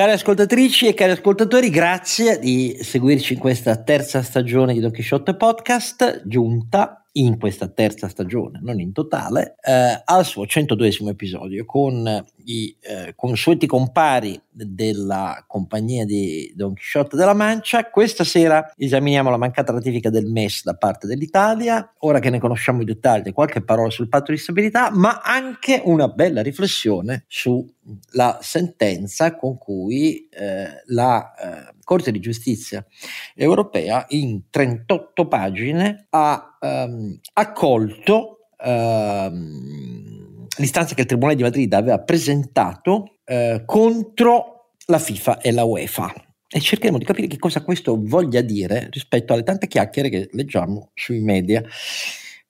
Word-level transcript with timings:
Cari 0.00 0.12
ascoltatrici 0.12 0.86
e 0.86 0.94
cari 0.94 1.10
ascoltatori, 1.10 1.68
grazie 1.68 2.38
di 2.38 2.74
seguirci 2.80 3.34
in 3.34 3.38
questa 3.38 3.76
terza 3.82 4.22
stagione 4.22 4.72
di 4.72 4.80
Don 4.80 4.92
Quixote 4.92 5.36
Podcast, 5.36 6.22
giunta 6.24 7.04
in 7.12 7.38
questa 7.38 7.68
terza 7.68 8.08
stagione, 8.08 8.60
non 8.62 8.80
in 8.80 8.92
totale, 8.92 9.56
eh, 9.60 10.00
al 10.02 10.24
suo 10.24 10.46
102 10.46 10.90
episodio 11.10 11.66
con 11.66 12.24
i 12.44 12.74
eh, 12.80 13.12
consueti 13.14 13.66
compari 13.66 14.40
della 14.66 15.44
compagnia 15.46 16.04
di 16.04 16.52
Don 16.54 16.74
Quixote 16.74 17.16
della 17.16 17.34
Mancia. 17.34 17.88
Questa 17.90 18.24
sera 18.24 18.72
esaminiamo 18.76 19.30
la 19.30 19.36
mancata 19.36 19.72
ratifica 19.72 20.10
del 20.10 20.26
MES 20.26 20.64
da 20.64 20.74
parte 20.74 21.06
dell'Italia, 21.06 21.92
ora 21.98 22.18
che 22.18 22.30
ne 22.30 22.38
conosciamo 22.38 22.82
i 22.82 22.84
dettagli, 22.84 23.32
qualche 23.32 23.62
parola 23.62 23.90
sul 23.90 24.08
patto 24.08 24.32
di 24.32 24.38
stabilità, 24.38 24.90
ma 24.90 25.20
anche 25.22 25.80
una 25.84 26.08
bella 26.08 26.42
riflessione 26.42 27.24
sulla 27.26 28.38
sentenza 28.40 29.36
con 29.36 29.58
cui 29.58 30.28
eh, 30.30 30.82
la 30.86 31.34
eh, 31.34 31.74
Corte 31.90 32.12
di 32.12 32.20
Giustizia 32.20 32.86
europea 33.34 34.04
in 34.10 34.42
38 34.48 35.26
pagine 35.26 36.06
ha 36.10 36.56
ehm, 36.60 37.18
accolto 37.32 38.50
ehm, 38.56 40.46
l'istanza 40.58 40.94
che 40.94 41.00
il 41.00 41.06
Tribunale 41.06 41.36
di 41.36 41.42
Madrid 41.42 41.72
aveva 41.72 41.98
presentato 41.98 43.16
eh, 43.24 43.62
contro 43.66 44.59
la 44.90 44.98
FIFA 44.98 45.40
e 45.40 45.52
la 45.52 45.64
UEFA. 45.64 46.12
E 46.52 46.60
cercheremo 46.60 46.98
di 46.98 47.04
capire 47.04 47.28
che 47.28 47.38
cosa 47.38 47.62
questo 47.62 47.96
voglia 47.98 48.40
dire 48.40 48.88
rispetto 48.90 49.32
alle 49.32 49.44
tante 49.44 49.68
chiacchiere 49.68 50.08
che 50.08 50.28
leggiamo 50.32 50.90
sui 50.94 51.20
media 51.20 51.62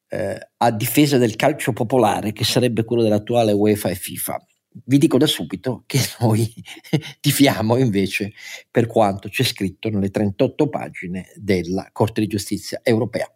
eh, 0.08 0.48
a 0.56 0.70
difesa 0.70 1.18
del 1.18 1.36
calcio 1.36 1.72
popolare, 1.72 2.32
che 2.32 2.44
sarebbe 2.44 2.84
quello 2.84 3.02
dell'attuale 3.02 3.52
UEFA 3.52 3.90
e 3.90 3.94
FIFA 3.94 4.44
vi 4.84 4.98
dico 4.98 5.18
da 5.18 5.26
subito 5.26 5.82
che 5.86 5.98
noi 6.20 6.52
tifiamo 7.20 7.76
invece 7.76 8.32
per 8.70 8.86
quanto 8.86 9.28
c'è 9.28 9.42
scritto 9.42 9.88
nelle 9.88 10.10
38 10.10 10.68
pagine 10.68 11.32
della 11.36 11.88
Corte 11.92 12.20
di 12.20 12.26
Giustizia 12.26 12.80
europea. 12.82 13.28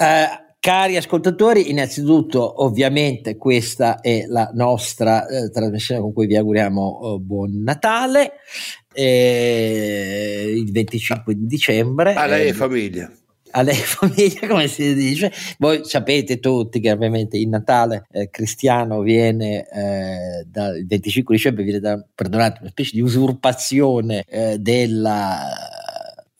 Uh, 0.00 0.48
Cari 0.60 0.98
ascoltatori, 0.98 1.70
innanzitutto 1.70 2.62
ovviamente 2.62 3.38
questa 3.38 4.00
è 4.00 4.26
la 4.26 4.50
nostra 4.52 5.26
eh, 5.26 5.48
trasmissione 5.48 6.02
con 6.02 6.12
cui 6.12 6.26
vi 6.26 6.36
auguriamo 6.36 7.00
eh, 7.00 7.18
buon 7.18 7.62
Natale, 7.62 8.32
eh, 8.92 10.52
il 10.54 10.70
25 10.70 11.34
di 11.34 11.46
dicembre. 11.46 12.12
A 12.12 12.26
lei 12.26 12.48
e 12.48 12.52
famiglia. 12.52 13.10
A 13.52 13.62
lei 13.62 13.78
e 13.78 13.84
famiglia, 13.84 14.46
come 14.48 14.68
si 14.68 14.94
dice. 14.94 15.32
Voi 15.56 15.80
sapete 15.84 16.40
tutti 16.40 16.78
che 16.78 16.92
ovviamente 16.92 17.38
il 17.38 17.48
Natale 17.48 18.04
eh, 18.10 18.28
cristiano 18.28 19.00
viene 19.00 19.66
eh, 19.66 20.44
dal 20.46 20.84
25 20.84 21.34
dicembre, 21.34 21.64
viene 21.64 21.80
da, 21.80 22.04
perdonate, 22.14 22.58
una 22.60 22.70
specie 22.70 22.90
di 22.96 23.00
usurpazione 23.00 24.24
eh, 24.28 24.58
della 24.58 25.40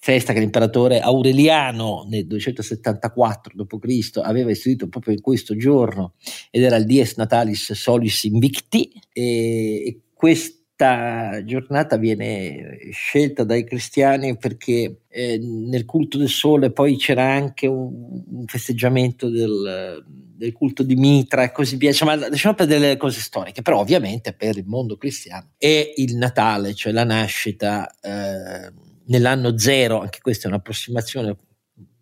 festa 0.03 0.33
che 0.33 0.41
l'imperatore 0.41 0.99
Aureliano 1.01 2.07
nel 2.09 2.27
274 2.27 3.53
d.C. 3.55 4.19
aveva 4.23 4.51
istituito 4.51 4.89
proprio 4.89 5.13
in 5.13 5.21
questo 5.21 5.55
giorno 5.57 6.15
ed 6.51 6.63
era 6.63 6.77
il 6.77 6.87
Dies 6.87 7.17
Natalis 7.17 7.75
Solis 7.75 8.25
Invicti 8.25 8.91
e 9.13 10.01
questa 10.15 11.45
giornata 11.45 11.99
viene 11.99 12.79
scelta 12.93 13.45
dai 13.45 13.65
cristiani 13.65 14.39
perché 14.39 15.03
eh, 15.07 15.39
nel 15.39 15.85
culto 15.85 16.17
del 16.17 16.31
sole 16.31 16.73
poi 16.73 16.97
c'era 16.97 17.31
anche 17.31 17.67
un, 17.67 18.23
un 18.27 18.47
festeggiamento 18.47 19.29
del, 19.29 20.03
del, 20.07 20.53
culto 20.55 20.83
di 20.83 20.95
Mitra 20.95 21.43
e 21.43 21.53
così 21.53 21.77
via, 21.77 21.91
insomma 21.91 22.15
lasciamo 22.15 22.55
per 22.55 22.67
delle 22.67 22.97
cose 22.97 23.21
storiche, 23.21 23.61
però 23.61 23.81
ovviamente 23.81 24.33
per 24.33 24.57
il 24.57 24.65
mondo 24.65 24.97
cristiano 24.97 25.51
è 25.59 25.93
il 25.97 26.17
Natale, 26.17 26.73
cioè 26.73 26.91
la 26.91 27.05
nascita. 27.05 27.95
Eh, 28.01 28.89
nell'anno 29.11 29.59
zero, 29.59 30.01
anche 30.01 30.21
questa 30.21 30.47
è 30.47 30.51
un'approssimazione 30.51 31.37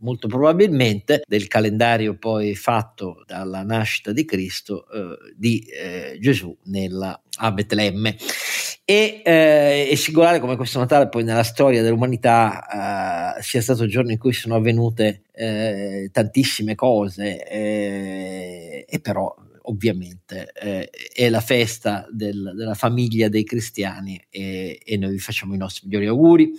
molto 0.00 0.28
probabilmente 0.28 1.22
del 1.26 1.48
calendario 1.48 2.16
poi 2.16 2.54
fatto 2.54 3.24
dalla 3.26 3.62
nascita 3.62 4.12
di 4.12 4.24
Cristo 4.24 4.88
eh, 4.88 5.34
di 5.36 5.60
eh, 5.60 6.19
Gesù 6.20 6.56
nella, 6.64 7.20
a 7.38 7.52
Betlemme. 7.52 8.16
E 8.84 9.20
eh, 9.22 9.88
è 9.88 9.94
singolare 9.96 10.41
come 10.41 10.56
questo 10.56 10.78
Natale 10.78 11.08
poi 11.08 11.22
nella 11.22 11.42
storia 11.42 11.82
dell'umanità 11.82 13.36
eh, 13.36 13.42
sia 13.42 13.60
stato 13.60 13.82
il 13.82 13.90
giorno 13.90 14.12
in 14.12 14.19
cui 14.19 14.32
sono 14.32 14.54
avvenute 14.54 15.25
eh, 15.32 16.08
tantissime 16.10 16.75
cose 16.75 17.46
eh, 17.46 18.86
e 18.88 19.00
però 19.00 19.34
ovviamente 19.69 20.53
eh, 20.53 20.91
è 21.12 21.29
la 21.29 21.41
festa 21.41 22.06
del, 22.11 22.53
della 22.55 22.75
famiglia 22.75 23.29
dei 23.29 23.45
cristiani 23.45 24.21
e, 24.29 24.81
e, 24.84 24.97
noi 24.97 25.12
vi 25.12 25.19
facciamo 25.19 25.55
i 25.55 25.59
nostri 25.59 25.87
migliori 25.87 26.06
auguri. 26.06 26.51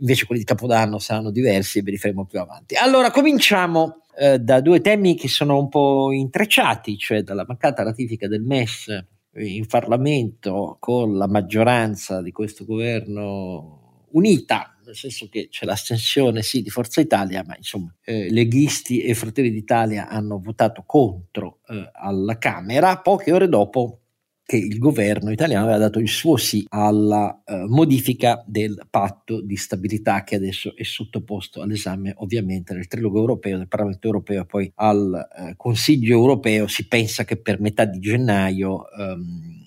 Invece 0.00 0.26
quelli 0.26 0.40
di 0.40 0.46
Capodanno 0.46 0.98
saranno 0.98 1.30
diversi 1.30 1.78
e 1.78 1.82
ve 1.82 1.92
li 1.92 1.98
faremo 1.98 2.24
più 2.24 2.40
avanti. 2.40 2.74
Allora, 2.74 3.10
cominciamo 3.10 4.02
eh, 4.18 4.38
da 4.38 4.60
due 4.60 4.80
temi 4.80 5.14
che 5.14 5.28
sono 5.28 5.58
un 5.58 5.68
po' 5.68 6.12
intrecciati, 6.12 6.96
cioè 6.96 7.22
dalla 7.22 7.44
mancata 7.46 7.82
ratifica 7.82 8.26
del 8.26 8.42
MES 8.42 9.04
in 9.34 9.66
Parlamento 9.66 10.76
con 10.78 11.16
la 11.16 11.26
maggioranza 11.26 12.20
di 12.20 12.32
questo 12.32 12.64
governo 12.64 14.06
unita 14.12 14.71
nel 14.84 14.96
senso 14.96 15.28
che 15.28 15.48
c'è 15.48 15.64
l'astensione 15.64 16.42
sì 16.42 16.62
di 16.62 16.70
Forza 16.70 17.00
Italia, 17.00 17.44
ma 17.46 17.56
insomma 17.56 17.94
eh, 18.04 18.30
leghisti 18.30 19.02
e 19.02 19.14
Fratelli 19.14 19.50
d'Italia 19.50 20.08
hanno 20.08 20.40
votato 20.40 20.82
contro 20.86 21.60
eh, 21.68 21.90
alla 21.92 22.38
Camera 22.38 22.98
poche 22.98 23.32
ore 23.32 23.48
dopo 23.48 23.98
che 24.44 24.56
il 24.56 24.78
governo 24.78 25.30
italiano 25.30 25.64
aveva 25.64 25.78
dato 25.78 25.98
il 25.98 26.08
suo 26.08 26.36
sì 26.36 26.66
alla 26.68 27.42
eh, 27.44 27.64
modifica 27.68 28.42
del 28.46 28.86
patto 28.90 29.40
di 29.40 29.56
stabilità 29.56 30.24
che 30.24 30.34
adesso 30.34 30.74
è 30.76 30.82
sottoposto 30.82 31.62
all'esame 31.62 32.12
ovviamente 32.18 32.74
del 32.74 32.88
trilogo 32.88 33.18
europeo, 33.18 33.56
del 33.56 33.68
Parlamento 33.68 34.06
europeo 34.08 34.42
e 34.42 34.46
poi 34.46 34.72
al 34.74 35.28
eh, 35.38 35.54
Consiglio 35.56 36.18
europeo. 36.18 36.66
Si 36.66 36.86
pensa 36.88 37.24
che 37.24 37.36
per 37.36 37.60
metà 37.60 37.84
di 37.84 38.00
gennaio 38.00 38.90
ehm, 38.90 39.62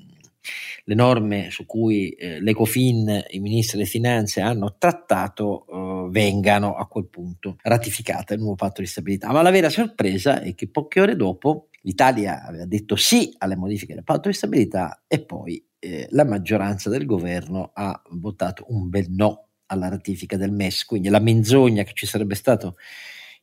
le 0.88 0.96
norme 0.96 1.50
su 1.50 1.66
cui 1.66 2.09
eh, 2.12 2.40
l'Ecofin, 2.40 3.25
i 3.29 3.40
ministri 3.40 3.78
delle 3.78 3.90
finanze 3.90 4.41
hanno 4.41 4.75
trattato 4.78 5.66
eh, 5.68 6.09
vengano 6.12 6.75
a 6.75 6.88
quel 6.88 7.07
punto 7.07 7.57
ratificate 7.62 8.35
il 8.35 8.40
nuovo 8.40 8.56
patto 8.56 8.81
di 8.81 8.88
stabilità. 8.88 9.31
Ma 9.31 9.41
la 9.41 9.51
vera 9.51 9.69
sorpresa 9.69 10.41
è 10.41 10.53
che 10.53 10.69
poche 10.69 11.01
ore 11.01 11.16
dopo 11.16 11.69
l'Italia 11.81 12.44
aveva 12.44 12.66
detto 12.66 12.96
sì 12.96 13.34
alle 13.40 13.56
modifiche 13.56 13.94
del 13.94 14.03
patto 14.03 14.29
di 14.29 14.35
stabilità 14.35 15.03
e 15.07 15.23
poi 15.23 15.63
eh, 15.79 16.07
la 16.12 16.25
maggioranza 16.25 16.90
del 16.90 17.06
governo 17.06 17.72
ha 17.73 18.00
votato 18.12 18.66
un 18.69 18.90
bel 18.90 19.07
no 19.09 19.50
alla 19.67 19.90
ratifica 19.90 20.38
del 20.38 20.52
MES, 20.52 20.85
quindi 20.85 21.09
la 21.09 21.19
menzogna 21.19 21.84
che 21.84 21.94
ci 21.94 22.06
sarebbe 22.06 22.35
stato 22.35 22.75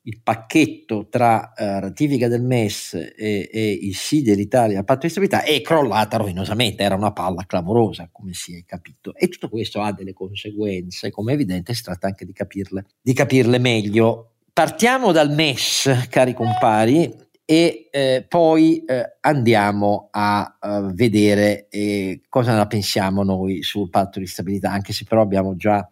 il 0.04 0.20
pacchetto 0.22 1.06
tra 1.08 1.52
uh, 1.56 1.62
ratifica 1.78 2.26
del 2.26 2.42
MES 2.42 2.94
e, 2.94 3.48
e, 3.52 3.78
il 3.82 3.94
sì 3.94 4.22
dell'Italia 4.22 4.78
al 4.78 4.84
patto 4.84 5.06
di 5.06 5.10
stabilità 5.10 5.42
è 5.42 5.60
crollata 5.60 6.16
rovinosamente, 6.16 6.82
era 6.82 6.96
una 6.96 7.12
palla 7.12 7.44
clamorosa 7.46 8.08
come 8.10 8.32
si 8.32 8.56
è 8.56 8.64
capito 8.64 9.14
e 9.14 9.28
tutto 9.28 9.48
questo 9.48 9.80
ha 9.80 9.92
delle 9.92 10.12
conseguenze, 10.12 11.10
come 11.10 11.32
è 11.32 11.34
evidente 11.34 11.74
si 11.74 11.82
tratta 11.82 12.08
anche 12.08 12.24
di 12.24 12.32
capirle, 12.32 12.86
di 13.00 13.12
capirle 13.12 13.58
meglio. 13.58 14.28
Partiamo 14.52 15.12
dal 15.12 15.30
MES, 15.30 16.08
cari 16.10 16.34
compari, 16.34 17.10
e 17.44 17.88
eh, 17.90 18.24
poi 18.28 18.84
eh, 18.84 19.16
andiamo 19.20 20.08
a, 20.12 20.56
a 20.60 20.80
vedere 20.92 21.66
eh, 21.68 22.20
cosa 22.28 22.56
ne 22.56 22.66
pensiamo 22.66 23.24
noi 23.24 23.62
sul 23.62 23.90
patto 23.90 24.20
di 24.20 24.26
stabilità, 24.26 24.70
anche 24.70 24.92
se 24.92 25.04
però 25.08 25.22
abbiamo 25.22 25.56
già 25.56 25.86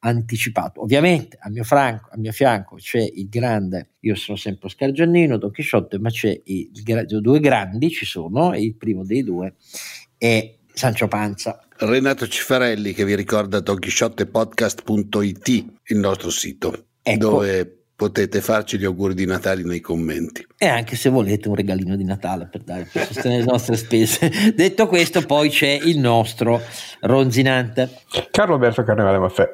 anticipato. 0.00 0.82
Ovviamente 0.82 1.38
a 1.40 1.48
mio, 1.48 1.64
franco, 1.64 2.10
a 2.12 2.18
mio 2.18 2.32
fianco 2.32 2.76
c'è 2.76 3.00
il 3.00 3.28
grande, 3.28 3.92
io 4.00 4.14
sono 4.14 4.36
sempre 4.36 4.66
Oscar 4.66 4.92
Giannino, 4.92 5.38
Don 5.38 5.50
Chisciotte, 5.50 5.98
ma 5.98 6.10
c'è 6.10 6.38
i, 6.44 6.70
i 6.72 7.20
due 7.20 7.40
grandi, 7.40 7.90
ci 7.90 8.04
sono, 8.04 8.52
e 8.52 8.62
il 8.62 8.76
primo 8.76 9.04
dei 9.04 9.24
due 9.24 9.54
è 10.18 10.54
Sancio 10.72 11.08
Panza. 11.08 11.66
Renato 11.78 12.28
Cifarelli 12.28 12.92
che 12.92 13.04
vi 13.06 13.16
ricorda 13.16 13.60
donchisciottepodcast.it, 13.60 15.48
il 15.48 15.96
nostro 15.96 16.28
sito, 16.30 16.88
ecco. 17.02 17.18
dove 17.18 17.79
potete 18.00 18.40
farci 18.40 18.78
gli 18.78 18.86
auguri 18.86 19.12
di 19.12 19.26
Natale 19.26 19.62
nei 19.62 19.82
commenti. 19.82 20.46
E 20.56 20.66
anche 20.66 20.96
se 20.96 21.10
volete 21.10 21.48
un 21.48 21.54
regalino 21.54 21.96
di 21.96 22.04
Natale 22.04 22.48
per, 22.50 22.62
dare, 22.62 22.88
per 22.90 23.04
sostenere 23.04 23.40
le 23.40 23.50
nostre 23.50 23.76
spese. 23.76 24.32
Detto 24.56 24.86
questo, 24.86 25.20
poi 25.26 25.50
c'è 25.50 25.78
il 25.82 25.98
nostro 25.98 26.62
ronzinante. 27.00 27.90
Carlo 28.30 28.54
Alberto 28.54 28.84
Carnevale 28.84 29.18
Maffè. 29.18 29.46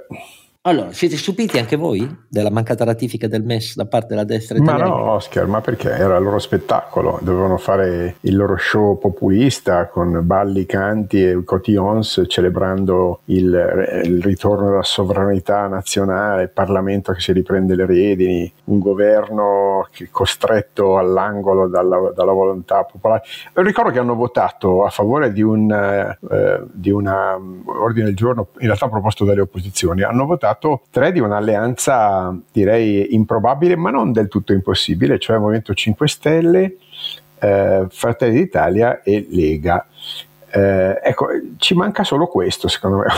Allora, 0.66 0.92
siete 0.92 1.16
stupiti 1.16 1.58
anche 1.58 1.76
voi 1.76 2.24
della 2.28 2.50
mancata 2.50 2.82
ratifica 2.82 3.28
del 3.28 3.44
MES 3.44 3.76
da 3.76 3.86
parte 3.86 4.08
della 4.08 4.24
destra 4.24 4.58
italiana? 4.58 4.88
Ma 4.88 4.96
no, 4.96 5.10
Oscar, 5.12 5.46
ma 5.46 5.60
perché? 5.60 5.90
Era 5.92 6.16
il 6.16 6.24
loro 6.24 6.40
spettacolo, 6.40 7.20
dovevano 7.22 7.56
fare 7.56 8.16
il 8.22 8.34
loro 8.34 8.56
show 8.56 8.98
populista 8.98 9.86
con 9.86 10.18
balli, 10.24 10.66
canti 10.66 11.24
e 11.24 11.44
cotillons 11.44 12.24
celebrando 12.26 13.20
il, 13.26 14.02
il 14.06 14.20
ritorno 14.20 14.70
della 14.70 14.82
sovranità 14.82 15.68
nazionale, 15.68 16.42
il 16.42 16.50
Parlamento 16.50 17.12
che 17.12 17.20
si 17.20 17.30
riprende 17.30 17.76
le 17.76 17.86
redini, 17.86 18.52
un 18.64 18.80
governo 18.80 19.86
costretto 20.10 20.98
all'angolo 20.98 21.69
dalla, 21.69 22.10
dalla 22.12 22.32
volontà 22.32 22.82
popolare. 22.82 23.22
Ricordo 23.52 23.92
che 23.92 24.00
hanno 24.00 24.16
votato 24.16 24.84
a 24.84 24.90
favore 24.90 25.32
di 25.32 25.42
un 25.42 25.70
eh, 25.70 26.62
di 26.72 26.90
una, 26.90 27.36
um, 27.36 27.62
ordine 27.66 28.06
del 28.06 28.16
giorno 28.16 28.48
in 28.58 28.66
realtà 28.66 28.88
proposto 28.88 29.24
dalle 29.24 29.42
opposizioni, 29.42 30.02
hanno 30.02 30.26
votato 30.26 30.54
stato 30.56 30.82
tre 30.91 31.12
di 31.12 31.20
un'alleanza 31.20 32.37
direi 32.50 33.14
improbabile 33.14 33.76
ma 33.76 33.91
non 33.91 34.12
del 34.12 34.29
tutto 34.29 34.53
impossibile, 34.53 35.19
cioè 35.19 35.38
Movimento 35.38 35.75
5 35.75 36.08
Stelle, 36.08 36.76
eh, 37.38 37.87
Fratelli 37.88 38.35
d'Italia 38.35 39.03
e 39.03 39.26
Lega. 39.31 39.87
Eh, 40.50 41.00
ecco, 41.03 41.26
ci 41.58 41.75
manca 41.75 42.03
solo 42.03 42.26
questo, 42.26 42.69
secondo 42.69 42.99
me, 42.99 43.05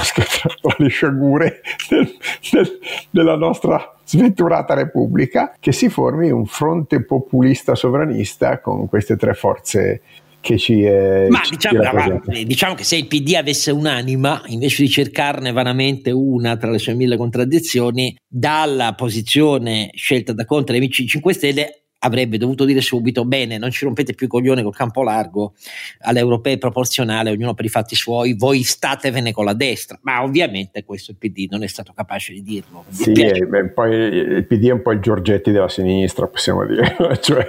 tra 0.61 0.75
le 0.79 0.88
sciagure 0.88 1.61
del, 1.88 2.17
del, 2.50 2.79
della 3.11 3.37
nostra 3.37 3.94
sventurata 4.05 4.75
Repubblica, 4.75 5.55
che 5.61 5.73
si 5.73 5.88
formi 5.88 6.31
un 6.31 6.46
fronte 6.46 7.05
populista 7.05 7.75
sovranista 7.75 8.58
con 8.58 8.88
queste 8.88 9.17
tre 9.17 9.35
forze 9.35 10.00
che 10.40 10.58
ci 10.58 10.82
è 10.82 11.26
ma 11.29 11.40
diciamo, 11.49 11.82
ma, 11.82 12.20
diciamo, 12.44 12.75
che 12.75 12.85
se 12.85 12.96
il 12.96 13.06
PD 13.06 13.35
avesse 13.35 13.70
un'anima 13.70 14.43
invece 14.46 14.82
di 14.82 14.88
cercarne 14.88 15.52
vanamente 15.52 16.11
una 16.11 16.56
tra 16.56 16.70
le 16.70 16.79
sue 16.79 16.94
mille 16.94 17.17
contraddizioni 17.17 18.17
dalla 18.26 18.94
posizione 18.94 19.90
scelta 19.94 20.32
da 20.32 20.44
Conte 20.44 20.73
e 20.73 20.76
amici 20.76 21.06
5 21.06 21.32
Stelle 21.32 21.88
avrebbe 22.00 22.38
dovuto 22.38 22.64
dire 22.64 22.80
subito 22.80 23.24
bene 23.24 23.58
non 23.58 23.70
ci 23.70 23.84
rompete 23.84 24.14
più 24.14 24.26
i 24.26 24.28
coglioni 24.28 24.62
col 24.62 24.74
campo 24.74 25.02
largo 25.02 25.54
alle 26.00 26.20
europee 26.20 26.58
proporzionale 26.58 27.30
ognuno 27.30 27.54
per 27.54 27.64
i 27.64 27.68
fatti 27.68 27.96
suoi 27.96 28.34
voi 28.34 28.62
statevene 28.62 29.32
con 29.32 29.44
la 29.44 29.54
destra. 29.54 29.98
Ma 30.02 30.22
ovviamente 30.22 30.84
questo 30.84 31.10
il 31.10 31.16
PD 31.16 31.48
non 31.50 31.62
è 31.62 31.66
stato 31.66 31.92
capace 31.94 32.32
di 32.32 32.42
dirlo. 32.42 32.84
Sì, 32.88 33.12
beh, 33.12 33.68
poi 33.70 33.94
il 33.94 34.46
PD 34.46 34.68
è 34.68 34.72
un 34.72 34.82
po' 34.82 34.92
il 34.92 35.00
Giorgetti 35.00 35.50
della 35.50 35.68
sinistra 35.68 36.26
possiamo 36.26 36.64
dire 36.64 36.96
cioè 37.20 37.46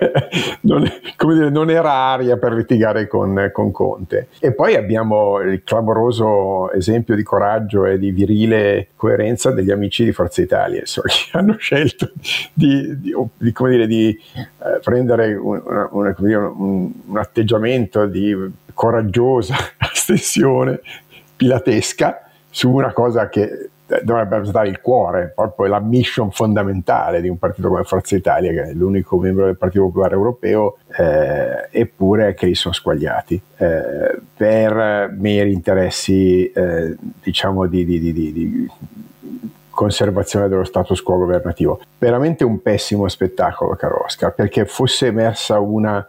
non, 0.62 0.81
dire, 0.81 1.50
non, 1.50 1.69
era 1.69 1.92
aria 1.92 2.38
per 2.38 2.54
litigare 2.54 3.07
con, 3.07 3.50
con, 3.54 3.72
Conte. 3.72 4.30
E 4.40 4.54
poi 4.54 4.75
abbiamo 4.75 5.40
il 5.40 5.63
clamoroso 5.63 6.72
esempio 6.72 7.16
di 7.16 7.24
coraggio 7.24 7.86
e 7.86 8.00
di 8.00 8.12
virile 8.12 8.90
coerenza 8.95 9.52
degli 9.52 9.72
amici 9.72 10.04
di 10.04 10.12
Forza 10.12 10.42
Italia 10.42 10.81
che 10.86 11.38
hanno 11.38 11.56
scelto 11.57 12.12
di, 12.54 13.00
di, 13.00 13.13
di, 13.38 13.52
come 13.52 13.69
dire, 13.72 13.88
di 13.88 14.18
eh, 14.40 14.80
prendere 14.84 15.36
un, 15.36 15.62
una, 15.92 16.16
un, 16.18 16.92
un, 17.06 17.18
atteggiamento 17.18 18.06
di 18.06 18.36
coraggiosa 18.74 19.56
astensione 19.78 20.80
pilatesca 21.36 22.30
su 22.50 22.72
una 22.72 22.92
cosa 22.92 23.30
che 23.30 23.70
dovrebbe 24.04 24.32
rappresentare 24.32 24.70
il 24.70 24.82
cuore, 24.82 25.32
proprio 25.34 25.68
la 25.68 25.80
mission 25.80 26.32
fondamentale 26.32 27.22
di 27.22 27.30
un 27.30 27.40
partito 27.40 27.70
come 27.70 27.84
Forza 27.84 28.16
Italia, 28.16 28.52
che 28.52 28.70
è 28.70 28.74
l'unico 28.74 29.18
membro 29.18 29.46
del 29.46 29.58
Partito 29.58 29.86
Popolare 29.86 30.14
Europeo, 30.14 30.78
eh, 30.96 31.68
eppure 31.72 32.36
che 32.36 32.46
li 32.46 32.56
sono 32.56 32.74
squagliati 32.74 33.42
eh, 33.58 34.20
per 34.36 35.14
meri 35.18 35.52
interessi, 35.52 36.52
eh, 36.52 36.96
diciamo, 37.24 37.66
di, 37.66 37.84
di, 37.84 38.00
di, 38.00 38.14
di 38.14 38.70
conservazione 39.80 40.50
dello 40.50 40.66
status 40.66 41.02
quo 41.02 41.16
governativo. 41.20 41.80
Veramente 41.98 42.44
un 42.44 42.62
pessimo 42.62 43.08
spettacolo, 43.08 43.78
caro 43.78 44.04
Oscar, 44.04 44.34
perché 44.36 44.66
fosse 44.66 45.06
emersa 45.06 45.60
una, 45.60 46.06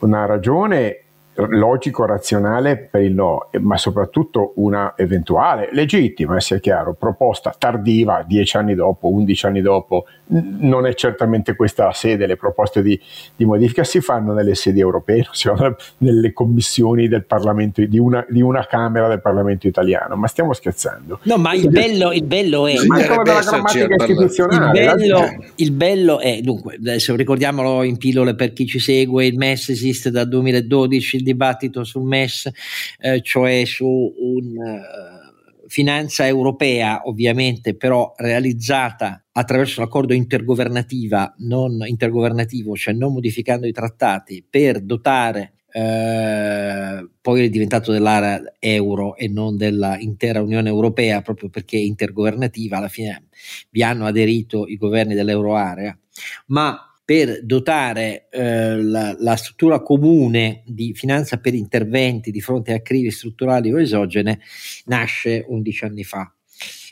una 0.00 0.26
ragione 0.26 1.02
logico, 1.46 2.04
razionale 2.04 2.76
per 2.76 3.02
il 3.02 3.14
no, 3.14 3.48
ma 3.60 3.76
soprattutto 3.76 4.52
una 4.56 4.94
eventuale, 4.96 5.68
legittima, 5.72 6.40
sia 6.40 6.58
chiaro, 6.58 6.94
proposta 6.94 7.54
tardiva, 7.56 8.24
dieci 8.26 8.56
anni 8.56 8.74
dopo, 8.74 9.08
undici 9.08 9.46
anni 9.46 9.60
dopo, 9.60 10.06
non 10.26 10.86
è 10.86 10.94
certamente 10.94 11.54
questa 11.54 11.84
la 11.84 11.92
sede, 11.92 12.26
le 12.26 12.36
proposte 12.36 12.82
di, 12.82 12.98
di 13.36 13.44
modifica 13.44 13.84
si 13.84 14.00
fanno 14.00 14.32
nelle 14.32 14.54
sedi 14.54 14.80
europee, 14.80 15.26
si 15.32 15.48
fanno 15.48 15.76
nelle 15.98 16.32
commissioni 16.32 17.08
del 17.08 17.24
Parlamento, 17.24 17.84
di 17.84 17.98
una, 17.98 18.24
di 18.28 18.42
una, 18.42 18.66
Camera 18.68 19.08
del 19.08 19.20
Parlamento 19.20 19.66
italiano, 19.66 20.16
ma 20.16 20.26
stiamo 20.26 20.52
scherzando. 20.52 21.20
No, 21.22 21.36
ma 21.36 21.54
il 21.54 21.70
bello, 21.70 22.12
il 22.12 22.24
bello 22.24 22.66
è... 22.66 22.74
Ma 22.86 22.98
è 22.98 23.06
della 23.22 23.40
grammatica 23.40 23.94
istituzionale. 23.94 24.80
Il 24.80 24.96
bello, 24.96 25.20
il 25.54 25.70
bello 25.70 26.18
è, 26.18 26.40
dunque, 26.40 26.74
adesso 26.74 27.14
ricordiamolo 27.14 27.82
in 27.84 27.96
pillole 27.96 28.34
per 28.34 28.52
chi 28.52 28.66
ci 28.66 28.78
segue, 28.78 29.26
il 29.26 29.36
MES 29.36 29.70
esiste 29.70 30.10
dal 30.10 30.28
2012, 30.28 31.16
il 31.16 31.22
dibattito 31.32 31.84
sul 31.84 32.04
MES, 32.04 32.50
eh, 32.98 33.20
cioè 33.22 33.64
su 33.64 33.86
un... 33.86 34.56
Uh, 34.56 35.36
finanza 35.68 36.26
europea, 36.26 37.02
ovviamente, 37.04 37.76
però 37.76 38.14
realizzata 38.16 39.26
attraverso 39.32 39.80
un 39.80 39.86
accordo 39.86 40.14
intergovernativa, 40.14 41.34
non 41.40 41.86
intergovernativo, 41.86 42.74
cioè 42.74 42.94
non 42.94 43.12
modificando 43.12 43.66
i 43.66 43.72
trattati, 43.72 44.42
per 44.48 44.80
dotare 44.80 45.58
eh, 45.70 47.08
poi 47.20 47.44
è 47.44 47.48
diventato 47.50 47.92
dell'area 47.92 48.42
euro 48.58 49.14
e 49.16 49.28
non 49.28 49.56
dell'intera 49.56 50.40
Unione 50.40 50.68
Europea, 50.68 51.20
proprio 51.20 51.50
perché 51.50 51.76
intergovernativa, 51.76 52.78
alla 52.78 52.88
fine 52.88 53.26
vi 53.70 53.82
hanno 53.82 54.06
aderito 54.06 54.66
i 54.66 54.76
governi 54.76 55.14
dell'euroarea, 55.14 55.96
ma 56.46 56.87
per 57.08 57.42
dotare 57.42 58.26
eh, 58.28 58.82
la, 58.82 59.16
la, 59.18 59.34
struttura 59.36 59.80
comune 59.80 60.62
di 60.66 60.92
finanza 60.92 61.38
per 61.38 61.54
interventi 61.54 62.30
di 62.30 62.42
fronte 62.42 62.74
a 62.74 62.82
crisi 62.82 63.10
strutturali 63.10 63.72
o 63.72 63.80
esogene 63.80 64.40
nasce 64.84 65.42
11 65.48 65.84
anni 65.86 66.04
fa. 66.04 66.30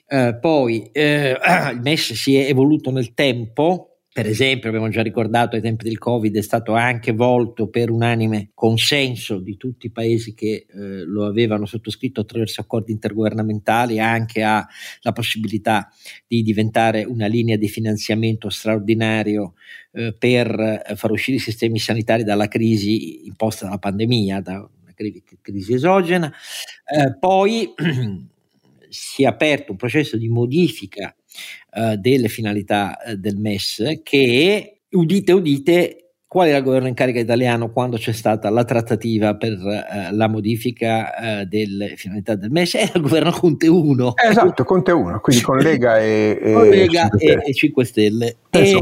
Eh, 0.09 0.39
poi 0.41 0.89
eh, 0.91 1.37
il 1.71 1.81
MES 1.83 2.15
si 2.15 2.35
è 2.35 2.49
evoluto 2.49 2.91
nel 2.91 3.13
tempo, 3.13 3.95
per 4.17 4.27
esempio, 4.27 4.71
abbiamo 4.71 4.89
già 4.89 5.03
ricordato 5.03 5.57
ai 5.57 5.61
tempi 5.61 5.85
del 5.85 5.99
Covid, 5.99 6.35
è 6.35 6.41
stato 6.41 6.73
anche 6.73 7.13
volto 7.13 7.69
per 7.69 7.91
unanime 7.91 8.53
consenso 8.55 9.39
di 9.39 9.59
tutti 9.59 9.89
i 9.89 9.91
paesi 9.91 10.33
che 10.33 10.65
eh, 10.67 11.03
lo 11.05 11.27
avevano 11.27 11.67
sottoscritto 11.67 12.23
attraverso 12.23 12.63
accordi 12.63 12.93
intergovernamentali, 12.93 14.01
anche 14.01 14.41
alla 14.41 14.67
possibilità 15.13 15.91
di 16.27 16.41
diventare 16.43 17.05
una 17.05 17.27
linea 17.27 17.59
di 17.59 17.69
finanziamento 17.69 18.49
straordinario 18.49 19.53
eh, 19.93 20.15
per 20.19 20.49
eh, 20.49 20.97
far 20.97 21.11
uscire 21.11 21.37
i 21.37 21.41
sistemi 21.41 21.79
sanitari 21.79 22.25
dalla 22.25 22.49
crisi 22.49 23.27
imposta 23.27 23.67
dalla 23.67 23.77
pandemia, 23.77 24.41
da 24.41 24.61
una 24.61 24.95
crisi, 25.43 25.75
esogena. 25.75 26.33
Eh, 26.91 27.19
poi 27.19 27.71
si 28.89 29.25
è 29.25 29.27
aperto 29.27 29.73
un 29.73 29.77
processo 29.77 30.17
di 30.17 30.29
modifica 30.29 31.15
eh, 31.73 31.97
delle 31.97 32.29
finalità 32.29 33.00
eh, 33.03 33.17
del 33.17 33.37
MES 33.37 34.00
che, 34.03 34.81
udite 34.91 35.33
udite, 35.33 36.06
qual 36.27 36.49
era 36.49 36.58
il 36.58 36.65
governo 36.65 36.89
in 36.89 36.94
carica 36.94 37.20
italiano 37.20 37.70
quando 37.70 37.96
c'è 37.96 38.13
stata 38.13 38.51
la 38.51 38.65
trattativa 38.65 39.37
per 39.37 39.53
uh, 39.53 40.15
la 40.15 40.29
modifica 40.29 41.15
uh, 41.41 41.44
delle 41.44 41.96
finalità 41.96 42.34
del 42.34 42.51
MES? 42.51 42.75
Era 42.75 42.93
il 42.94 43.03
governo 43.03 43.31
Conte 43.31 43.69
1. 43.69 44.15
Esatto, 44.29 44.65
Conte 44.65 44.93
1, 44.93 45.20
quindi 45.20 45.43
con 45.43 45.58
Lega 45.58 45.99
e, 46.01 46.39
e, 46.43 46.53
con 46.53 46.69
Lega 46.69 47.08
5 47.17 47.19
e, 47.20 47.43
e 47.43 47.55
5 47.55 47.84
Stelle. 47.84 48.37
E, 48.51 48.81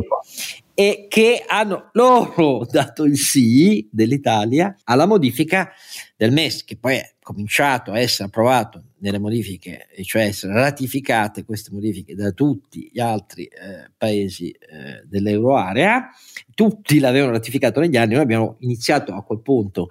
e, 0.74 1.06
che 1.08 1.44
hanno 1.46 1.90
loro 1.92 2.66
dato 2.70 3.04
il 3.04 3.18
sì 3.18 3.88
dell'Italia 3.90 4.74
alla 4.84 5.06
modifica 5.06 5.70
del 6.16 6.32
MES, 6.32 6.64
che 6.64 6.76
poi 6.76 6.96
è 6.96 7.14
cominciato 7.22 7.92
a 7.92 8.00
essere 8.00 8.28
approvato 8.28 8.82
nelle 9.04 9.18
modifiche, 9.18 9.86
cioè 10.02 10.22
essere 10.22 10.54
ratificate 10.54 11.44
queste 11.44 11.70
modifiche 11.70 12.14
da 12.14 12.30
tutti 12.32 12.88
gli 12.90 13.00
altri 13.00 13.44
eh, 13.44 13.90
paesi 13.94 14.50
eh, 14.50 15.02
dell'euroarea, 15.04 16.08
tutti 16.54 16.98
l'avevano 16.98 17.32
ratificato 17.32 17.80
negli 17.80 17.98
anni, 17.98 18.14
noi 18.14 18.22
abbiamo 18.22 18.56
iniziato 18.60 19.12
a 19.12 19.22
quel 19.22 19.42
punto 19.42 19.88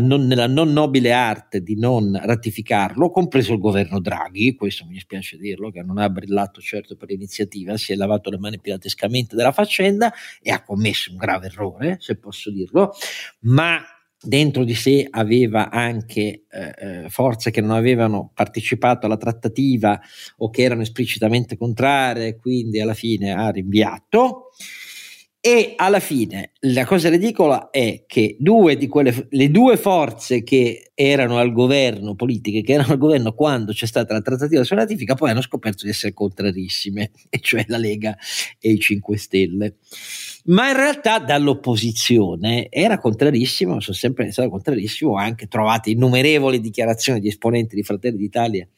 non, 0.00 0.26
nella 0.26 0.46
non 0.46 0.72
nobile 0.72 1.12
arte 1.12 1.60
di 1.62 1.78
non 1.78 2.18
ratificarlo, 2.18 3.10
compreso 3.10 3.52
il 3.52 3.58
governo 3.58 4.00
Draghi, 4.00 4.54
questo 4.54 4.86
mi 4.86 4.94
dispiace 4.94 5.36
dirlo, 5.36 5.70
che 5.70 5.82
non 5.82 5.98
ha 5.98 6.08
brillato 6.08 6.62
certo 6.62 6.96
per 6.96 7.10
l'iniziativa, 7.10 7.76
si 7.76 7.92
è 7.92 7.96
lavato 7.96 8.30
le 8.30 8.38
mani 8.38 8.58
pilatescamente 8.58 9.36
della 9.36 9.52
faccenda 9.52 10.10
e 10.40 10.50
ha 10.50 10.62
commesso 10.62 11.10
un 11.10 11.18
grave 11.18 11.48
errore, 11.48 11.98
se 12.00 12.16
posso 12.16 12.50
dirlo, 12.50 12.94
ma 13.40 13.78
dentro 14.20 14.64
di 14.64 14.74
sé 14.74 15.06
aveva 15.08 15.70
anche 15.70 16.44
eh, 16.50 16.74
eh, 16.76 17.08
forze 17.08 17.50
che 17.50 17.60
non 17.60 17.70
avevano 17.70 18.30
partecipato 18.34 19.06
alla 19.06 19.16
trattativa 19.16 20.00
o 20.38 20.50
che 20.50 20.62
erano 20.62 20.82
esplicitamente 20.82 21.56
contrarie, 21.56 22.36
quindi 22.36 22.80
alla 22.80 22.94
fine 22.94 23.32
ha 23.32 23.50
rinviato. 23.50 24.50
E 25.50 25.72
alla 25.76 25.98
fine 25.98 26.50
la 26.60 26.84
cosa 26.84 27.08
ridicola 27.08 27.70
è 27.70 28.04
che 28.06 28.36
due 28.38 28.76
di 28.76 28.86
quelle, 28.86 29.28
le 29.30 29.50
due 29.50 29.78
forze 29.78 30.42
che 30.42 30.90
erano 30.92 31.38
al 31.38 31.52
governo, 31.52 32.14
politiche 32.14 32.60
che 32.60 32.74
erano 32.74 32.92
al 32.92 32.98
governo 32.98 33.32
quando 33.32 33.72
c'è 33.72 33.86
stata 33.86 34.12
la 34.12 34.20
trattativa 34.20 34.62
sulla 34.62 34.82
ratifica, 34.82 35.14
poi 35.14 35.30
hanno 35.30 35.40
scoperto 35.40 35.84
di 35.84 35.90
essere 35.90 36.12
contrarissime, 36.12 37.12
e 37.30 37.40
cioè 37.40 37.64
la 37.68 37.78
Lega 37.78 38.14
e 38.60 38.72
i 38.72 38.78
5 38.78 39.16
Stelle. 39.16 39.76
Ma 40.48 40.68
in 40.68 40.76
realtà 40.76 41.18
dall'opposizione 41.18 42.66
era 42.68 42.98
contrarissimo, 42.98 43.80
sono 43.80 43.96
sempre 43.96 44.30
stato 44.30 44.50
contrarissimo, 44.50 45.16
anche 45.16 45.48
trovato 45.48 45.88
innumerevoli 45.88 46.60
dichiarazioni 46.60 47.20
di 47.20 47.28
esponenti 47.28 47.74
di 47.74 47.82
Fratelli 47.82 48.18
d'Italia 48.18 48.68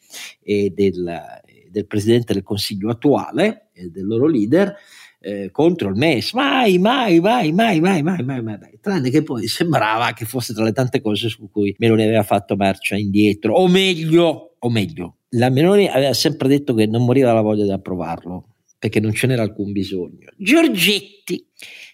e 0.41 0.71
del, 0.73 1.21
del 1.69 1.87
Presidente 1.89 2.33
del 2.33 2.45
Consiglio 2.45 2.91
attuale 2.91 3.71
e 3.73 3.91
del 3.91 4.07
loro 4.07 4.29
leader 4.29 4.73
eh, 5.21 5.51
contro 5.51 5.89
il 5.89 5.97
MES, 5.97 6.33
mai, 6.33 6.79
mai, 6.79 7.21
mai, 7.21 7.53
mai, 7.53 7.81
mai, 7.81 8.03
mai, 8.03 8.23
mai, 8.23 8.43
mai, 8.43 8.43
mai, 8.43 8.79
tranne 8.81 9.11
che 9.11 9.23
poi 9.23 9.47
sembrava 9.47 10.13
che 10.13 10.25
fosse 10.25 10.55
tra 10.55 10.65
le 10.65 10.73
tante 10.73 11.01
cose 11.01 11.29
su 11.29 11.51
cui 11.51 11.75
Meloni 11.79 12.03
aveva 12.03 12.23
fatto 12.23 12.57
marcia 12.57 12.97
indietro, 12.97 13.55
o 13.55 13.69
meglio, 13.69 14.57
o 14.59 14.71
meglio, 14.71 15.17
la 15.31 15.51
Meloni 15.51 15.89
aveva 15.89 16.15
sempre 16.15 16.49
detto 16.49 16.75
che 16.75 16.87
non 16.87 17.05
moriva 17.05 17.33
la 17.33 17.43
voglia 17.43 17.65
di 17.65 17.73
approvarlo, 17.73 18.47
perché 18.79 18.99
non 18.99 19.13
ce 19.13 19.27
n'era 19.27 19.43
alcun 19.43 19.73
bisogno. 19.73 20.31
Giorgetti 20.37 21.47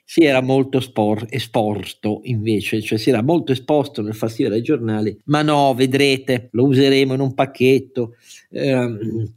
si 0.04 0.23
era 0.23 0.40
molto 0.40 0.78
spor- 0.78 1.26
esposto 1.28 2.21
invece, 2.23 2.80
cioè 2.80 2.97
si 2.97 3.11
era 3.11 3.23
molto 3.23 3.50
esposto 3.50 4.02
nel 4.02 4.14
far 4.14 4.30
scrivere 4.30 4.54
ai 4.54 4.62
giornali, 4.62 5.18
ma 5.25 5.42
no, 5.42 5.75
vedrete, 5.75 6.49
lo 6.52 6.64
useremo 6.66 7.14
in 7.14 7.21
un 7.21 7.35
pacchetto. 7.35 8.14
Ehm, 8.50 9.35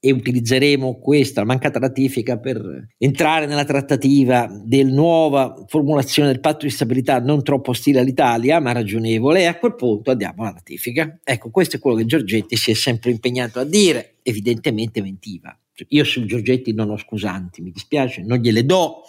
e 0.00 0.12
utilizzeremo 0.12 0.98
questa 0.98 1.44
mancata 1.44 1.80
ratifica 1.80 2.38
per 2.38 2.86
entrare 2.98 3.46
nella 3.46 3.64
trattativa 3.64 4.48
del 4.64 4.92
nuova 4.92 5.64
formulazione 5.66 6.30
del 6.30 6.40
patto 6.40 6.66
di 6.66 6.70
stabilità 6.70 7.20
non 7.20 7.42
troppo 7.42 7.70
ostile 7.70 7.98
all'Italia 7.98 8.60
ma 8.60 8.72
ragionevole 8.72 9.40
e 9.40 9.46
a 9.46 9.58
quel 9.58 9.74
punto 9.74 10.12
andiamo 10.12 10.42
alla 10.42 10.54
ratifica. 10.54 11.18
Ecco, 11.24 11.50
questo 11.50 11.76
è 11.76 11.78
quello 11.80 11.96
che 11.96 12.06
Giorgetti 12.06 12.56
si 12.56 12.70
è 12.70 12.74
sempre 12.74 13.10
impegnato 13.10 13.58
a 13.58 13.64
dire, 13.64 14.18
evidentemente 14.22 15.02
mentiva. 15.02 15.58
Io 15.88 16.04
su 16.04 16.24
Giorgetti 16.24 16.72
non 16.72 16.90
ho 16.90 16.96
scusanti, 16.96 17.62
mi 17.62 17.70
dispiace, 17.70 18.22
non 18.22 18.38
gliele 18.38 18.64
do, 18.64 19.02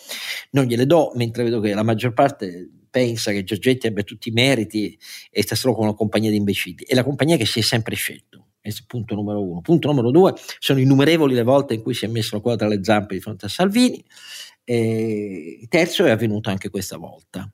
non 0.51 0.65
gliele 0.65 0.86
do, 0.86 1.12
mentre 1.15 1.43
vedo 1.43 1.60
che 1.60 1.74
la 1.74 1.84
maggior 1.84 2.13
parte 2.13 2.69
pensa 2.89 3.31
che 3.31 3.43
Giorgetti 3.43 3.88
abbia 3.88 4.03
tutti 4.03 4.29
i 4.29 4.31
meriti 4.31 4.98
e 5.31 5.41
sta 5.41 5.55
solo 5.55 5.74
con 5.74 5.86
una 5.86 5.96
compagnia 5.96 6.29
di 6.29 6.38
imbecilli. 6.38 6.84
È 6.86 6.93
la 6.93 7.03
compagnia 7.03 7.38
che 7.38 7.46
si 7.46 7.60
è 7.60 7.63
sempre 7.63 7.96
scelto 7.96 8.49
punto 8.88 9.16
numero 9.16 9.42
uno. 9.44 9.62
Punto 9.62 9.88
numero 9.88 10.12
due, 10.12 10.34
sono 10.60 10.80
innumerevoli 10.80 11.34
le 11.34 11.44
volte 11.44 11.74
in 11.74 11.82
cui 11.82 11.94
si 11.94 12.06
è 12.06 12.08
messo 12.08 12.36
la 12.36 12.42
coda 12.42 12.56
tra 12.56 12.68
le 12.68 12.84
zampe 12.84 13.16
di 13.16 13.22
fronte 13.22 13.46
a 13.46 13.50
Salvini. 13.50 14.04
E 14.63 15.66
terzo 15.68 16.06
è 16.06 16.12
avvenuto 16.12 16.50
anche 16.50 16.70
questa 16.70 16.98
volta. 16.98 17.50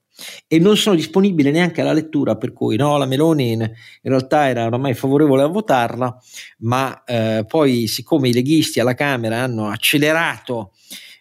E 0.48 0.60
non 0.60 0.78
sono 0.78 0.96
disponibile 0.96 1.52
neanche 1.52 1.82
alla 1.82 1.94
lettura, 1.94 2.36
per 2.36 2.54
cui 2.54 2.78
no, 2.78 2.98
la 2.98 3.06
Meloni 3.06 3.52
in, 3.52 3.62
in 3.62 4.10
realtà 4.10 4.48
era 4.48 4.66
ormai 4.66 4.94
favorevole 4.94 5.44
a 5.44 5.48
votarla, 5.48 6.18
ma 6.60 7.04
eh, 7.04 7.46
poi 7.48 7.88
siccome 7.88 8.30
i 8.30 8.34
leghisti 8.34 8.80
alla 8.80 8.94
Camera 8.94 9.42
hanno 9.42 9.68
accelerato 9.68 10.72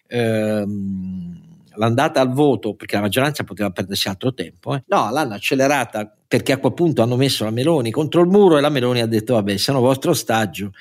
ehm, 0.07 1.44
l'andata 1.77 2.21
al 2.21 2.31
voto, 2.31 2.75
perché 2.75 2.95
la 2.95 3.01
maggioranza 3.01 3.43
poteva 3.43 3.69
perdersi 3.69 4.07
altro 4.07 4.33
tempo, 4.33 4.75
eh. 4.75 4.83
no, 4.87 5.09
l'hanno 5.11 5.33
accelerata 5.33 6.15
perché 6.27 6.51
a 6.51 6.57
quel 6.57 6.73
punto 6.73 7.01
hanno 7.01 7.15
messo 7.15 7.43
la 7.43 7.51
Meloni 7.51 7.91
contro 7.91 8.21
il 8.21 8.27
muro 8.27 8.57
e 8.57 8.61
la 8.61 8.69
Meloni 8.69 9.01
ha 9.01 9.05
detto 9.05 9.35
vabbè, 9.35 9.57
sono 9.57 9.79
vostro 9.79 10.11
ostaggio, 10.11 10.71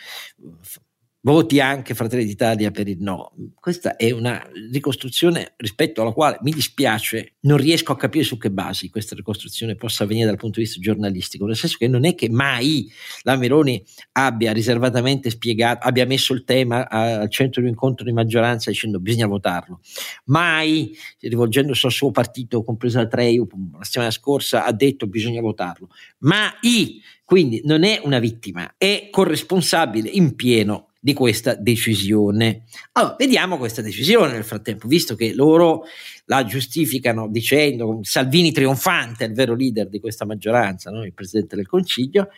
voti 1.25 1.59
anche 1.61 1.95
Fratelli 1.95 2.25
d'Italia 2.25 2.71
per 2.71 2.87
il 2.87 2.99
no. 3.01 3.33
Questa 3.55 3.97
è 3.97 4.11
una 4.11 4.47
ricostruzione 4.71 5.55
rispetto 5.57 6.03
alla 6.03 6.13
quale 6.13 6.39
mi 6.43 6.51
dispiace, 6.51 7.37
non 7.41 7.57
riesco 7.57 7.93
a 7.93 7.97
capire 7.97 8.25
su 8.25 8.37
che 8.37 8.51
basi 8.51 8.91
questa 8.91 9.15
ricostruzione 9.15 9.75
possa 9.75 10.05
avvenire 10.05 10.27
dal 10.27 10.37
punto 10.37 10.59
di 10.59 10.67
vista 10.67 10.81
giornalistico, 10.81 11.47
nel 11.47 11.57
senso 11.57 11.77
che 11.79 11.89
non 11.89 12.05
è 12.05 12.15
che 12.15 12.29
mai 12.29 12.91
la 13.23 13.37
Meloni 13.37 13.83
abbia 14.13 14.53
riservatamente 14.53 15.31
spiegato, 15.31 15.87
abbia 15.87 16.05
messo 16.05 16.35
il 16.35 16.45
tema 16.45 16.89
al 16.89 17.31
centro 17.31 17.61
di 17.61 17.69
un 17.69 17.73
incontro 17.73 18.05
di 18.05 18.13
maggioranza 18.13 18.71
dicendo 18.71 19.01
bisogna 19.01 19.27
votarlo, 19.27 19.81
mai 20.25 20.95
rivolgendosi 21.21 21.87
al 21.87 21.93
suo 21.93 22.11
partito, 22.11 22.63
compreso 22.63 22.99
la 22.99 23.07
Treu, 23.07 23.49
la 23.73 23.85
settimana 23.85 24.11
scorsa 24.11 24.65
ha 24.67 24.73
detto 24.73 25.07
bisogna 25.07 25.41
votarlo, 25.41 25.89
mai! 26.19 27.01
Quindi 27.25 27.63
non 27.65 27.85
è 27.85 28.03
una 28.05 28.19
vittima, 28.19 28.75
è 28.77 29.09
corresponsabile 29.11 30.11
in 30.11 30.35
pieno 30.35 30.91
di 31.05 31.13
questa 31.13 31.55
decisione. 31.55 32.63
Allora, 32.93 33.17
vediamo 33.19 33.59
questa 33.59 33.83
decisione 33.83 34.33
nel 34.33 34.43
frattempo, 34.43 34.89
visto 34.89 35.15
che 35.15 35.35
loro 35.35 35.83
la 36.25 36.47
giustificano 36.47 37.29
dicendo 37.29 37.99
Salvini 38.01 38.53
trionfante, 38.53 39.27
il 39.27 39.35
vero 39.35 39.55
leader 39.55 39.91
di 39.91 40.01
questa 40.01 40.25
maggioranza, 40.25 40.91
no? 40.91 41.05
il 41.05 41.13
Presidente 41.13 41.57
del 41.57 41.67
Consiglio, 41.67 42.29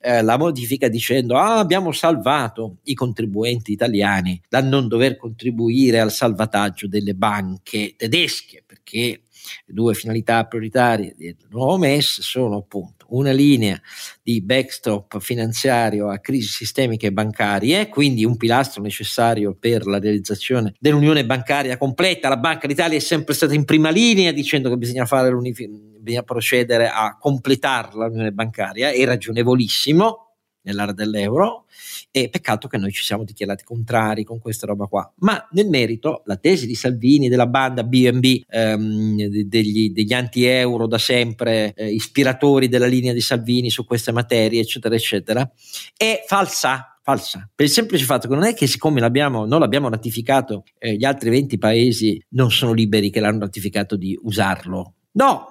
eh, 0.00 0.20
la 0.22 0.36
modifica 0.36 0.88
dicendo 0.88 1.36
ah, 1.36 1.60
abbiamo 1.60 1.92
salvato 1.92 2.78
i 2.84 2.94
contribuenti 2.94 3.70
italiani 3.70 4.42
da 4.48 4.60
non 4.62 4.88
dover 4.88 5.16
contribuire 5.16 6.00
al 6.00 6.10
salvataggio 6.10 6.88
delle 6.88 7.14
banche 7.14 7.94
tedesche, 7.96 8.64
perché 8.66 9.26
le 9.64 9.72
due 9.72 9.94
finalità 9.94 10.44
prioritarie 10.44 11.14
del 11.16 11.36
nuovo 11.50 11.78
MES 11.78 12.20
sono 12.22 12.56
appunto 12.56 12.97
una 13.08 13.30
linea 13.30 13.80
di 14.22 14.42
backstop 14.42 15.18
finanziario 15.20 16.08
a 16.08 16.18
crisi 16.18 16.48
sistemiche 16.48 17.08
e 17.08 17.12
bancarie, 17.12 17.88
quindi 17.88 18.24
un 18.24 18.36
pilastro 18.36 18.82
necessario 18.82 19.56
per 19.58 19.86
la 19.86 19.98
realizzazione 19.98 20.74
dell'unione 20.78 21.24
bancaria 21.24 21.76
completa. 21.76 22.28
La 22.28 22.36
Banca 22.36 22.66
d'Italia 22.66 22.96
è 22.96 23.00
sempre 23.00 23.34
stata 23.34 23.54
in 23.54 23.64
prima 23.64 23.90
linea 23.90 24.32
dicendo 24.32 24.68
che 24.68 24.76
bisogna, 24.76 25.06
fare 25.06 25.30
bisogna 25.30 26.22
procedere 26.22 26.88
a 26.88 27.16
completare 27.18 27.90
l'unione 27.92 28.32
bancaria, 28.32 28.90
è 28.90 29.04
ragionevolissimo 29.04 30.27
nell'area 30.62 30.94
dell'euro 30.94 31.66
e 32.10 32.28
peccato 32.28 32.68
che 32.68 32.78
noi 32.78 32.92
ci 32.92 33.02
siamo 33.02 33.24
dichiarati 33.24 33.64
contrari 33.64 34.24
con 34.24 34.38
questa 34.38 34.66
roba 34.66 34.86
qua. 34.86 35.10
Ma 35.18 35.46
nel 35.52 35.68
merito, 35.68 36.22
la 36.26 36.36
tesi 36.36 36.66
di 36.66 36.74
Salvini, 36.74 37.28
della 37.28 37.46
banda 37.46 37.84
BNB, 37.84 38.42
ehm, 38.48 39.26
degli, 39.44 39.90
degli 39.90 40.12
anti-euro 40.12 40.86
da 40.86 40.98
sempre, 40.98 41.72
eh, 41.74 41.90
ispiratori 41.90 42.68
della 42.68 42.86
linea 42.86 43.12
di 43.12 43.20
Salvini 43.20 43.70
su 43.70 43.84
queste 43.84 44.12
materie, 44.12 44.60
eccetera, 44.60 44.94
eccetera, 44.94 45.50
è 45.96 46.24
falsa 46.26 46.92
falsa, 47.08 47.48
per 47.54 47.64
il 47.64 47.72
semplice 47.72 48.04
fatto 48.04 48.28
che 48.28 48.34
non 48.34 48.44
è 48.44 48.52
che 48.52 48.66
siccome 48.66 49.00
l'abbiamo, 49.00 49.46
non 49.46 49.60
l'abbiamo 49.60 49.88
ratificato, 49.88 50.64
eh, 50.78 50.94
gli 50.94 51.06
altri 51.06 51.30
20 51.30 51.56
paesi 51.56 52.22
non 52.30 52.50
sono 52.50 52.74
liberi 52.74 53.08
che 53.08 53.20
l'hanno 53.20 53.38
ratificato 53.38 53.96
di 53.96 54.18
usarlo. 54.24 54.92
No, 55.12 55.46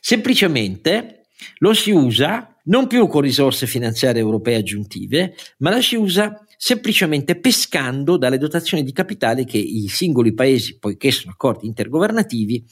semplicemente 0.00 1.26
lo 1.58 1.72
si 1.72 1.92
usa 1.92 2.51
non 2.64 2.86
più 2.86 3.06
con 3.08 3.20
risorse 3.22 3.66
finanziarie 3.66 4.20
europee 4.20 4.56
aggiuntive, 4.56 5.34
ma 5.58 5.70
la 5.70 5.80
si 5.80 5.96
usa 5.96 6.44
semplicemente 6.64 7.40
pescando 7.40 8.16
dalle 8.16 8.38
dotazioni 8.38 8.84
di 8.84 8.92
capitale 8.92 9.44
che 9.44 9.58
i 9.58 9.88
singoli 9.88 10.32
paesi, 10.32 10.78
poiché 10.78 11.10
sono 11.10 11.32
accordi 11.32 11.66
intergovernativi, 11.66 12.64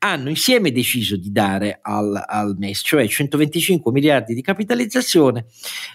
hanno 0.00 0.30
insieme 0.30 0.72
deciso 0.72 1.16
di 1.16 1.30
dare 1.30 1.78
al, 1.80 2.20
al 2.26 2.56
MES, 2.58 2.82
cioè 2.84 3.06
125 3.06 3.92
miliardi 3.92 4.34
di 4.34 4.42
capitalizzazione 4.42 5.46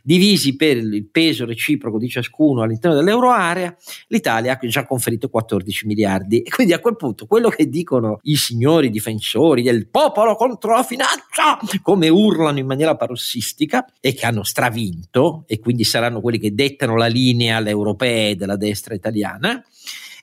divisi 0.02 0.56
per 0.56 0.78
il 0.78 1.10
peso 1.12 1.44
reciproco 1.44 1.98
di 1.98 2.08
ciascuno 2.08 2.62
all'interno 2.62 2.96
dell'euroarea, 2.96 3.76
l'Italia 4.08 4.54
ha 4.58 4.68
già 4.68 4.86
conferito 4.86 5.28
14 5.28 5.88
miliardi. 5.88 6.44
E 6.44 6.50
quindi 6.50 6.72
a 6.72 6.80
quel 6.80 6.96
punto 6.96 7.26
quello 7.26 7.50
che 7.50 7.68
dicono 7.68 8.20
i 8.22 8.38
signori 8.38 8.90
difensori 8.90 9.62
del 9.62 9.90
popolo 9.90 10.36
contro 10.36 10.74
la 10.74 10.84
finanza, 10.84 11.60
come 11.84 12.08
urlano 12.08 12.60
in 12.60 12.66
maniera 12.66 12.96
parossistica 12.96 13.86
e 14.00 14.14
che 14.14 14.26
hanno 14.26 14.44
stravinto 14.44 15.44
e 15.48 15.60
quindi 15.60 15.84
saranno 15.84 16.22
quelli 16.22 16.40
che 16.40 16.56
dettano 16.56 16.96
la 16.96 17.08
linea 17.08 17.40
alle 17.50 17.70
europee 17.70 18.36
della 18.36 18.58
destra 18.58 18.94
italiana. 18.94 19.64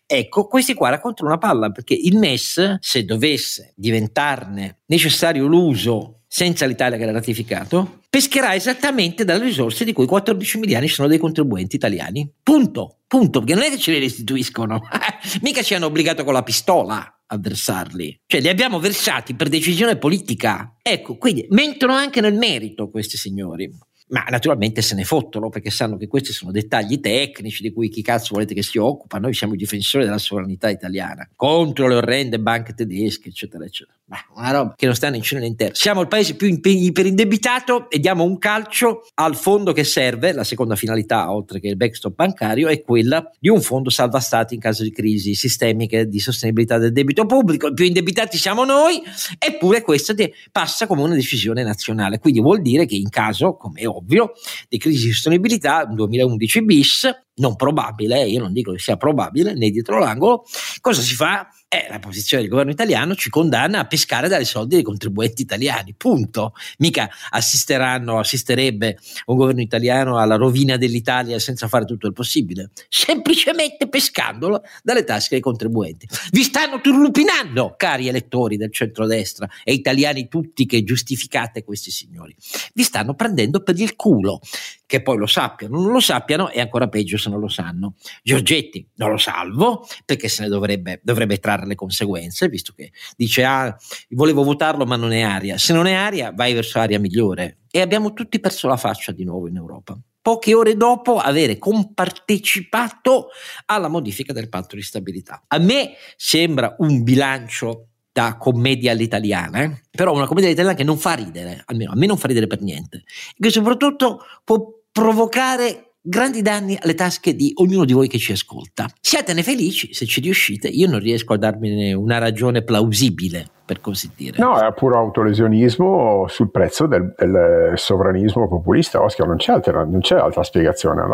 Ecco, 0.06 0.46
questi 0.46 0.74
qua 0.74 0.88
raccontano 0.88 1.28
una 1.28 1.38
palla 1.38 1.70
perché 1.70 1.94
il 1.94 2.16
MES, 2.16 2.76
se 2.80 3.04
dovesse 3.04 3.72
diventarne 3.74 4.78
necessario 4.86 5.46
l'uso 5.46 6.20
senza 6.26 6.66
l'Italia 6.66 6.96
che 6.96 7.04
l'ha 7.04 7.12
ratificato, 7.12 8.00
pescherà 8.08 8.54
esattamente 8.54 9.24
dalle 9.24 9.44
risorse 9.44 9.84
di 9.84 9.92
cui 9.92 10.06
14 10.06 10.58
miliardi 10.58 10.88
sono 10.88 11.08
dei 11.08 11.18
contribuenti 11.18 11.76
italiani. 11.76 12.30
Punto, 12.42 13.00
punto, 13.06 13.40
perché 13.40 13.54
non 13.54 13.64
è 13.64 13.70
che 13.70 13.78
ce 13.78 13.92
le 13.92 13.98
restituiscono, 13.98 14.80
mica 15.42 15.62
ci 15.62 15.74
hanno 15.74 15.86
obbligato 15.86 16.24
con 16.24 16.32
la 16.32 16.42
pistola 16.42 17.20
a 17.30 17.36
versarli, 17.36 18.20
cioè 18.26 18.40
li 18.40 18.48
abbiamo 18.48 18.80
versati 18.80 19.34
per 19.34 19.48
decisione 19.48 19.96
politica. 19.96 20.76
Ecco, 20.80 21.16
quindi 21.18 21.46
mentono 21.50 21.92
anche 21.92 22.22
nel 22.22 22.34
merito 22.34 22.88
questi 22.88 23.18
signori 23.18 23.70
ma 24.08 24.24
naturalmente 24.28 24.82
se 24.82 24.94
ne 24.94 25.04
fottono 25.04 25.48
perché 25.48 25.70
sanno 25.70 25.96
che 25.96 26.06
questi 26.06 26.32
sono 26.32 26.50
dettagli 26.50 27.00
tecnici 27.00 27.62
di 27.62 27.72
cui 27.72 27.88
chi 27.88 28.02
cazzo 28.02 28.34
volete 28.34 28.54
che 28.54 28.62
si 28.62 28.78
occupa, 28.78 29.18
noi 29.18 29.34
siamo 29.34 29.54
i 29.54 29.58
difensori 29.58 30.04
della 30.04 30.18
sovranità 30.18 30.70
italiana 30.70 31.28
contro 31.34 31.88
le 31.88 31.96
orrende 31.96 32.40
banche 32.40 32.74
tedesche, 32.74 33.28
eccetera, 33.28 33.64
eccetera. 33.64 33.97
Una 34.34 34.50
roba 34.50 34.74
che 34.74 34.86
non 34.86 34.94
sta 34.94 35.10
né 35.10 35.16
in 35.18 35.22
cielo 35.22 35.42
né 35.42 35.48
in 35.48 35.56
terra. 35.56 35.74
Siamo 35.74 36.00
il 36.00 36.08
paese 36.08 36.34
più 36.34 36.48
iperindebitato 36.48 37.90
e 37.90 37.98
diamo 37.98 38.24
un 38.24 38.38
calcio 38.38 39.02
al 39.14 39.36
fondo 39.36 39.72
che 39.72 39.84
serve, 39.84 40.32
la 40.32 40.44
seconda 40.44 40.76
finalità, 40.76 41.32
oltre 41.32 41.60
che 41.60 41.68
il 41.68 41.76
backstop 41.76 42.14
bancario, 42.14 42.68
è 42.68 42.80
quella 42.80 43.30
di 43.38 43.48
un 43.48 43.60
fondo 43.60 43.90
salva 43.90 44.20
stati 44.20 44.54
in 44.54 44.60
caso 44.60 44.82
di 44.82 44.90
crisi 44.90 45.34
sistemiche 45.34 46.06
di 46.06 46.20
sostenibilità 46.20 46.78
del 46.78 46.92
debito 46.92 47.26
pubblico. 47.26 47.68
I 47.68 47.74
più 47.74 47.84
indebitati 47.84 48.38
siamo 48.38 48.64
noi, 48.64 49.02
eppure 49.38 49.82
questa 49.82 50.14
passa 50.50 50.86
come 50.86 51.02
una 51.02 51.14
decisione 51.14 51.62
nazionale. 51.62 52.18
Quindi 52.18 52.40
vuol 52.40 52.62
dire 52.62 52.86
che 52.86 52.94
in 52.94 53.10
caso, 53.10 53.56
come 53.56 53.80
è 53.80 53.86
ovvio, 53.86 54.32
di 54.68 54.78
crisi 54.78 55.06
di 55.06 55.12
sostenibilità, 55.12 55.84
2011 55.84 56.64
bis, 56.64 57.10
non 57.38 57.56
probabile, 57.56 58.26
io 58.26 58.40
non 58.40 58.52
dico 58.52 58.72
che 58.72 58.78
sia 58.78 58.96
probabile, 58.96 59.54
né 59.54 59.70
dietro 59.70 59.98
l'angolo, 59.98 60.44
cosa 60.80 61.02
si 61.02 61.14
fa? 61.14 61.48
Eh, 61.70 61.86
la 61.90 61.98
posizione 61.98 62.42
del 62.42 62.50
governo 62.50 62.72
italiano 62.72 63.14
ci 63.14 63.28
condanna 63.28 63.80
a 63.80 63.86
pescare 63.86 64.28
dalle 64.28 64.46
soldi 64.46 64.76
dei 64.76 64.84
contribuenti 64.84 65.42
italiani, 65.42 65.94
punto. 65.94 66.54
Mica 66.78 67.10
assisteranno, 67.30 68.18
assisterebbe 68.18 68.98
un 69.26 69.36
governo 69.36 69.60
italiano 69.60 70.18
alla 70.18 70.36
rovina 70.36 70.78
dell'Italia 70.78 71.38
senza 71.38 71.68
fare 71.68 71.84
tutto 71.84 72.06
il 72.06 72.14
possibile, 72.14 72.70
semplicemente 72.88 73.86
pescandolo 73.88 74.62
dalle 74.82 75.04
tasche 75.04 75.30
dei 75.32 75.40
contribuenti. 75.40 76.08
Vi 76.30 76.42
stanno 76.42 76.80
turlupinando, 76.80 77.74
cari 77.76 78.08
elettori 78.08 78.56
del 78.56 78.72
centrodestra 78.72 79.46
e 79.62 79.74
italiani 79.74 80.26
tutti 80.28 80.64
che 80.64 80.82
giustificate 80.82 81.64
questi 81.64 81.90
signori. 81.90 82.34
Vi 82.72 82.82
stanno 82.82 83.14
prendendo 83.14 83.62
per 83.62 83.78
il 83.78 83.94
culo 83.94 84.40
che 84.88 85.02
poi 85.02 85.18
lo 85.18 85.26
sappiano 85.26 85.78
non 85.78 85.92
lo 85.92 86.00
sappiano 86.00 86.48
è 86.48 86.60
ancora 86.60 86.88
peggio 86.88 87.18
se 87.18 87.28
non 87.28 87.40
lo 87.40 87.48
sanno. 87.48 87.94
Giorgetti 88.22 88.88
non 88.94 89.10
lo 89.10 89.18
salvo 89.18 89.86
perché 90.06 90.28
se 90.28 90.42
ne 90.42 90.48
dovrebbe, 90.48 91.00
dovrebbe 91.02 91.36
trarre 91.36 91.66
le 91.66 91.74
conseguenze, 91.74 92.48
visto 92.48 92.72
che 92.74 92.90
dice 93.14 93.44
ah, 93.44 93.76
volevo 94.10 94.42
votarlo 94.42 94.86
ma 94.86 94.96
non 94.96 95.12
è 95.12 95.20
aria. 95.20 95.58
Se 95.58 95.74
non 95.74 95.86
è 95.86 95.92
aria 95.92 96.32
vai 96.32 96.54
verso 96.54 96.78
aria 96.78 96.98
migliore 96.98 97.58
e 97.70 97.82
abbiamo 97.82 98.14
tutti 98.14 98.40
perso 98.40 98.66
la 98.66 98.78
faccia 98.78 99.12
di 99.12 99.24
nuovo 99.24 99.46
in 99.46 99.56
Europa. 99.56 99.94
Poche 100.22 100.54
ore 100.54 100.74
dopo 100.74 101.18
avere 101.18 101.58
compartecipato 101.58 103.28
alla 103.66 103.88
modifica 103.88 104.32
del 104.32 104.48
patto 104.48 104.74
di 104.74 104.82
stabilità. 104.82 105.44
A 105.48 105.58
me 105.58 105.92
sembra 106.16 106.74
un 106.78 107.02
bilancio 107.02 107.88
da 108.10 108.36
commedia 108.36 108.92
all'italiana, 108.92 109.62
eh? 109.62 109.82
però 109.90 110.12
una 110.12 110.26
commedia 110.26 110.48
all'italiana 110.48 110.76
che 110.76 110.84
non 110.84 110.98
fa 110.98 111.12
ridere, 111.12 111.62
almeno 111.66 111.92
a 111.92 111.94
me 111.94 112.06
non 112.06 112.16
fa 112.16 112.26
ridere 112.26 112.48
per 112.48 112.60
niente, 112.62 113.04
e 113.06 113.36
che 113.38 113.50
soprattutto 113.50 114.24
può 114.42 114.77
provocare 114.92 115.88
grandi 116.00 116.40
danni 116.42 116.78
alle 116.80 116.94
tasche 116.94 117.34
di 117.34 117.52
ognuno 117.56 117.84
di 117.84 117.92
voi 117.92 118.08
che 118.08 118.18
ci 118.18 118.32
ascolta. 118.32 118.86
Siatene 119.00 119.42
felici 119.42 119.92
se 119.92 120.06
ci 120.06 120.20
riuscite, 120.20 120.68
io 120.68 120.88
non 120.88 121.00
riesco 121.00 121.34
a 121.34 121.36
darmene 121.36 121.92
una 121.92 122.18
ragione 122.18 122.62
plausibile 122.62 123.46
per 123.68 123.82
così 123.82 124.10
dire. 124.16 124.38
No, 124.38 124.58
è 124.58 124.72
puro 124.72 124.96
autolesionismo 124.96 126.24
sul 126.28 126.50
prezzo 126.50 126.86
del, 126.86 127.12
del 127.18 127.72
sovranismo 127.74 128.48
populista, 128.48 129.02
Oscar, 129.02 129.26
non 129.26 129.36
c'è, 129.36 129.52
altra, 129.52 129.84
non 129.84 130.00
c'è 130.00 130.16
altra 130.16 130.42
spiegazione. 130.42 131.04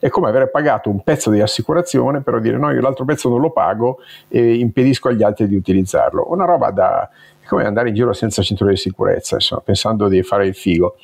È 0.00 0.08
come 0.08 0.28
avere 0.28 0.48
pagato 0.48 0.90
un 0.90 1.04
pezzo 1.04 1.30
di 1.30 1.40
assicurazione 1.40 2.20
per 2.22 2.40
dire 2.40 2.58
no, 2.58 2.72
io 2.72 2.80
l'altro 2.80 3.04
pezzo 3.04 3.28
non 3.28 3.40
lo 3.40 3.52
pago 3.52 3.98
e 4.26 4.54
impedisco 4.54 5.06
agli 5.06 5.22
altri 5.22 5.46
di 5.46 5.54
utilizzarlo. 5.54 6.26
Una 6.32 6.46
roba 6.46 6.72
da 6.72 7.08
come 7.50 7.66
andare 7.66 7.88
in 7.88 7.96
giro 7.96 8.12
senza 8.12 8.42
cintura 8.42 8.70
di 8.70 8.76
sicurezza, 8.76 9.34
insomma, 9.34 9.60
pensando 9.62 10.06
di 10.06 10.22
fare 10.22 10.46
il 10.46 10.54
figo. 10.54 10.96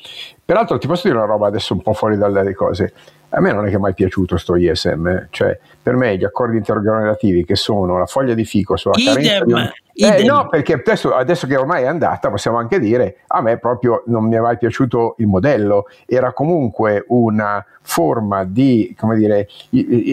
Peraltro 0.45 0.77
ti 0.77 0.87
posso 0.87 1.07
dire 1.07 1.19
una 1.19 1.27
roba 1.27 1.47
adesso 1.47 1.73
un 1.73 1.81
po' 1.81 1.91
fuori 1.91 2.17
dalle 2.17 2.53
cose. 2.53 2.93
A 3.29 3.41
me 3.41 3.51
non 3.51 3.65
è 3.65 3.69
che 3.69 3.75
è 3.75 3.79
mai 3.79 3.93
piaciuto 3.93 4.37
sto 4.37 4.55
ISM, 4.55 5.07
eh. 5.07 5.27
cioè 5.31 5.59
per 5.83 5.95
me 5.95 6.15
gli 6.17 6.23
accordi 6.23 6.55
intergovernativi 6.55 7.43
che 7.43 7.57
sono 7.57 7.97
la 7.97 8.05
foglia 8.05 8.33
di 8.33 8.45
fico 8.45 8.77
sulla 8.77 8.95
Idem. 8.97 9.13
carenza 9.13 9.43
di 9.43 9.51
un, 9.51 9.69
eh, 9.99 10.23
no, 10.23 10.47
perché 10.47 10.73
adesso, 10.73 11.15
adesso, 11.15 11.47
che 11.47 11.57
ormai 11.57 11.83
è 11.83 11.87
andata, 11.87 12.29
possiamo 12.29 12.57
anche 12.57 12.79
dire, 12.79 13.21
a 13.27 13.41
me 13.41 13.57
proprio 13.57 14.03
non 14.05 14.25
mi 14.25 14.35
è 14.35 14.39
mai 14.39 14.57
piaciuto 14.57 15.15
il 15.17 15.25
modello, 15.25 15.85
era 16.05 16.33
comunque 16.33 17.03
una 17.07 17.65
forma 17.87 18.43
di, 18.43 18.93
come 18.99 19.15
dire, 19.15 19.47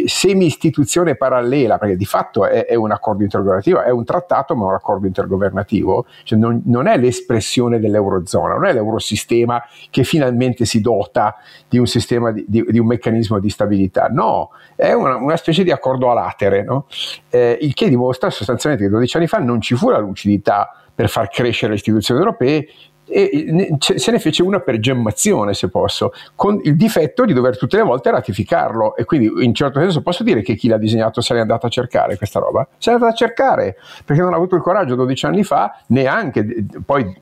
semi-istituzione 0.06 1.16
parallela, 1.16 1.76
perché 1.76 1.96
di 1.96 2.04
fatto 2.04 2.46
è, 2.46 2.66
è, 2.66 2.76
un 2.76 2.92
accordo 2.92 3.24
intergovernativo, 3.24 3.82
è 3.82 3.90
un 3.90 4.04
trattato 4.04 4.54
ma 4.54 4.66
un 4.66 4.74
accordo 4.74 5.06
intergovernativo, 5.06 6.06
cioè 6.22 6.38
non, 6.38 6.62
non, 6.66 6.86
è 6.86 6.96
l'espressione 6.96 7.80
dell'Eurozona, 7.80 8.54
non 8.54 8.66
è 8.66 8.72
l'Eurosistema 8.72 9.60
che 9.90 10.04
finalmente 10.04 10.64
si 10.64 10.80
dota 10.80 11.36
di 11.68 11.78
un 11.78 11.86
sistema, 11.86 12.30
di, 12.30 12.44
di, 12.46 12.64
di 12.68 12.78
un 12.78 12.86
meccanismo 12.86 13.40
di 13.40 13.50
stabilità, 13.50 14.06
no, 14.06 14.50
è 14.76 14.92
una, 14.92 15.16
una 15.16 15.36
specie 15.36 15.64
di 15.64 15.72
accordo 15.72 16.10
a 16.10 16.14
latere, 16.14 16.62
no? 16.62 16.86
eh, 17.28 17.58
il 17.60 17.74
che 17.74 17.88
dimostra 17.88 18.30
sostanzialmente 18.30 18.86
che 18.86 18.90
12 18.92 19.16
anni 19.16 19.26
fa 19.26 19.38
non 19.38 19.60
ci 19.60 19.73
fu 19.74 19.90
la 19.90 19.98
lucidità 19.98 20.70
per 20.94 21.08
far 21.08 21.28
crescere 21.28 21.70
le 21.70 21.76
istituzioni 21.76 22.20
europee 22.20 22.68
e 23.06 23.76
se 23.78 24.10
ne 24.10 24.18
fece 24.18 24.42
una 24.42 24.60
per 24.60 24.78
gemmazione, 24.78 25.54
se 25.54 25.68
posso, 25.68 26.12
con 26.34 26.60
il 26.62 26.76
difetto 26.76 27.24
di 27.24 27.32
dover 27.32 27.58
tutte 27.58 27.76
le 27.76 27.82
volte 27.82 28.10
ratificarlo. 28.10 28.96
E 28.96 29.04
quindi, 29.04 29.30
in 29.44 29.54
certo 29.54 29.80
senso, 29.80 30.02
posso 30.02 30.22
dire 30.22 30.42
che 30.42 30.54
chi 30.54 30.68
l'ha 30.68 30.78
disegnato 30.78 31.20
se 31.20 31.34
l'è 31.34 31.40
andato 31.40 31.66
a 31.66 31.68
cercare 31.68 32.16
questa 32.16 32.40
roba? 32.40 32.66
Se 32.78 32.90
l'è 32.90 32.96
andato 32.96 33.12
a 33.12 33.16
cercare 33.16 33.76
perché 34.04 34.22
non 34.22 34.32
ha 34.32 34.36
avuto 34.36 34.56
il 34.56 34.62
coraggio 34.62 34.94
12 34.94 35.26
anni 35.26 35.44
fa, 35.44 35.80
neanche 35.88 36.64
poi 36.84 37.14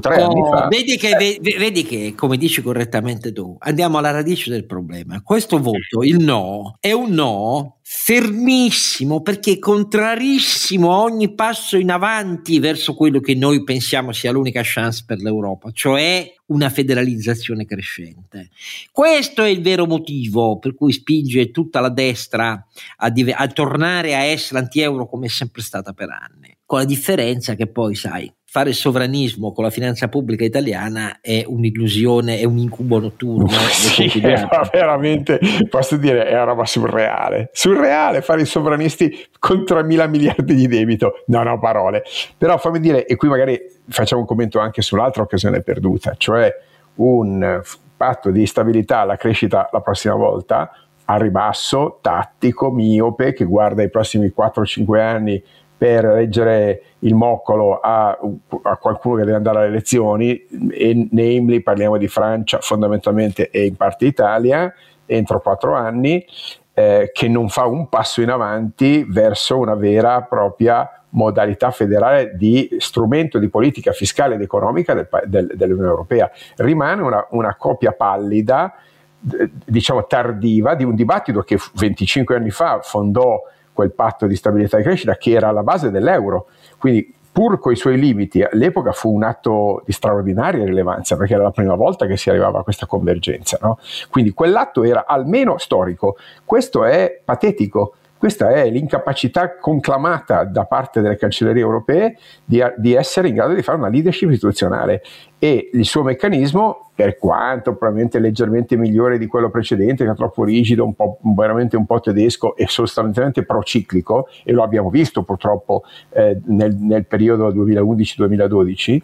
tre 0.00 0.22
oh, 0.22 0.28
anni 0.28 0.48
fa. 0.50 0.68
Vedi 0.68 0.96
che, 0.96 1.10
eh. 1.10 1.40
vedi 1.40 1.84
che, 1.84 2.14
come 2.16 2.36
dici 2.36 2.60
correttamente 2.62 3.32
tu, 3.32 3.56
andiamo 3.60 3.98
alla 3.98 4.10
radice 4.10 4.50
del 4.50 4.64
problema. 4.64 5.20
Questo 5.22 5.58
voto, 5.58 6.02
il 6.02 6.18
no, 6.18 6.76
è 6.80 6.92
un 6.92 7.10
no 7.10 7.77
fermissimo 7.90 9.22
perché 9.22 9.58
contrarissimo 9.58 10.92
a 10.92 11.00
ogni 11.00 11.32
passo 11.34 11.78
in 11.78 11.90
avanti 11.90 12.58
verso 12.58 12.92
quello 12.92 13.18
che 13.18 13.34
noi 13.34 13.64
pensiamo 13.64 14.12
sia 14.12 14.30
l'unica 14.30 14.60
chance 14.62 15.04
per 15.06 15.16
l'Europa, 15.20 15.70
cioè 15.72 16.30
una 16.48 16.68
federalizzazione 16.68 17.64
crescente. 17.64 18.50
Questo 18.92 19.42
è 19.42 19.48
il 19.48 19.62
vero 19.62 19.86
motivo 19.86 20.58
per 20.58 20.74
cui 20.74 20.92
spinge 20.92 21.50
tutta 21.50 21.80
la 21.80 21.88
destra 21.88 22.62
a, 22.98 23.08
div- 23.08 23.34
a 23.34 23.46
tornare 23.46 24.14
a 24.14 24.22
essere 24.22 24.58
anti-euro 24.58 25.08
come 25.08 25.24
è 25.24 25.30
sempre 25.30 25.62
stata 25.62 25.94
per 25.94 26.10
anni, 26.10 26.54
con 26.66 26.80
la 26.80 26.84
differenza 26.84 27.54
che 27.54 27.68
poi, 27.68 27.94
sai, 27.94 28.30
fare 28.50 28.72
sovranismo 28.72 29.52
con 29.52 29.62
la 29.62 29.68
finanza 29.70 30.08
pubblica 30.08 30.42
italiana 30.42 31.18
è 31.20 31.44
un'illusione, 31.46 32.38
è 32.38 32.44
un 32.44 32.56
incubo 32.56 32.98
notturno. 32.98 33.46
Sì, 33.68 34.10
veramente, 34.72 35.38
posso 35.68 35.96
dire, 35.96 36.26
è 36.26 36.32
una 36.32 36.44
roba 36.44 36.64
surreale. 36.64 37.50
Surreale 37.52 38.22
fare 38.22 38.42
i 38.42 38.46
sovranisti 38.46 39.26
con 39.38 39.64
3 39.64 39.84
mila 39.84 40.06
miliardi 40.06 40.54
di 40.54 40.66
debito. 40.66 41.22
No, 41.26 41.42
no, 41.42 41.58
parole. 41.58 42.02
Però 42.36 42.56
fammi 42.58 42.80
dire, 42.80 43.04
e 43.06 43.16
qui 43.16 43.28
magari 43.28 43.60
facciamo 43.88 44.22
un 44.22 44.26
commento 44.26 44.58
anche 44.58 44.80
sull'altra 44.80 45.22
occasione 45.22 45.60
perduta, 45.60 46.14
cioè 46.16 46.50
un 46.96 47.60
patto 47.96 48.30
di 48.30 48.46
stabilità 48.46 49.00
alla 49.00 49.16
crescita 49.16 49.68
la 49.72 49.80
prossima 49.80 50.14
volta 50.14 50.70
a 51.04 51.16
ribasso, 51.16 51.98
tattico, 52.00 52.70
miope, 52.70 53.32
che 53.32 53.44
guarda 53.44 53.82
i 53.82 53.90
prossimi 53.90 54.32
4-5 54.34 54.98
anni 54.98 55.42
per 55.78 56.04
reggere 56.04 56.82
il 57.00 57.14
moccolo 57.14 57.78
a, 57.78 58.08
a, 58.08 58.76
qualcuno 58.76 59.14
che 59.14 59.24
deve 59.24 59.36
andare 59.36 59.58
alle 59.58 59.68
elezioni, 59.68 60.44
e 60.70 61.08
namely 61.12 61.60
parliamo 61.60 61.96
di 61.96 62.08
Francia 62.08 62.58
fondamentalmente 62.60 63.48
e 63.50 63.66
in 63.66 63.76
parte 63.76 64.06
Italia, 64.06 64.74
entro 65.06 65.40
quattro 65.40 65.74
anni, 65.74 66.26
eh, 66.74 67.10
che 67.12 67.28
non 67.28 67.48
fa 67.48 67.66
un 67.66 67.88
passo 67.88 68.20
in 68.20 68.30
avanti 68.30 69.06
verso 69.08 69.56
una 69.56 69.76
vera 69.76 70.18
e 70.18 70.26
propria 70.28 71.02
modalità 71.10 71.70
federale 71.70 72.36
di 72.36 72.68
strumento 72.78 73.38
di 73.38 73.48
politica 73.48 73.92
fiscale 73.92 74.34
ed 74.34 74.42
economica 74.42 74.94
del, 74.94 75.08
del, 75.26 75.52
dell'Unione 75.54 75.88
Europea. 75.88 76.30
Rimane 76.56 77.02
una, 77.02 77.24
una 77.30 77.54
copia 77.54 77.92
pallida, 77.92 78.74
diciamo 79.20 80.06
tardiva, 80.06 80.74
di 80.74 80.84
un 80.84 80.96
dibattito 80.96 81.42
che 81.42 81.56
25 81.74 82.36
anni 82.36 82.50
fa 82.50 82.80
fondò 82.82 83.40
quel 83.78 83.92
patto 83.92 84.26
di 84.26 84.34
stabilità 84.34 84.78
e 84.78 84.82
crescita 84.82 85.14
che 85.14 85.30
era 85.30 85.46
alla 85.46 85.62
base 85.62 85.92
dell'euro. 85.92 86.48
Quindi 86.78 87.14
pur 87.30 87.60
con 87.60 87.70
i 87.70 87.76
suoi 87.76 87.96
limiti, 87.96 88.42
all'epoca 88.42 88.90
fu 88.90 89.14
un 89.14 89.22
atto 89.22 89.84
di 89.86 89.92
straordinaria 89.92 90.64
rilevanza 90.64 91.16
perché 91.16 91.34
era 91.34 91.44
la 91.44 91.52
prima 91.52 91.76
volta 91.76 92.06
che 92.06 92.16
si 92.16 92.28
arrivava 92.28 92.58
a 92.58 92.62
questa 92.64 92.86
convergenza. 92.86 93.56
No? 93.62 93.78
Quindi 94.10 94.32
quell'atto 94.32 94.82
era 94.82 95.06
almeno 95.06 95.58
storico. 95.58 96.16
Questo 96.44 96.82
è 96.82 97.20
patetico. 97.24 97.94
Questa 98.18 98.50
è 98.50 98.68
l'incapacità 98.68 99.58
conclamata 99.58 100.42
da 100.42 100.64
parte 100.64 101.00
delle 101.00 101.16
cancellerie 101.16 101.62
europee 101.62 102.16
di, 102.44 102.60
di, 102.76 102.94
essere 102.94 103.28
in 103.28 103.34
grado 103.34 103.54
di 103.54 103.62
fare 103.62 103.78
una 103.78 103.88
leadership 103.88 104.28
istituzionale. 104.30 105.02
E 105.38 105.70
il 105.72 105.84
suo 105.84 106.02
meccanismo, 106.02 106.90
per 106.96 107.16
quanto 107.16 107.76
probabilmente 107.76 108.18
leggermente 108.18 108.76
migliore 108.76 109.18
di 109.18 109.28
quello 109.28 109.50
precedente, 109.50 110.04
che 110.04 110.10
è 110.10 110.14
troppo 110.16 110.42
rigido, 110.42 110.84
un 110.84 110.94
po', 110.96 111.18
veramente 111.22 111.76
un 111.76 111.86
po' 111.86 112.00
tedesco 112.00 112.56
e 112.56 112.66
sostanzialmente 112.66 113.44
prociclico, 113.44 114.26
e 114.42 114.50
lo 114.52 114.64
abbiamo 114.64 114.90
visto 114.90 115.22
purtroppo 115.22 115.84
eh, 116.10 116.40
nel, 116.46 116.74
nel 116.74 117.06
periodo 117.06 117.52
2011-2012, 117.52 119.00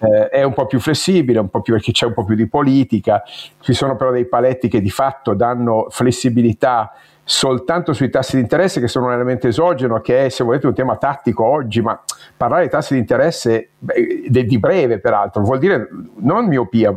eh, 0.00 0.28
è 0.28 0.42
un 0.42 0.54
po' 0.54 0.66
più 0.66 0.80
flessibile, 0.80 1.38
un 1.38 1.50
po' 1.50 1.60
più, 1.60 1.72
perché 1.74 1.92
c'è 1.92 2.06
un 2.06 2.14
po' 2.14 2.24
più 2.24 2.34
di 2.34 2.48
politica, 2.48 3.22
ci 3.60 3.74
sono 3.74 3.94
però 3.94 4.10
dei 4.10 4.26
paletti 4.26 4.66
che 4.66 4.80
di 4.80 4.90
fatto 4.90 5.34
danno 5.34 5.86
flessibilità 5.88 6.90
soltanto 7.28 7.92
sui 7.92 8.08
tassi 8.08 8.36
di 8.36 8.42
interesse 8.42 8.78
che 8.78 8.86
sono 8.86 9.06
un 9.06 9.12
elemento 9.12 9.48
esogeno 9.48 10.00
che 10.00 10.26
è 10.26 10.28
se 10.28 10.44
volete 10.44 10.68
un 10.68 10.74
tema 10.74 10.96
tattico 10.96 11.44
oggi 11.44 11.80
ma 11.80 12.00
parlare 12.36 12.62
di 12.62 12.70
tassi 12.70 12.94
di 12.94 13.00
interesse 13.00 13.70
di 13.78 14.58
breve 14.60 15.00
peraltro 15.00 15.42
vuol 15.42 15.58
dire 15.58 15.88
non 16.18 16.46
miopia, 16.46 16.94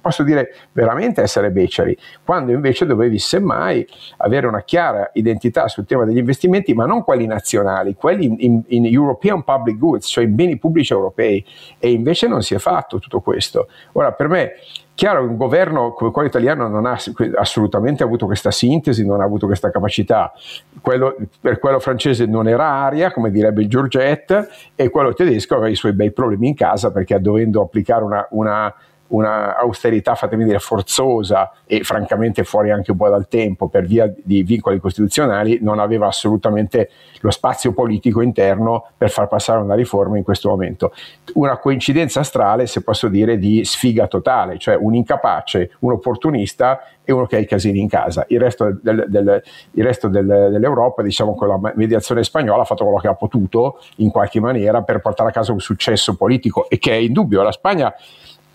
posso 0.00 0.22
dire 0.22 0.54
veramente 0.72 1.22
essere 1.22 1.50
beceri, 1.50 1.96
quando 2.24 2.52
invece 2.52 2.86
dovevi 2.86 3.18
semmai 3.18 3.86
avere 4.18 4.46
una 4.46 4.62
chiara 4.62 5.10
identità 5.14 5.68
sul 5.68 5.86
tema 5.86 6.04
degli 6.04 6.18
investimenti, 6.18 6.74
ma 6.74 6.86
non 6.86 7.04
quelli 7.04 7.26
nazionali, 7.26 7.94
quelli 7.94 8.24
in, 8.24 8.36
in, 8.38 8.62
in 8.68 8.86
European 8.86 9.44
Public 9.44 9.78
Goods, 9.78 10.08
cioè 10.08 10.24
in 10.24 10.34
beni 10.34 10.58
pubblici 10.58 10.92
europei, 10.92 11.44
e 11.78 11.90
invece 11.90 12.26
non 12.26 12.42
si 12.42 12.54
è 12.54 12.58
fatto 12.58 12.98
tutto 12.98 13.20
questo. 13.20 13.68
Ora, 13.92 14.12
per 14.12 14.28
me 14.28 14.52
Chiaro, 14.94 15.24
un 15.24 15.36
governo 15.36 15.92
come 15.92 16.10
quello 16.10 16.28
italiano 16.28 16.68
non 16.68 16.84
ha 16.84 16.98
assolutamente 17.36 18.02
avuto 18.02 18.26
questa 18.26 18.50
sintesi, 18.50 19.06
non 19.06 19.20
ha 19.20 19.24
avuto 19.24 19.46
questa 19.46 19.70
capacità. 19.70 20.32
Quello, 20.80 21.16
per 21.40 21.58
quello 21.58 21.80
francese 21.80 22.26
non 22.26 22.46
era 22.46 22.66
aria, 22.66 23.10
come 23.10 23.30
direbbe 23.30 23.66
Giorgette, 23.66 24.48
e 24.76 24.90
quello 24.90 25.14
tedesco 25.14 25.54
aveva 25.54 25.70
i 25.70 25.74
suoi 25.74 25.92
bei 25.92 26.12
problemi 26.12 26.48
in 26.48 26.54
casa 26.54 26.92
perché 26.92 27.18
dovendo 27.20 27.62
applicare 27.62 28.04
una, 28.04 28.26
una 28.30 28.74
una 29.12 29.56
austerità, 29.56 30.14
fatemi 30.14 30.44
dire, 30.44 30.58
forzosa 30.58 31.52
e 31.66 31.82
francamente 31.82 32.44
fuori 32.44 32.70
anche 32.70 32.90
un 32.90 32.96
po' 32.96 33.08
dal 33.08 33.28
tempo 33.28 33.68
per 33.68 33.84
via 33.84 34.12
di 34.22 34.42
vincoli 34.42 34.78
costituzionali, 34.78 35.58
non 35.60 35.78
aveva 35.78 36.06
assolutamente 36.06 36.90
lo 37.20 37.30
spazio 37.30 37.72
politico 37.72 38.20
interno 38.20 38.86
per 38.96 39.10
far 39.10 39.28
passare 39.28 39.60
una 39.60 39.74
riforma 39.74 40.16
in 40.16 40.24
questo 40.24 40.48
momento. 40.48 40.92
Una 41.34 41.58
coincidenza 41.58 42.20
astrale, 42.20 42.66
se 42.66 42.82
posso 42.82 43.08
dire, 43.08 43.38
di 43.38 43.64
sfiga 43.64 44.06
totale, 44.06 44.58
cioè 44.58 44.76
un 44.76 44.94
incapace, 44.94 45.72
un 45.80 45.92
opportunista 45.92 46.80
e 47.04 47.12
uno 47.12 47.26
che 47.26 47.36
ha 47.36 47.38
i 47.38 47.46
casini 47.46 47.80
in 47.80 47.88
casa. 47.88 48.24
Il 48.28 48.40
resto, 48.40 48.78
del, 48.80 49.06
del, 49.08 49.42
il 49.72 49.84
resto 49.84 50.08
del, 50.08 50.26
dell'Europa, 50.26 51.02
diciamo 51.02 51.34
con 51.34 51.48
la 51.48 51.72
mediazione 51.74 52.24
spagnola, 52.24 52.62
ha 52.62 52.66
fatto 52.66 52.84
quello 52.84 52.98
che 52.98 53.08
ha 53.08 53.14
potuto 53.14 53.80
in 53.96 54.10
qualche 54.10 54.40
maniera 54.40 54.82
per 54.82 55.00
portare 55.00 55.30
a 55.30 55.32
casa 55.32 55.52
un 55.52 55.60
successo 55.60 56.16
politico 56.16 56.68
e 56.68 56.78
che 56.78 56.92
è 56.92 56.96
indubbio. 56.96 57.42
La 57.42 57.52
Spagna 57.52 57.92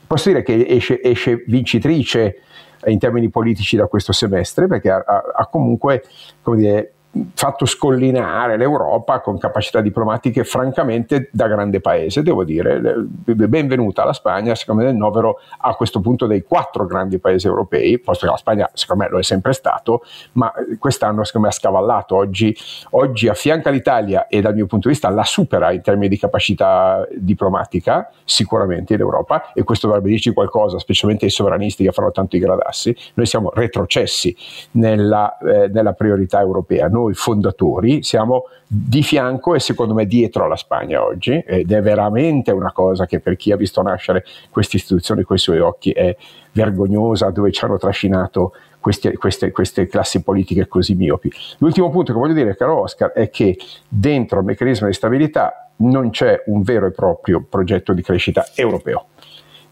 posso 0.08 0.30
dire 0.30 0.42
che 0.42 0.66
esce, 0.68 1.02
esce 1.02 1.44
vincitrice 1.46 2.42
in 2.86 2.98
termini 2.98 3.30
politici 3.30 3.76
da 3.76 3.88
questo 3.88 4.14
semestre 4.14 4.68
perché 4.68 4.90
ha, 4.90 5.04
ha 5.04 5.48
comunque 5.48 6.04
come 6.42 6.58
dire, 6.58 6.94
fatto 7.34 7.66
scollinare 7.66 8.58
l'Europa 8.58 9.22
con 9.22 9.38
capacità 9.38 9.82
diplomatiche 9.82 10.44
francamente 10.44 11.30
da 11.32 11.48
grande 11.48 11.80
paese, 11.80 12.22
devo 12.22 12.44
dire. 12.44 12.80
Benvenuta 12.80 14.04
alla 14.04 14.14
Spagna, 14.14 14.56
secondo 14.56 14.84
me 14.84 14.90
nel 14.90 14.98
novero 14.98 15.40
a 15.60 15.74
questo 15.76 16.00
punto 16.00 16.26
dei 16.28 16.44
quattro 16.44 16.86
grandi 16.86 17.20
paesi 17.20 17.48
europei, 17.48 18.00
posto 18.00 18.26
che 18.26 18.32
la 18.32 18.38
Spagna 18.38 18.70
secondo 18.74 19.04
me 19.04 19.10
lo 19.10 19.20
è 19.20 19.24
sempre 19.24 19.54
stato, 19.54 20.04
ma 20.34 20.52
quest'anno 20.80 21.24
secondo 21.24 21.48
me 21.48 21.54
ha 21.54 21.56
scavallato. 21.56 22.16
Oggi, 22.16 22.56
oggi 22.92 23.28
affianca 23.28 23.70
l'Italia 23.70 24.28
e 24.28 24.42
dal 24.42 24.54
mio 24.54 24.66
punto 24.66 24.88
di 24.88 24.94
vista 24.94 25.10
la 25.10 25.24
supera 25.24 25.72
in 25.72 25.82
termini 25.82 26.08
di 26.08 26.18
capacità 26.18 27.08
diplomatica, 27.16 28.12
sicuramente 28.26 28.94
in 28.94 29.00
Europa, 29.00 29.52
e 29.54 29.64
questo 29.64 29.88
dovrebbe 29.88 30.10
dirci 30.10 30.34
qualcosa, 30.34 30.78
specialmente 30.80 31.26
ai 31.26 31.32
sovranisti 31.32 31.84
che 31.84 31.92
fanno 31.92 32.12
tanto 32.12 32.36
i 32.36 32.40
gradassi. 32.40 32.96
Noi 33.16 33.26
siamo 33.26 33.52
retrocessi 33.54 34.36
nella, 34.72 35.38
eh, 35.38 35.68
nella 35.70 35.94
priorità 35.94 36.40
europea. 36.42 36.88
Noi 36.98 37.14
fondatori 37.14 38.02
siamo 38.02 38.46
di 38.66 39.04
fianco 39.04 39.54
e 39.54 39.60
secondo 39.60 39.94
me 39.94 40.08
dietro 40.08 40.46
alla 40.46 40.56
Spagna 40.56 41.04
oggi 41.04 41.32
ed 41.46 41.72
è 41.72 41.80
veramente 41.80 42.52
una 42.52 42.72
cosa 42.72 43.06
che 43.06 43.20
per 43.20 43.36
chi 43.36 43.52
ha 43.52 43.56
visto 43.56 43.84
nascere 43.84 44.26
queste 44.50 44.78
istituzioni 44.78 45.22
con 45.22 45.36
i 45.36 45.40
suoi 45.40 45.60
occhi 45.60 45.92
è 45.92 46.18
vergognosa 46.54 47.30
dove 47.30 47.52
ci 47.52 47.64
hanno 47.64 47.78
trascinato 47.78 48.54
queste, 48.80 49.16
queste, 49.16 49.52
queste, 49.52 49.86
classi 49.86 50.24
politiche 50.24 50.68
così 50.68 50.96
miopi. 50.96 51.32
L'ultimo 51.60 51.92
punto 51.92 52.14
che 52.14 52.20
voglio 52.20 52.34
dire, 52.34 52.56
caro 52.56 52.82
Oscar, 52.82 53.12
è 53.12 53.30
che 53.30 53.58
dentro 53.88 54.40
il 54.40 54.46
meccanismo 54.46 54.88
di 54.88 54.94
stabilità 54.94 55.70
non 55.78 56.10
c'è 56.10 56.44
un 56.48 56.64
vero 56.64 56.88
e 56.88 56.92
proprio 56.92 57.46
progetto 57.48 57.94
di 57.94 58.02
crescita 58.02 58.44
europeo 58.56 59.10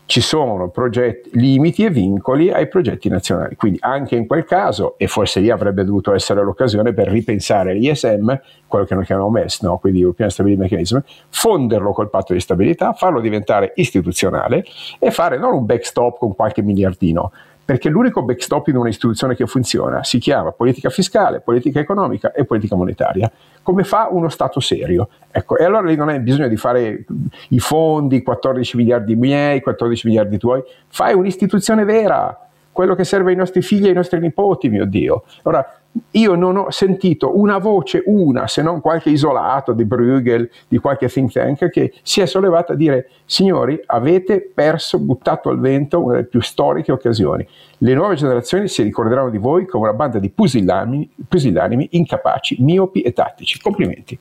ci 0.06 0.22
sono 0.22 0.70
progetti, 0.70 1.32
limiti 1.34 1.84
e 1.84 1.90
vincoli 1.90 2.52
ai 2.52 2.68
progetti 2.68 3.10
nazionali. 3.10 3.56
Quindi 3.56 3.80
anche 3.82 4.16
in 4.16 4.28
quel 4.28 4.46
caso, 4.46 4.96
e 4.98 5.08
forse 5.08 5.40
lì 5.40 5.50
avrebbe 5.50 5.84
dovuto 5.84 6.14
essere 6.14 6.44
l'occasione 6.44 6.94
per 6.94 7.08
ripensare 7.08 7.74
l'ISM, 7.74 8.40
quello 8.68 8.86
che 8.86 8.96
noi 8.96 9.06
chiamiamo 9.06 9.30
MES, 9.30 9.62
no? 9.62 9.78
quindi 9.78 10.02
European 10.02 10.30
Stability 10.30 10.62
Mechanism, 10.62 11.00
fonderlo 11.30 11.92
col 11.92 12.10
patto 12.10 12.34
di 12.34 12.40
stabilità, 12.40 12.94
farlo 12.94 13.20
diventare 13.20 13.74
istituzionale 13.76 14.64
e 15.00 15.12
fare 15.12 15.38
non 15.38 15.54
un 15.54 15.66
backstop 15.66 16.20
con 16.20 16.36
qualche 16.36 16.62
miliardino, 16.62 17.32
perché 17.66 17.90
l'unico 17.90 18.22
backstop 18.22 18.68
in 18.68 18.78
un'istituzione 18.78 19.36
che 19.36 19.48
funziona 19.48 20.04
si 20.04 20.20
chiama 20.20 20.52
politica 20.52 20.92
fiscale, 20.92 21.42
politica 21.42 21.80
economica 21.80 22.32
e 22.32 22.46
politica 22.46 22.76
monetaria. 22.76 23.30
Come 23.64 23.84
fa 23.84 24.08
uno 24.12 24.30
Stato 24.30 24.60
serio? 24.60 25.10
Ecco, 25.32 25.58
e 25.58 25.64
allora 25.64 25.88
lì 25.88 25.96
non 25.96 26.10
hai 26.10 26.20
bisogno 26.20 26.48
di 26.48 26.58
fare 26.58 27.06
i 27.50 27.60
fondi, 27.60 28.22
14 28.22 28.78
miliardi 28.78 29.16
miei, 29.16 29.62
14 29.62 30.08
miliardi 30.08 30.38
tuoi, 30.38 30.62
fai 30.88 31.16
un'istituzione 31.16 31.84
vera, 31.86 32.45
quello 32.76 32.94
che 32.94 33.06
serve 33.06 33.30
ai 33.30 33.38
nostri 33.38 33.62
figli 33.62 33.86
e 33.86 33.88
ai 33.88 33.94
nostri 33.94 34.20
nipoti, 34.20 34.68
mio 34.68 34.84
Dio. 34.84 35.24
Ora, 35.44 35.66
io 36.12 36.36
non 36.36 36.58
ho 36.58 36.72
sentito 36.72 37.40
una 37.40 37.58
voce, 37.58 38.04
una, 38.06 38.48
se 38.48 38.62
non 38.62 38.82
qualche 38.82 39.12
isolato 39.12 39.72
di 39.72 39.86
Bruegel, 39.86 40.50
di 40.68 40.78
qualche 40.80 41.08
think 41.08 41.32
tank, 41.32 41.70
che 41.70 41.94
si 42.02 42.20
è 42.20 42.26
sollevata 42.26 42.74
a 42.74 42.76
dire, 42.76 43.10
signori, 43.24 43.82
avete 43.86 44.42
perso, 44.42 45.00
buttato 45.00 45.48
al 45.48 45.62
vento 45.62 46.04
una 46.04 46.16
delle 46.16 46.26
più 46.26 46.42
storiche 46.42 46.92
occasioni. 46.92 47.48
Le 47.78 47.94
nuove 47.94 48.16
generazioni 48.16 48.68
si 48.68 48.84
ricorderanno 48.84 49.30
di 49.30 49.38
voi 49.38 49.66
come 49.66 49.88
una 49.88 49.96
banda 49.96 50.20
di 50.20 50.30
pusillanimi, 50.30 51.10
pusillanimi 51.30 51.88
incapaci, 51.92 52.58
miopi 52.60 53.04
e 53.04 53.14
tattici. 53.14 53.58
Complimenti. 53.62 54.20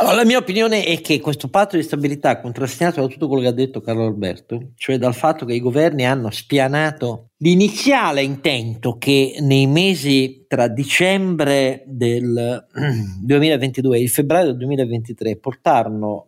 Allora, 0.00 0.14
la 0.14 0.24
mia 0.24 0.38
opinione 0.38 0.84
è 0.84 1.00
che 1.00 1.18
questo 1.18 1.48
patto 1.48 1.74
di 1.74 1.82
stabilità, 1.82 2.40
contrassegnato 2.40 3.00
da 3.00 3.08
tutto 3.08 3.26
quello 3.26 3.42
che 3.42 3.48
ha 3.48 3.52
detto 3.52 3.80
Carlo 3.80 4.06
Alberto, 4.06 4.70
cioè 4.76 4.96
dal 4.96 5.14
fatto 5.14 5.44
che 5.44 5.54
i 5.54 5.60
governi 5.60 6.06
hanno 6.06 6.30
spianato 6.30 7.30
l'iniziale 7.38 8.22
intento 8.22 8.96
che 8.96 9.38
nei 9.40 9.66
mesi 9.66 10.44
tra 10.46 10.68
dicembre 10.68 11.82
del 11.86 12.64
2022 13.24 13.98
e 13.98 14.02
il 14.02 14.08
febbraio 14.08 14.46
del 14.46 14.56
2023 14.58 15.36
portarono 15.38 16.26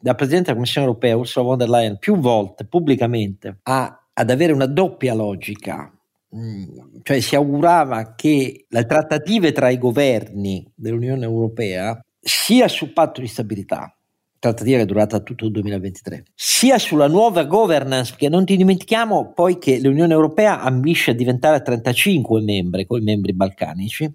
dal 0.00 0.14
Presidente 0.14 0.46
della 0.46 0.56
Commissione 0.56 0.86
europea 0.86 1.16
Ursula 1.18 1.44
von 1.44 1.58
der 1.58 1.68
Leyen 1.68 1.98
più 1.98 2.16
volte 2.16 2.64
pubblicamente 2.64 3.58
a, 3.64 4.08
ad 4.10 4.30
avere 4.30 4.54
una 4.54 4.66
doppia 4.66 5.12
logica. 5.12 5.90
Mm, 6.34 7.00
cioè 7.02 7.20
si 7.20 7.36
augurava 7.36 8.14
che 8.14 8.64
le 8.66 8.86
trattative 8.86 9.52
tra 9.52 9.68
i 9.68 9.76
governi 9.76 10.66
dell'Unione 10.74 11.24
Europea 11.24 12.00
sia 12.26 12.66
sul 12.66 12.92
patto 12.92 13.20
di 13.20 13.28
stabilità, 13.28 13.96
trattativa 14.40 14.78
che 14.78 14.82
è 14.82 14.86
durata 14.86 15.20
tutto 15.20 15.44
il 15.44 15.52
2023, 15.52 16.24
sia 16.34 16.76
sulla 16.76 17.06
nuova 17.06 17.44
governance, 17.44 18.10
perché 18.10 18.28
non 18.28 18.44
ti 18.44 18.56
dimentichiamo 18.56 19.32
poi 19.32 19.58
che 19.58 19.78
l'Unione 19.78 20.12
Europea 20.12 20.60
ambisce 20.60 21.12
a 21.12 21.14
diventare 21.14 21.62
35 21.62 22.42
membri, 22.42 22.84
con 22.84 23.00
i 23.00 23.04
membri 23.04 23.32
balcanici, 23.32 24.12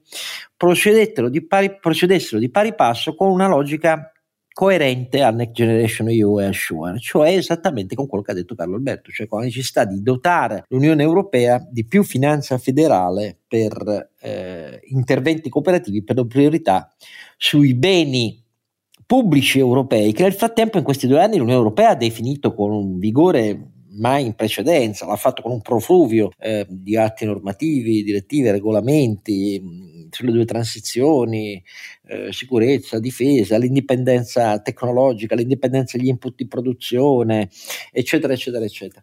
procedessero 0.57 1.29
di 1.29 1.45
pari, 1.45 1.77
procedessero 1.79 2.37
di 2.37 2.49
pari 2.49 2.75
passo 2.75 3.15
con 3.15 3.31
una 3.31 3.47
logica 3.47 4.10
coerente 4.53 5.21
al 5.21 5.35
Next 5.35 5.53
Generation 5.53 6.09
EU 6.09 6.39
e 6.39 6.45
a 6.45 6.53
Sure, 6.53 6.99
cioè 6.99 7.31
esattamente 7.31 7.95
con 7.95 8.07
quello 8.07 8.23
che 8.23 8.31
ha 8.31 8.35
detto 8.35 8.55
Carlo 8.55 8.75
Alberto, 8.75 9.11
cioè 9.11 9.27
con 9.27 9.39
la 9.39 9.45
necessità 9.45 9.85
di 9.85 10.01
dotare 10.01 10.65
l'Unione 10.69 11.03
Europea 11.03 11.65
di 11.69 11.85
più 11.85 12.03
finanza 12.03 12.57
federale 12.57 13.39
per 13.47 14.09
eh, 14.21 14.79
interventi 14.85 15.49
cooperativi 15.49 16.03
per 16.03 16.17
le 16.17 16.27
priorità 16.27 16.93
sui 17.37 17.73
beni 17.73 18.43
pubblici 19.05 19.59
europei 19.59 20.13
che 20.13 20.23
nel 20.23 20.33
frattempo 20.33 20.77
in 20.77 20.83
questi 20.83 21.07
due 21.07 21.21
anni 21.21 21.37
l'Unione 21.37 21.57
Europea 21.57 21.89
ha 21.89 21.95
definito 21.95 22.53
con 22.53 22.71
un 22.71 22.97
vigore 22.97 23.71
mai 23.93 24.25
in 24.25 24.35
precedenza, 24.35 25.05
l'ha 25.05 25.15
fatto 25.15 25.41
con 25.41 25.51
un 25.51 25.61
profluvio 25.61 26.31
eh, 26.39 26.65
di 26.69 26.95
atti 26.95 27.25
normativi, 27.25 28.03
direttive, 28.03 28.51
regolamenti, 28.51 29.61
sulle 30.11 30.31
due 30.31 30.45
transizioni, 30.45 31.61
eh, 32.11 32.33
sicurezza, 32.33 32.99
difesa, 32.99 33.57
l'indipendenza 33.57 34.59
tecnologica, 34.59 35.33
l'indipendenza 35.33 35.97
degli 35.97 36.09
input 36.09 36.35
di 36.35 36.45
produzione, 36.45 37.49
eccetera, 37.89 38.33
eccetera, 38.33 38.65
eccetera. 38.65 39.01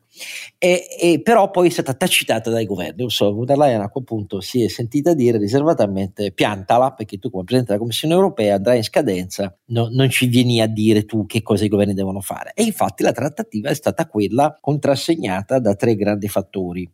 E, 0.58 0.86
e 1.00 1.22
però 1.22 1.50
poi 1.50 1.68
è 1.68 1.70
stata 1.70 1.94
tacitata 1.94 2.50
dai 2.50 2.66
governi. 2.66 3.02
Ursula 3.02 3.30
von 3.30 3.46
der 3.46 3.56
Leyen 3.56 3.80
a 3.80 3.88
quel 3.88 4.04
punto 4.04 4.40
si 4.40 4.62
è 4.62 4.68
sentita 4.68 5.14
dire 5.14 5.38
riservatamente 5.38 6.32
piantala, 6.32 6.92
perché 6.92 7.18
tu 7.18 7.30
come 7.30 7.44
Presidente 7.44 7.72
della 7.72 7.82
Commissione 7.82 8.12
europea 8.12 8.56
andrai 8.56 8.76
in 8.76 8.84
scadenza, 8.84 9.56
no, 9.68 9.88
non 9.90 10.10
ci 10.10 10.26
vieni 10.26 10.60
a 10.60 10.66
dire 10.66 11.06
tu 11.06 11.24
che 11.24 11.40
cosa 11.40 11.64
i 11.64 11.68
governi 11.68 11.94
devono 11.94 12.20
fare. 12.20 12.52
E 12.54 12.62
infatti 12.62 13.02
la 13.02 13.12
trattativa 13.12 13.70
è 13.70 13.74
stata 13.74 14.06
quella 14.06 14.54
contrassegnata 14.60 15.58
da 15.60 15.74
tre 15.74 15.94
grandi 15.96 16.28
fattori. 16.28 16.90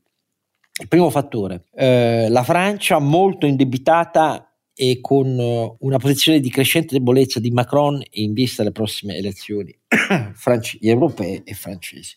Il 0.81 0.89
primo 0.89 1.11
fattore, 1.11 1.65
eh, 1.75 2.29
la 2.29 2.43
Francia 2.43 2.99
molto 2.99 3.47
indebitata 3.47 4.54
e 4.75 4.99
con 5.01 5.39
uh, 5.39 5.77
una 5.87 5.99
posizione 5.99 6.41
di 6.41 6.51
crescente 6.51 6.95
debolezza 6.95 7.39
di 7.39 7.51
Macron 7.51 8.03
in 8.13 8.33
vista 8.33 8.63
delle 8.63 8.75
prossime 8.75 9.17
elezioni 9.17 9.77
franci- 10.35 10.79
europee 10.81 11.43
e 11.45 11.55
francesi. 11.55 12.17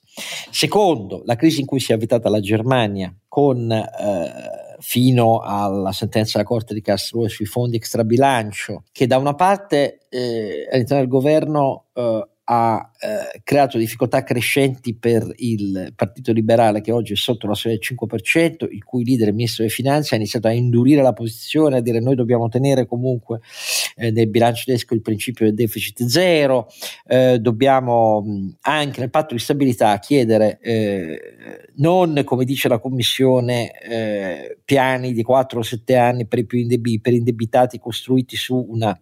Secondo, 0.49 1.21
la 1.25 1.35
crisi 1.35 1.59
in 1.59 1.67
cui 1.67 1.79
si 1.79 1.91
è 1.91 1.95
avvitata 1.95 2.29
la 2.29 2.39
Germania 2.39 3.15
con 3.27 3.69
uh, 3.69 4.65
fino 4.79 5.39
alla 5.39 5.91
sentenza 5.91 6.37
della 6.37 6.49
Corte 6.49 6.73
di 6.73 6.81
Karlsruhe 6.81 7.29
sui 7.29 7.45
fondi 7.45 7.77
extrabilancio, 7.77 8.83
che 8.91 9.07
da 9.07 9.17
una 9.17 9.35
parte 9.35 10.07
eh, 10.09 10.67
all'interno 10.71 11.01
del 11.01 11.07
governo 11.07 11.85
uh, 11.93 12.27
ha 12.49 12.91
eh, 12.99 13.41
creato 13.43 13.77
difficoltà 13.77 14.23
crescenti 14.23 14.95
per 14.95 15.31
il 15.37 15.93
Partito 15.95 16.31
Liberale 16.31 16.81
che 16.81 16.91
oggi 16.91 17.13
è 17.13 17.15
sotto 17.15 17.47
la 17.47 17.53
soglia 17.53 17.75
del 17.75 17.97
5%, 17.97 18.67
il 18.71 18.83
cui 18.83 19.05
leader, 19.05 19.27
il 19.27 19.35
ministro 19.35 19.63
delle 19.63 19.75
finanze, 19.75 20.13
ha 20.15 20.17
iniziato 20.17 20.47
a 20.47 20.51
indurire 20.51 21.01
la 21.01 21.13
posizione, 21.13 21.77
a 21.77 21.81
dire 21.81 21.99
noi 21.99 22.15
dobbiamo 22.15 22.49
tenere 22.49 22.85
comunque 22.85 23.39
eh, 23.95 24.11
nel 24.11 24.29
bilancio 24.29 24.63
tedesco 24.65 24.93
il 24.93 25.01
principio 25.01 25.45
del 25.45 25.53
deficit 25.53 26.05
zero, 26.05 26.67
eh, 27.07 27.39
dobbiamo 27.39 28.21
mh, 28.21 28.57
anche 28.61 28.99
nel 28.99 29.09
patto 29.09 29.33
di 29.33 29.39
stabilità 29.39 29.97
chiedere 29.99 30.59
eh, 30.61 31.67
non, 31.75 32.21
come 32.23 32.45
dice 32.45 32.67
la 32.67 32.79
Commissione, 32.79 33.71
eh, 33.79 34.57
piani 34.63 35.13
di 35.13 35.23
4 35.23 35.59
o 35.59 35.63
7 35.63 35.95
anni 35.95 36.25
per 36.27 36.39
i 36.39 36.45
più 36.45 36.59
indebi- 36.59 36.99
per 36.99 37.13
indebitati 37.13 37.79
costruiti 37.79 38.35
su 38.35 38.65
una 38.69 38.97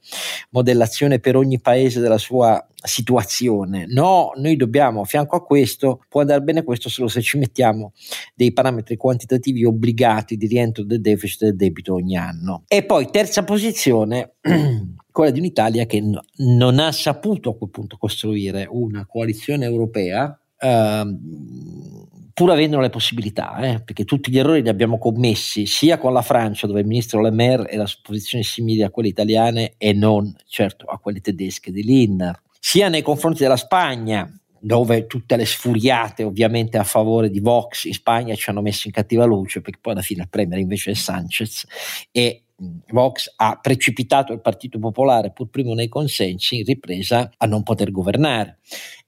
modellazione 0.52 1.20
per 1.20 1.36
ogni 1.36 1.60
paese 1.60 2.00
della 2.00 2.18
sua 2.18 2.66
situazione. 2.86 3.85
No, 3.88 4.32
noi 4.36 4.56
dobbiamo, 4.56 5.04
fianco 5.04 5.36
a 5.36 5.44
questo, 5.44 6.04
può 6.10 6.22
andare 6.22 6.42
bene 6.42 6.64
questo 6.64 6.90
solo 6.90 7.08
se 7.08 7.22
ci 7.22 7.38
mettiamo 7.38 7.94
dei 8.34 8.54
parametri 8.54 8.98
quantitativi 8.98 9.66
obbligati 9.66 10.38
di 10.38 10.48
rientro 10.48 10.84
del 10.84 11.02
deficit 11.02 11.42
e 11.42 11.46
del 11.46 11.56
debito 11.56 11.94
ogni 11.94 12.18
anno. 12.18 12.64
E 12.68 12.84
poi 12.84 13.10
terza 13.12 13.44
posizione, 13.44 14.36
quella 15.12 15.32
di 15.32 15.40
un'Italia 15.40 15.86
che 15.86 16.02
no, 16.02 16.22
non 16.38 16.80
ha 16.80 16.92
saputo 16.92 17.52
a 17.52 17.58
quel 17.58 17.70
punto 17.70 17.98
costruire 17.98 18.68
una 18.70 19.06
coalizione 19.06 19.66
europea. 19.66 20.40
Uh, 20.58 22.06
pur 22.36 22.52
avendo 22.52 22.82
le 22.82 22.90
possibilità, 22.90 23.56
eh, 23.60 23.80
perché 23.80 24.04
tutti 24.04 24.30
gli 24.30 24.38
errori 24.38 24.62
li 24.62 24.68
abbiamo 24.68 24.98
commessi 24.98 25.66
sia 25.66 25.98
con 25.98 26.12
la 26.12 26.22
Francia, 26.22 26.68
dove 26.68 26.82
il 26.82 26.86
ministro 26.86 27.22
Le 27.22 27.32
Maire 27.32 27.70
era 27.70 27.86
su 27.86 28.00
posizioni 28.02 28.44
simili 28.44 28.84
a 28.84 28.90
quelle 28.90 29.08
italiane 29.08 29.76
e 29.78 29.94
non 29.94 30.36
certo 30.46 30.86
a 30.86 30.98
quelle 30.98 31.22
tedesche 31.22 31.72
di 31.72 31.82
Linner, 31.82 32.38
sia 32.68 32.90
nei 32.90 33.04
confronti 33.04 33.44
della 33.44 33.58
Spagna, 33.58 34.28
dove 34.60 35.06
tutte 35.06 35.36
le 35.36 35.46
sfuriate 35.46 36.24
ovviamente 36.24 36.80
a 36.80 36.84
favore 36.84 37.30
di 37.30 37.40
Vox 37.40 37.84
in 37.84 37.94
Spagna 37.94 38.34
ci 38.34 38.50
hanno 38.50 38.64
messo 38.64 38.88
in 38.88 38.94
cattiva 38.94 39.24
luce, 39.24 39.62
perché 39.62 39.78
poi 39.80 39.94
alla 39.94 40.02
fine 40.02 40.24
il 40.24 40.30
premier 40.30 40.58
invece 40.58 40.90
è 40.90 40.94
Sanchez 40.96 41.64
e 42.10 42.46
Vox 42.88 43.32
ha 43.36 43.60
precipitato 43.62 44.34
il 44.34 44.42
Partito 44.42 44.80
Popolare, 44.80 45.32
pur 45.32 45.52
primo 45.52 45.76
nei 45.76 45.88
consensi, 45.88 46.58
in 46.58 46.66
ripresa 46.66 47.32
a 47.38 47.46
non 47.46 47.62
poter 47.62 47.92
governare. 47.92 48.58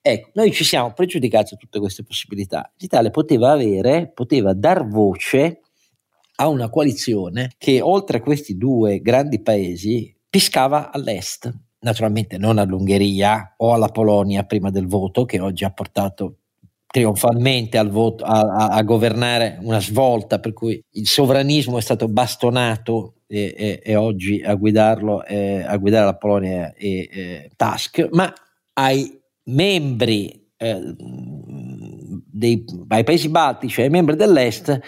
Ecco, 0.03 0.29
noi 0.35 0.51
ci 0.51 0.63
siamo 0.63 0.93
pregiudicati 0.93 1.55
a 1.55 1.57
tutte 1.57 1.79
queste 1.79 2.03
possibilità. 2.03 2.71
L'Italia 2.77 3.09
poteva 3.09 3.53
avere, 3.53 4.11
poteva 4.13 4.53
dar 4.53 4.87
voce 4.87 5.61
a 6.35 6.47
una 6.47 6.69
coalizione 6.69 7.53
che 7.57 7.81
oltre 7.81 8.17
a 8.17 8.21
questi 8.21 8.55
due 8.55 8.99
grandi 8.99 9.41
paesi 9.41 10.15
piscava 10.29 10.91
all'est, 10.91 11.51
naturalmente 11.87 12.37
non 12.37 12.57
all'Ungheria 12.57 13.53
o 13.57 13.73
alla 13.73 13.87
Polonia 13.87 14.43
prima 14.43 14.69
del 14.69 14.87
voto, 14.87 15.23
che 15.25 15.39
oggi 15.39 15.63
ha 15.63 15.71
portato 15.71 16.39
trionfalmente 16.87 17.77
al 17.77 17.89
voto, 17.89 18.23
a, 18.23 18.39
a, 18.39 18.67
a, 18.69 18.83
governare 18.83 19.57
una 19.61 19.79
svolta 19.79 20.39
per 20.39 20.53
cui 20.53 20.81
il 20.91 21.07
sovranismo 21.07 21.77
è 21.77 21.81
stato 21.81 22.07
bastonato 22.07 23.15
e, 23.27 23.53
e, 23.57 23.81
e 23.83 23.95
oggi 23.95 24.41
a 24.41 24.55
guidarlo, 24.55 25.23
eh, 25.25 25.63
a 25.63 25.75
guidare 25.77 26.05
la 26.05 26.15
Polonia 26.15 26.73
è 26.73 26.83
eh, 26.83 27.51
Tusk, 27.55 28.09
ma 28.11 28.33
ai 28.73 29.19
membri 29.45 30.49
eh, 30.57 30.95
dei, 30.97 32.65
ai 32.87 33.03
paesi 33.03 33.29
baltici, 33.29 33.81
ai 33.81 33.89
membri 33.89 34.15
dell'Est, 34.15 34.79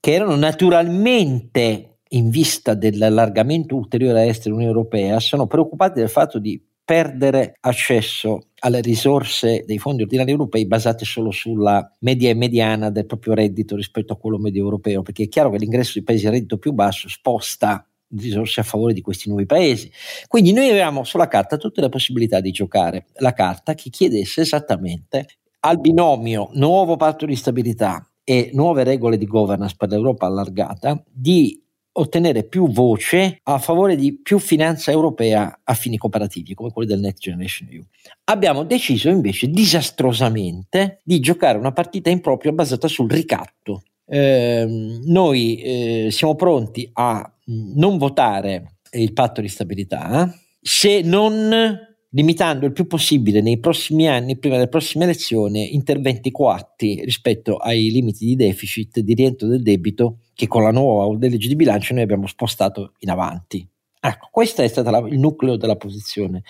che 0.00 0.12
erano 0.12 0.36
naturalmente 0.36 1.93
in 2.08 2.28
vista 2.28 2.74
dell'allargamento 2.74 3.74
ulteriore 3.74 4.20
a 4.20 4.24
est 4.24 4.44
dell'Unione 4.44 4.72
Europea, 4.72 5.20
sono 5.20 5.46
preoccupati 5.46 6.00
del 6.00 6.08
fatto 6.08 6.38
di 6.38 6.62
perdere 6.84 7.56
accesso 7.60 8.48
alle 8.60 8.80
risorse 8.82 9.64
dei 9.66 9.78
fondi 9.78 10.02
ordinari 10.02 10.30
europei 10.30 10.66
basate 10.66 11.04
solo 11.04 11.30
sulla 11.30 11.90
media 12.00 12.28
e 12.28 12.34
mediana 12.34 12.90
del 12.90 13.06
proprio 13.06 13.32
reddito 13.32 13.74
rispetto 13.74 14.12
a 14.12 14.16
quello 14.16 14.38
medio 14.38 14.62
europeo, 14.62 15.02
perché 15.02 15.24
è 15.24 15.28
chiaro 15.28 15.50
che 15.50 15.58
l'ingresso 15.58 15.98
di 15.98 16.04
paesi 16.04 16.26
a 16.26 16.30
reddito 16.30 16.58
più 16.58 16.72
basso 16.72 17.08
sposta 17.08 17.86
risorse 18.16 18.60
a 18.60 18.64
favore 18.64 18.92
di 18.92 19.00
questi 19.00 19.28
nuovi 19.28 19.46
paesi. 19.46 19.90
Quindi 20.28 20.52
noi 20.52 20.68
avevamo 20.68 21.04
sulla 21.04 21.26
carta 21.26 21.56
tutte 21.56 21.80
le 21.80 21.88
possibilità 21.88 22.40
di 22.40 22.50
giocare 22.50 23.06
la 23.14 23.32
carta 23.32 23.74
che 23.74 23.90
chiedesse 23.90 24.42
esattamente 24.42 25.26
al 25.60 25.80
binomio 25.80 26.50
nuovo 26.52 26.96
patto 26.96 27.24
di 27.24 27.34
stabilità 27.34 28.06
e 28.22 28.50
nuove 28.52 28.84
regole 28.84 29.16
di 29.16 29.26
governance 29.26 29.74
per 29.76 29.88
l'Europa 29.88 30.26
allargata 30.26 31.02
di 31.10 31.63
ottenere 31.96 32.44
più 32.44 32.70
voce 32.70 33.40
a 33.42 33.58
favore 33.58 33.96
di 33.96 34.18
più 34.20 34.38
finanza 34.38 34.90
europea 34.90 35.60
a 35.62 35.74
fini 35.74 35.96
cooperativi 35.96 36.54
come 36.54 36.70
quelli 36.70 36.88
del 36.88 37.00
Next 37.00 37.20
Generation 37.20 37.68
EU. 37.70 37.82
Abbiamo 38.24 38.64
deciso 38.64 39.08
invece 39.08 39.48
disastrosamente 39.48 41.00
di 41.04 41.20
giocare 41.20 41.58
una 41.58 41.72
partita 41.72 42.10
impropria 42.10 42.52
basata 42.52 42.88
sul 42.88 43.10
ricatto. 43.10 43.82
Eh, 44.06 45.00
noi 45.04 45.56
eh, 45.60 46.08
siamo 46.10 46.34
pronti 46.34 46.88
a 46.94 47.32
non 47.46 47.98
votare 47.98 48.76
il 48.92 49.12
patto 49.12 49.40
di 49.40 49.48
stabilità 49.48 50.32
se 50.60 51.02
non 51.02 51.78
limitando 52.10 52.64
il 52.64 52.72
più 52.72 52.86
possibile 52.86 53.40
nei 53.40 53.58
prossimi 53.58 54.08
anni, 54.08 54.38
prima 54.38 54.54
delle 54.54 54.68
prossime 54.68 55.04
elezioni, 55.04 55.74
interventi 55.74 56.30
coatti 56.30 57.02
rispetto 57.04 57.56
ai 57.56 57.90
limiti 57.90 58.24
di 58.24 58.36
deficit, 58.36 59.00
di 59.00 59.14
rientro 59.14 59.48
del 59.48 59.62
debito 59.62 60.20
che 60.34 60.46
con 60.46 60.62
la 60.62 60.70
nuova 60.70 61.16
legge 61.18 61.48
di 61.48 61.56
bilancio 61.56 61.94
noi 61.94 62.02
abbiamo 62.02 62.26
spostato 62.26 62.92
in 62.98 63.10
avanti. 63.10 63.66
Ecco, 64.00 64.28
questo 64.30 64.62
è 64.62 64.68
stato 64.68 65.06
il 65.06 65.18
nucleo 65.18 65.56
della 65.56 65.76
posizione 65.76 66.42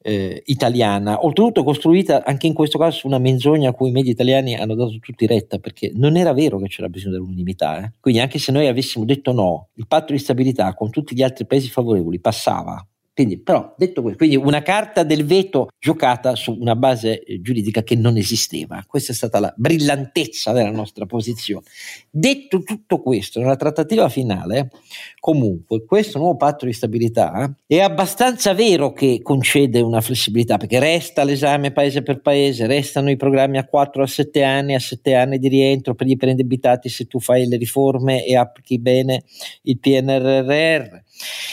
eh, 0.00 0.42
italiana, 0.46 1.24
oltretutto 1.24 1.64
costruita 1.64 2.24
anche 2.24 2.46
in 2.46 2.54
questo 2.54 2.78
caso 2.78 2.98
su 2.98 3.06
una 3.08 3.18
menzogna 3.18 3.70
a 3.70 3.72
cui 3.72 3.88
i 3.88 3.92
media 3.92 4.12
italiani 4.12 4.54
hanno 4.54 4.74
dato 4.74 4.96
tutti 5.00 5.26
retta, 5.26 5.58
perché 5.58 5.90
non 5.94 6.16
era 6.16 6.32
vero 6.32 6.58
che 6.58 6.68
c'era 6.68 6.88
bisogno 6.88 7.14
dell'unanimità. 7.14 7.84
Eh. 7.84 7.92
Quindi 8.00 8.20
anche 8.20 8.38
se 8.38 8.52
noi 8.52 8.68
avessimo 8.68 9.04
detto 9.04 9.32
no, 9.32 9.68
il 9.74 9.86
patto 9.86 10.12
di 10.12 10.18
stabilità 10.18 10.72
con 10.74 10.90
tutti 10.90 11.14
gli 11.14 11.22
altri 11.22 11.46
paesi 11.46 11.68
favorevoli 11.68 12.20
passava, 12.20 12.86
quindi, 13.18 13.40
però, 13.40 13.74
detto 13.76 14.00
questo, 14.00 14.18
quindi 14.18 14.36
una 14.36 14.62
carta 14.62 15.02
del 15.02 15.24
veto 15.24 15.70
giocata 15.76 16.36
su 16.36 16.56
una 16.56 16.76
base 16.76 17.20
eh, 17.24 17.40
giuridica 17.40 17.82
che 17.82 17.96
non 17.96 18.16
esisteva. 18.16 18.84
Questa 18.86 19.10
è 19.10 19.14
stata 19.16 19.40
la 19.40 19.52
brillantezza 19.56 20.52
della 20.52 20.70
nostra 20.70 21.04
posizione. 21.04 21.64
Detto 22.08 22.62
tutto 22.62 23.02
questo, 23.02 23.40
nella 23.40 23.56
trattativa 23.56 24.08
finale, 24.08 24.70
comunque, 25.18 25.84
questo 25.84 26.18
nuovo 26.18 26.36
patto 26.36 26.64
di 26.64 26.72
stabilità 26.72 27.52
è 27.66 27.80
abbastanza 27.80 28.54
vero 28.54 28.92
che 28.92 29.18
concede 29.20 29.80
una 29.80 30.00
flessibilità, 30.00 30.56
perché 30.56 30.78
resta 30.78 31.24
l'esame 31.24 31.72
paese 31.72 32.02
per 32.02 32.20
paese, 32.20 32.68
restano 32.68 33.10
i 33.10 33.16
programmi 33.16 33.58
a 33.58 33.66
4 33.66 34.00
a 34.00 34.06
7 34.06 34.44
anni, 34.44 34.74
a 34.74 34.78
7 34.78 35.14
anni 35.16 35.40
di 35.40 35.48
rientro 35.48 35.96
per 35.96 36.06
gli 36.06 36.16
preindebitati 36.16 36.88
se 36.88 37.06
tu 37.06 37.18
fai 37.18 37.48
le 37.48 37.56
riforme 37.56 38.24
e 38.24 38.36
applichi 38.36 38.78
bene 38.78 39.24
il 39.62 39.76
PNRR. 39.80 41.06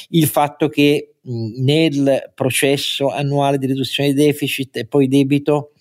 Il 0.09 0.27
fatto 0.27 0.69
che 0.69 1.15
nel 1.23 2.31
processo 2.33 3.09
annuale 3.09 3.57
di 3.57 3.65
riduzione 3.65 4.13
di 4.13 4.23
deficit 4.23 4.77
e 4.77 4.85
poi 4.85 5.07
debito 5.07 5.71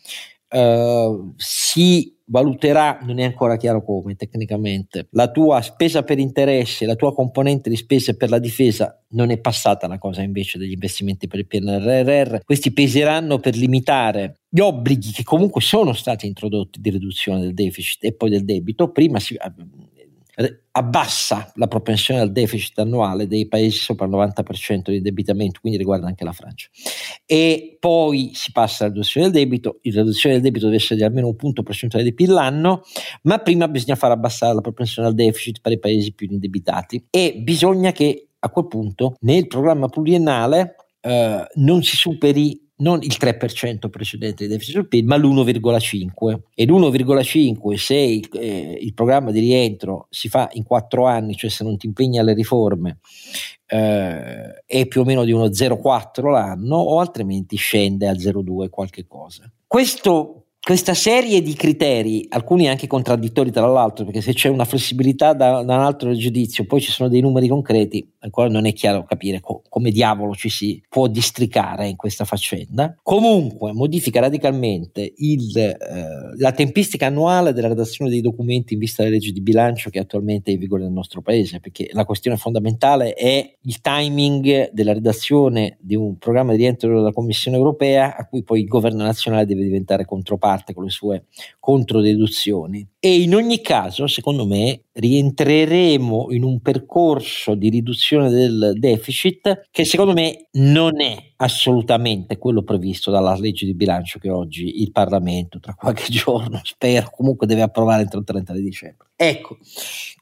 uh, 0.51 1.35
si 1.37 2.14
valuterà, 2.27 3.01
non 3.03 3.18
è 3.18 3.25
ancora 3.25 3.57
chiaro 3.57 3.85
come 3.85 4.14
tecnicamente, 4.14 5.09
la 5.11 5.31
tua 5.31 5.61
spesa 5.61 6.03
per 6.03 6.18
interessi, 6.18 6.87
la 6.87 6.94
tua 6.94 7.12
componente 7.12 7.68
di 7.68 7.77
spese 7.77 8.16
per 8.16 8.31
la 8.31 8.38
difesa 8.38 8.99
non 9.11 9.31
è 9.31 9.38
passata 9.38 9.87
la 9.87 9.99
cosa 9.99 10.23
invece 10.23 10.59
degli 10.59 10.73
investimenti 10.73 11.27
per 11.27 11.40
il 11.40 11.47
PNRR, 11.47 12.38
questi 12.44 12.73
peseranno 12.73 13.38
per 13.38 13.57
limitare 13.57 14.38
gli 14.49 14.61
obblighi 14.61 15.12
che 15.12 15.23
comunque 15.23 15.61
sono 15.61 15.92
stati 15.92 16.27
introdotti 16.27 16.81
di 16.81 16.90
riduzione 16.90 17.40
del 17.40 17.55
deficit 17.55 18.05
e 18.05 18.14
poi 18.14 18.31
del 18.31 18.44
debito, 18.44 18.90
prima 18.90 19.20
si, 19.20 19.37
abbassa 20.73 21.53
la 21.55 21.68
propensione 21.68 22.20
al 22.20 22.33
deficit 22.33 22.79
annuale 22.81 23.29
dei 23.29 23.47
paesi 23.47 23.79
sopra 23.79 24.07
il 24.07 24.12
90% 24.12 24.90
di 24.90 25.01
debitamento, 25.01 25.61
quindi 25.61 25.79
riguarda 25.79 26.07
anche 26.07 26.25
la 26.25 26.33
Francia. 26.33 26.68
E 27.25 27.77
poi 27.79 28.33
si 28.35 28.51
passa 28.51 28.85
alla 28.85 28.92
riduzione 28.92 29.31
del 29.31 29.42
debito, 29.42 29.79
la 29.83 30.01
riduzione 30.01 30.35
del 30.35 30.44
debito 30.44 30.64
deve 30.66 30.79
essere 30.79 30.97
di 30.97 31.05
almeno 31.05 31.29
un 31.29 31.37
punto 31.37 31.62
percentuale 31.62 32.05
di 32.05 32.14
PIL 32.14 32.33
l'anno, 32.33 32.83
ma 33.23 33.38
prima 33.38 33.68
bisogna 33.68 33.94
far 33.94 34.11
abbassare 34.11 34.55
la 34.55 34.61
propensione 34.61 35.09
al 35.09 35.14
deficit 35.14 35.61
per 35.61 35.73
i 35.73 35.79
paesi 35.79 36.12
più 36.12 36.29
indebitati 36.29 37.07
e 37.11 37.35
bisogna 37.40 37.92
che 37.92 38.29
a 38.38 38.51
quel 38.51 38.66
punto 38.66 39.16
nel 39.20 39.47
programma 39.47 39.88
pluriennale 39.88 40.75
eh, 41.01 41.47
non 41.55 41.83
si 41.83 41.97
superi 41.97 42.63
non 42.76 43.00
il 43.02 43.16
3% 43.18 43.88
precedente 43.88 44.44
di 44.44 44.50
deficit 44.50 44.74
sul 44.74 44.88
PIL, 44.88 45.04
ma 45.04 45.16
l'1,5. 45.16 46.40
E 46.54 46.64
l'1,5 46.64 47.74
se 47.74 47.94
il, 47.94 48.28
eh, 48.32 48.78
il, 48.80 48.94
programma 48.94 49.30
di 49.30 49.40
rientro 49.40 50.06
si 50.10 50.28
fa 50.28 50.48
in 50.52 50.64
4 50.64 51.06
anni, 51.06 51.37
cioè 51.37 51.50
se 51.50 51.62
non 51.62 51.76
ti 51.76 51.87
impegni 51.87 52.18
alle 52.18 52.34
riforme, 52.34 52.98
eh, 53.66 54.64
è 54.66 54.87
più 54.87 55.02
o 55.02 55.04
meno 55.04 55.24
di 55.24 55.32
uno 55.32 55.46
0,4 55.46 56.30
l'anno 56.30 56.76
o 56.76 56.98
altrimenti 56.98 57.56
scende 57.56 58.08
a 58.08 58.12
0,2 58.12 58.68
qualche 58.70 59.06
cosa. 59.06 59.50
Questo 59.66 60.43
questa 60.64 60.94
serie 60.94 61.42
di 61.42 61.53
criteri, 61.53 62.24
alcuni 62.31 62.70
anche 62.70 62.87
contraddittori 62.87 63.50
tra 63.50 63.66
l'altro, 63.66 64.07
perché 64.07 64.22
se 64.22 64.33
c'è 64.33 64.48
una 64.48 64.64
flessibilità 64.64 65.35
da, 65.35 65.62
da 65.62 65.74
un 65.74 65.83
altro 65.83 66.14
giudizio, 66.14 66.64
poi 66.64 66.81
ci 66.81 66.90
sono 66.90 67.11
dei 67.11 67.20
numeri 67.20 67.48
concreti, 67.48 68.11
ancora 68.20 68.48
non 68.48 68.64
è 68.64 68.72
chiaro 68.72 69.05
capire 69.05 69.40
co- 69.40 69.61
come 69.68 69.90
diavolo 69.90 70.33
ci 70.33 70.48
si 70.48 70.83
può 70.88 71.07
districare 71.07 71.87
in 71.87 71.96
questa 71.96 72.24
faccenda. 72.24 72.96
Comunque 73.03 73.74
modifica 73.74 74.20
radicalmente 74.20 75.12
il, 75.18 75.55
eh, 75.55 75.77
la 76.38 76.53
tempistica 76.53 77.09
annuale 77.09 77.53
della 77.53 77.68
redazione 77.68 78.11
dei 78.11 78.22
documenti 78.22 78.72
in 78.72 78.79
vista 78.79 79.03
della 79.03 79.16
legge 79.16 79.33
di 79.33 79.42
bilancio 79.42 79.90
che 79.90 79.98
attualmente 79.98 80.50
è 80.50 80.55
in 80.55 80.61
vigore 80.61 80.85
nel 80.85 80.92
nostro 80.92 81.20
paese, 81.20 81.61
perché 81.61 81.90
la 81.92 82.07
questione 82.07 82.38
fondamentale 82.38 83.12
è 83.12 83.55
il 83.61 83.81
timing 83.83 84.70
della 84.72 84.94
redazione 84.94 85.77
di 85.79 85.94
un 85.94 86.16
programma 86.16 86.53
di 86.53 86.57
rientro 86.57 86.96
della 86.96 87.12
Commissione 87.12 87.59
europea 87.59 88.16
a 88.16 88.27
cui 88.27 88.42
poi 88.42 88.61
il 88.61 88.66
governo 88.66 89.03
nazionale 89.03 89.44
deve 89.44 89.62
diventare 89.62 90.07
controparte 90.07 90.53
parte 90.54 90.72
con 90.72 90.84
le 90.84 90.90
sue 90.90 91.24
controdeduzioni. 91.58 92.86
E 92.98 93.20
in 93.20 93.34
ogni 93.34 93.60
caso, 93.60 94.06
secondo 94.06 94.46
me, 94.46 94.84
rientreremo 94.92 96.28
in 96.30 96.42
un 96.42 96.60
percorso 96.60 97.54
di 97.54 97.68
riduzione 97.68 98.30
del 98.30 98.74
deficit 98.76 99.66
che 99.70 99.84
secondo 99.84 100.12
me 100.12 100.46
non 100.52 101.00
è 101.00 101.32
assolutamente 101.36 102.38
quello 102.38 102.62
previsto 102.62 103.10
dalla 103.10 103.36
legge 103.36 103.66
di 103.66 103.74
bilancio 103.74 104.18
che 104.18 104.30
oggi 104.30 104.80
il 104.80 104.92
Parlamento 104.92 105.58
tra 105.58 105.74
qualche 105.74 106.10
giorno 106.10 106.60
spero 106.64 107.10
comunque 107.10 107.46
deve 107.46 107.62
approvare 107.62 108.02
entro 108.02 108.20
il 108.20 108.24
30 108.24 108.52
di 108.52 108.62
dicembre. 108.62 109.08
Ecco, 109.16 109.58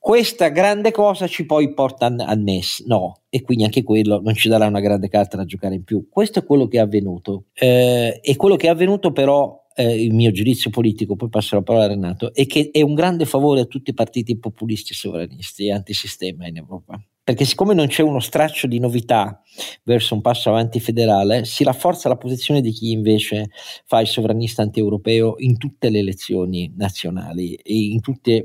questa 0.00 0.48
grande 0.48 0.90
cosa 0.90 1.26
ci 1.26 1.46
poi 1.46 1.72
porta 1.72 2.06
al 2.06 2.40
MES, 2.40 2.84
no, 2.86 3.20
e 3.28 3.42
quindi 3.42 3.64
anche 3.64 3.82
quello 3.82 4.20
non 4.20 4.34
ci 4.34 4.48
darà 4.48 4.66
una 4.66 4.80
grande 4.80 5.08
carta 5.08 5.36
da 5.36 5.44
giocare 5.44 5.76
in 5.76 5.84
più. 5.84 6.08
Questo 6.10 6.40
è 6.40 6.44
quello 6.44 6.66
che 6.66 6.78
è 6.78 6.80
avvenuto. 6.80 7.44
Eh, 7.54 8.20
e 8.22 8.36
quello 8.36 8.56
che 8.56 8.66
è 8.66 8.70
avvenuto 8.70 9.12
però 9.12 9.62
eh, 9.74 10.02
il 10.02 10.14
mio 10.14 10.30
giudizio 10.30 10.70
politico, 10.70 11.16
poi 11.16 11.28
passo 11.28 11.54
la 11.54 11.62
parola 11.62 11.85
a 11.85 11.88
Renato, 11.88 12.35
è 12.35 12.46
che 12.46 12.70
è 12.72 12.82
un 12.82 12.94
grande 12.94 13.24
favore 13.24 13.61
a 13.61 13.64
tutti 13.66 13.90
i 13.90 13.94
partiti 13.94 14.38
populisti 14.38 14.94
sovranisti 14.94 15.66
e 15.66 15.72
antisistema 15.72 16.46
in 16.46 16.56
Europa. 16.56 17.02
Perché 17.24 17.44
siccome 17.44 17.72
non 17.72 17.87
c'è 17.87 18.02
uno 18.02 18.18
straccio 18.18 18.66
di 18.66 18.80
novità 18.80 19.40
verso 19.85 20.14
un 20.14 20.20
passo 20.20 20.48
avanti 20.48 20.80
federale, 20.80 21.44
si 21.44 21.62
rafforza 21.62 22.08
la 22.08 22.16
posizione 22.16 22.61
di 22.61 22.72
chi 22.72 22.90
invece 22.90 23.50
fa 23.85 24.00
il 24.00 24.08
sovranista 24.08 24.62
anti-europeo 24.62 25.35
in 25.38 25.56
tutte 25.56 25.88
le 25.88 26.00
elezioni 26.00 26.72
nazionali 26.76 27.54
e 27.54 27.74
in 27.74 28.00
tutte 28.00 28.44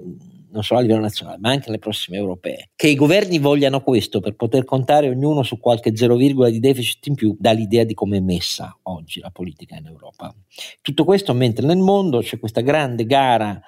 non 0.58 0.64
solo 0.64 0.80
a 0.80 0.82
livello 0.82 1.02
nazionale, 1.02 1.38
ma 1.40 1.52
anche 1.52 1.66
nelle 1.68 1.78
prossime 1.80 2.18
europee. 2.18 2.72
Che 2.76 2.88
i 2.88 2.96
governi 2.96 3.38
vogliano 3.38 3.82
questo 3.82 4.20
per 4.20 4.36
poter 4.36 4.66
contare 4.66 5.08
ognuno 5.08 5.44
su 5.44 5.60
qualche 5.60 5.96
0, 5.96 6.18
di 6.18 6.60
deficit 6.60 7.06
in 7.08 7.16
più 7.16 7.36
dà 7.40 7.52
l'idea 7.52 7.84
di 7.84 7.94
come 7.94 8.18
è 8.18 8.22
messa 8.22 8.78
oggi 8.84 9.20
la 9.20 9.30
politica 9.30 9.76
in 9.76 9.86
Europa. 9.86 10.34
Tutto 10.82 11.04
questo 11.04 11.34
mentre 11.34 11.66
nel 11.68 11.78
mondo 11.78 12.20
c'è 12.20 12.40
questa 12.40 12.62
grande 12.62 13.06
gara 13.06 13.62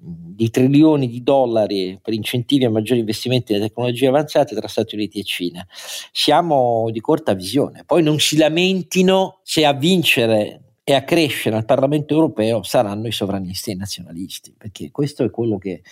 di 0.00 0.48
trilioni 0.50 1.08
di 1.08 1.24
dollari 1.24 1.98
per 2.00 2.14
incentivi 2.14 2.64
a 2.64 2.70
maggiori 2.70 3.00
investimenti 3.00 3.52
nelle 3.52 3.66
tecnologie 3.66 4.06
avanzate 4.06 4.54
tra 4.54 4.68
Stati 4.68 4.94
Uniti 4.94 5.18
e 5.18 5.24
Cina. 5.24 5.66
Siamo 6.12 6.88
di 6.92 7.00
corta 7.00 7.34
visione. 7.34 7.82
Poi 7.84 8.02
non 8.04 8.20
si 8.20 8.36
lamentino 8.36 9.40
se 9.42 9.64
a 9.64 9.72
vincere 9.72 10.67
e 10.88 10.94
a 10.94 11.02
crescere 11.02 11.54
al 11.54 11.66
Parlamento 11.66 12.14
europeo 12.14 12.62
saranno 12.62 13.08
i 13.08 13.12
sovranisti 13.12 13.68
e 13.68 13.72
i 13.74 13.76
nazionalisti, 13.76 14.54
perché 14.56 14.90
questo 14.90 15.22
è 15.22 15.28
quello 15.28 15.58
che, 15.58 15.82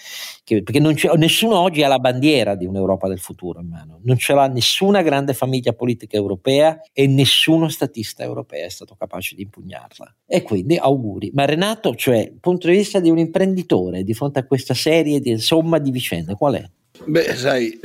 che 0.42 0.62
perché 0.62 0.80
nessuno 1.18 1.58
oggi 1.58 1.82
ha 1.82 1.88
la 1.88 1.98
bandiera 1.98 2.54
di 2.54 2.64
un'Europa 2.64 3.06
del 3.06 3.18
futuro 3.18 3.60
in 3.60 3.68
mano, 3.68 4.00
non 4.04 4.16
ce 4.16 4.32
l'ha 4.32 4.46
nessuna 4.46 5.02
grande 5.02 5.34
famiglia 5.34 5.74
politica 5.74 6.16
europea 6.16 6.80
e 6.94 7.06
nessuno 7.06 7.68
statista 7.68 8.22
europeo 8.22 8.64
è 8.64 8.70
stato 8.70 8.94
capace 8.94 9.34
di 9.34 9.42
impugnarla. 9.42 10.14
E 10.24 10.40
quindi 10.40 10.78
auguri. 10.78 11.30
Ma 11.34 11.44
Renato, 11.44 11.94
cioè, 11.94 12.16
il 12.16 12.38
punto 12.40 12.66
di 12.66 12.76
vista 12.76 12.98
di 12.98 13.10
un 13.10 13.18
imprenditore 13.18 14.02
di 14.02 14.14
fronte 14.14 14.38
a 14.38 14.46
questa 14.46 14.72
serie 14.72 15.20
di 15.20 15.36
somma 15.36 15.76
di 15.76 15.90
vicende, 15.90 16.36
qual 16.36 16.54
è? 16.54 16.64
Beh, 17.04 17.36
sai, 17.36 17.78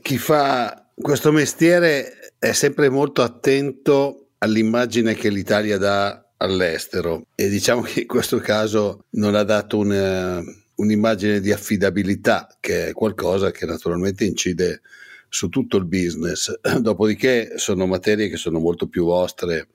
chi 0.00 0.18
fa 0.18 0.88
questo 0.94 1.32
mestiere 1.32 2.32
è 2.38 2.52
sempre 2.52 2.90
molto 2.90 3.22
attento 3.22 4.28
all'immagine 4.38 5.14
che 5.14 5.30
l'Italia 5.30 5.78
dà 5.78 6.22
all'estero 6.38 7.26
e 7.34 7.48
diciamo 7.48 7.82
che 7.82 8.00
in 8.00 8.06
questo 8.06 8.38
caso 8.38 9.04
non 9.10 9.34
ha 9.34 9.42
dato 9.42 9.78
una, 9.78 10.42
un'immagine 10.76 11.40
di 11.40 11.52
affidabilità 11.52 12.56
che 12.60 12.88
è 12.88 12.92
qualcosa 12.92 13.50
che 13.50 13.66
naturalmente 13.66 14.24
incide 14.24 14.80
su 15.28 15.48
tutto 15.48 15.76
il 15.76 15.86
business. 15.86 16.52
Dopodiché 16.80 17.52
sono 17.56 17.86
materie 17.86 18.28
che 18.28 18.36
sono 18.36 18.58
molto 18.58 18.88
più 18.88 19.04
vostre 19.04 19.68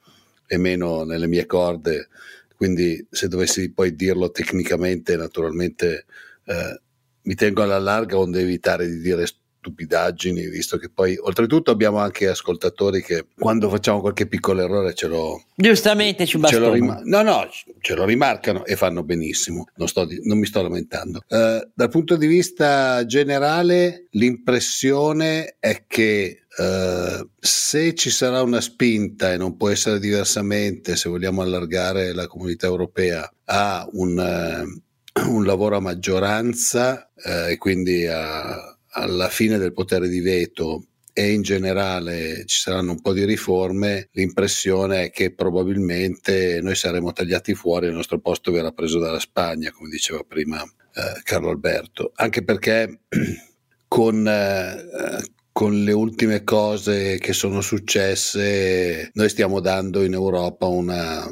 e 0.47 0.58
meno 0.58 1.04
nelle 1.04 1.28
mie 1.28 1.45
corde, 1.45 2.10
quindi 2.56 3.06
se 3.10 3.28
dovessi 3.28 3.71
poi 3.71 3.95
dirlo 3.95 4.32
tecnicamente 4.32 5.15
naturalmente 5.15 6.06
eh, 6.45 6.82
mi 7.23 7.36
tengo 7.36 7.62
alla 7.63 7.80
larga 7.80 8.17
onde 8.17 8.41
evitare 8.41 8.88
di 8.88 8.99
dire 8.99 9.26
stupidaggini, 9.63 10.47
visto 10.47 10.78
che 10.78 10.89
poi 10.89 11.15
oltretutto 11.17 11.71
abbiamo 11.71 11.99
anche 11.99 12.28
ascoltatori 12.28 13.02
che 13.02 13.26
quando 13.38 13.69
facciamo 13.69 14.02
qualche 14.02 14.28
piccolo 14.28 14.62
errore 14.62 14.93
ce 14.93 15.08
lo... 15.08 15.41
Giustamente 15.56 16.26
ci 16.26 16.39
ce 16.43 16.60
lo 16.60 16.73
rim- 16.73 17.02
No, 17.06 17.21
no, 17.21 17.47
ce 17.80 17.95
lo 17.95 18.04
rimarcano 18.04 18.65
e 18.65 18.76
fanno 18.76 19.04
benissimo, 19.04 19.67
non, 19.76 19.88
sto 19.88 20.06
di- 20.06 20.19
non 20.23 20.38
mi 20.38 20.45
sto 20.45 20.62
lamentando. 20.62 21.21
Uh, 21.30 21.65
dal 21.73 21.89
punto 21.89 22.17
di 22.17 22.28
vista 22.28 23.06
generale 23.06 24.08
l'impressione 24.12 25.56
è 25.60 25.86
che 25.88 26.39
Uh, 26.56 27.28
se 27.39 27.95
ci 27.95 28.12
sarà 28.12 28.43
una 28.43 28.62
spinta 28.62 29.34
e 29.34 29.38
non 29.38 29.58
può 29.58 29.69
essere 29.69 29.97
diversamente 29.97 30.95
se 30.95 31.10
vogliamo 31.10 31.41
allargare 31.41 32.13
la 32.13 32.28
comunità 32.28 32.67
europea 32.67 33.28
a 33.45 33.89
un, 33.93 34.19
uh, 34.19 35.32
un 35.34 35.45
lavoro 35.45 35.78
a 35.78 35.80
maggioranza 35.80 37.10
uh, 37.15 37.49
e 37.49 37.58
quindi 37.58 38.06
a, 38.06 38.73
alla 38.93 39.29
fine 39.29 39.58
del 39.58 39.73
potere 39.73 40.08
di 40.08 40.19
veto 40.19 40.86
e 41.13 41.32
in 41.32 41.43
generale 41.43 42.43
ci 42.45 42.60
saranno 42.60 42.91
un 42.91 43.01
po' 43.01 43.13
di 43.13 43.23
riforme, 43.23 44.10
l'impressione 44.13 45.06
è 45.06 45.12
che 45.12 45.34
probabilmente 45.34 46.60
noi 46.62 46.75
saremo 46.75 47.13
tagliati 47.13 47.53
fuori 47.53 47.86
e 47.86 47.89
il 47.89 47.95
nostro 47.95 48.19
posto 48.19 48.51
verrà 48.51 48.71
preso 48.71 48.97
dalla 48.97 49.19
Spagna, 49.19 49.71
come 49.71 49.89
diceva 49.89 50.23
prima 50.27 50.62
eh, 50.62 51.21
Carlo 51.21 51.49
Alberto, 51.49 52.12
anche 52.15 52.43
perché 52.43 53.01
con, 53.88 54.27
eh, 54.27 55.23
con 55.51 55.84
le 55.84 55.91
ultime 55.91 56.43
cose 56.43 57.19
che 57.19 57.34
sono 57.34 57.62
successe 57.62 59.12
noi 59.13 59.29
stiamo 59.29 59.60
dando 59.60 60.03
in 60.03 60.13
Europa 60.13 60.65
una, 60.65 61.27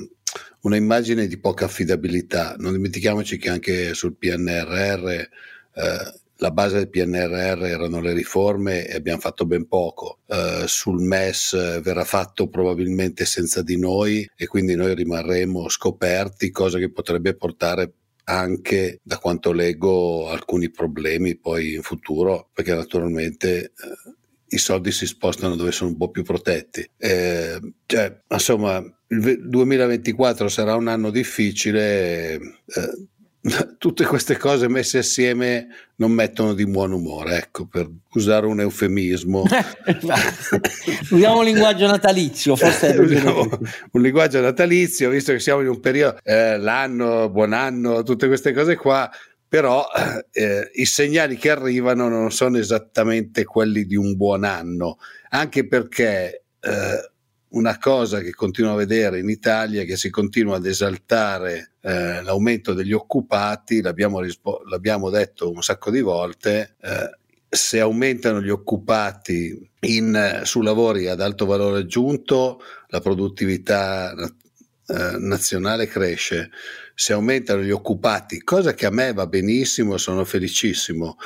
una 0.61 0.75
immagine 0.75 1.25
di 1.25 1.39
poca 1.39 1.65
affidabilità. 1.65 2.55
Non 2.59 2.73
dimentichiamoci 2.73 3.39
che 3.39 3.49
anche 3.49 3.93
sul 3.95 4.15
PNRR 4.15 5.09
eh, 5.09 6.20
la 6.41 6.51
base 6.51 6.77
del 6.77 6.89
PNRR 6.89 7.65
erano 7.65 8.01
le 8.01 8.13
riforme 8.13 8.87
e 8.87 8.95
abbiamo 8.95 9.19
fatto 9.19 9.45
ben 9.45 9.67
poco. 9.67 10.19
Uh, 10.25 10.65
sul 10.65 10.99
MES 10.99 11.53
eh, 11.53 11.81
verrà 11.81 12.03
fatto 12.03 12.49
probabilmente 12.49 13.25
senza 13.25 13.61
di 13.61 13.77
noi 13.77 14.27
e 14.35 14.47
quindi 14.47 14.75
noi 14.75 14.95
rimarremo 14.95 15.69
scoperti, 15.69 16.49
cosa 16.49 16.79
che 16.79 16.91
potrebbe 16.91 17.35
portare 17.35 17.93
anche 18.23 18.99
da 19.03 19.19
quanto 19.19 19.51
leggo 19.51 20.29
alcuni 20.29 20.71
problemi 20.71 21.37
poi 21.37 21.75
in 21.75 21.83
futuro, 21.83 22.49
perché 22.51 22.73
naturalmente 22.73 23.73
uh, 23.75 24.11
i 24.47 24.57
soldi 24.57 24.91
si 24.91 25.05
spostano 25.05 25.55
dove 25.55 25.71
sono 25.71 25.91
un 25.91 25.97
po' 25.97 26.09
più 26.09 26.23
protetti. 26.23 26.89
Eh, 26.97 27.59
cioè, 27.85 28.19
insomma, 28.27 28.83
il 29.09 29.47
2024 29.47 30.49
sarà 30.49 30.73
un 30.73 30.87
anno 30.87 31.11
difficile. 31.11 32.33
Eh, 32.33 33.09
tutte 33.79 34.05
queste 34.05 34.37
cose 34.37 34.67
messe 34.67 34.99
assieme 34.99 35.67
non 35.95 36.11
mettono 36.11 36.53
di 36.53 36.67
buon 36.67 36.91
umore, 36.91 37.37
ecco, 37.37 37.65
per 37.65 37.89
usare 38.13 38.45
un 38.45 38.59
eufemismo. 38.59 39.43
Usiamo 41.09 41.39
un 41.39 41.45
linguaggio 41.45 41.87
natalizio, 41.87 42.55
forse 42.55 42.89
Usiamo 42.99 43.49
un 43.91 44.01
linguaggio 44.01 44.41
natalizio, 44.41 45.09
visto 45.09 45.31
che 45.31 45.39
siamo 45.39 45.61
in 45.61 45.69
un 45.69 45.79
periodo, 45.79 46.19
eh, 46.23 46.57
l'anno, 46.57 47.29
buon 47.29 47.53
anno, 47.53 48.03
tutte 48.03 48.27
queste 48.27 48.53
cose 48.53 48.75
qua, 48.75 49.09
però 49.47 49.87
eh, 50.31 50.69
i 50.75 50.85
segnali 50.85 51.35
che 51.35 51.49
arrivano 51.49 52.07
non 52.09 52.31
sono 52.31 52.57
esattamente 52.57 53.43
quelli 53.43 53.85
di 53.85 53.95
un 53.95 54.15
buon 54.15 54.43
anno, 54.43 54.97
anche 55.29 55.67
perché 55.67 56.43
eh, 56.59 57.11
una 57.51 57.77
cosa 57.77 58.21
che 58.21 58.31
continuo 58.31 58.73
a 58.73 58.77
vedere 58.77 59.19
in 59.19 59.29
Italia 59.29 59.83
che 59.83 59.97
si 59.97 60.09
continua 60.09 60.57
ad 60.57 60.65
esaltare 60.65 61.73
eh, 61.81 62.21
l'aumento 62.21 62.73
degli 62.73 62.93
occupati, 62.93 63.81
l'abbiamo, 63.81 64.19
rispo- 64.19 64.61
l'abbiamo, 64.65 65.09
detto 65.09 65.51
un 65.51 65.61
sacco 65.61 65.91
di 65.91 66.01
volte, 66.01 66.75
eh, 66.81 67.17
se 67.49 67.79
aumentano 67.79 68.41
gli 68.41 68.49
occupati 68.49 69.69
in, 69.81 70.41
su 70.43 70.61
lavori 70.61 71.07
ad 71.07 71.19
alto 71.19 71.45
valore 71.45 71.79
aggiunto, 71.79 72.61
la 72.87 73.01
produttività 73.01 74.13
eh, 74.13 75.17
nazionale 75.17 75.87
cresce, 75.87 76.51
se 76.95 77.13
aumentano 77.13 77.61
gli 77.63 77.71
occupati, 77.71 78.41
cosa 78.43 78.73
che 78.73 78.85
a 78.85 78.91
me 78.91 79.11
va 79.11 79.27
benissimo, 79.27 79.97
sono 79.97 80.23
felicissimo, 80.23 81.17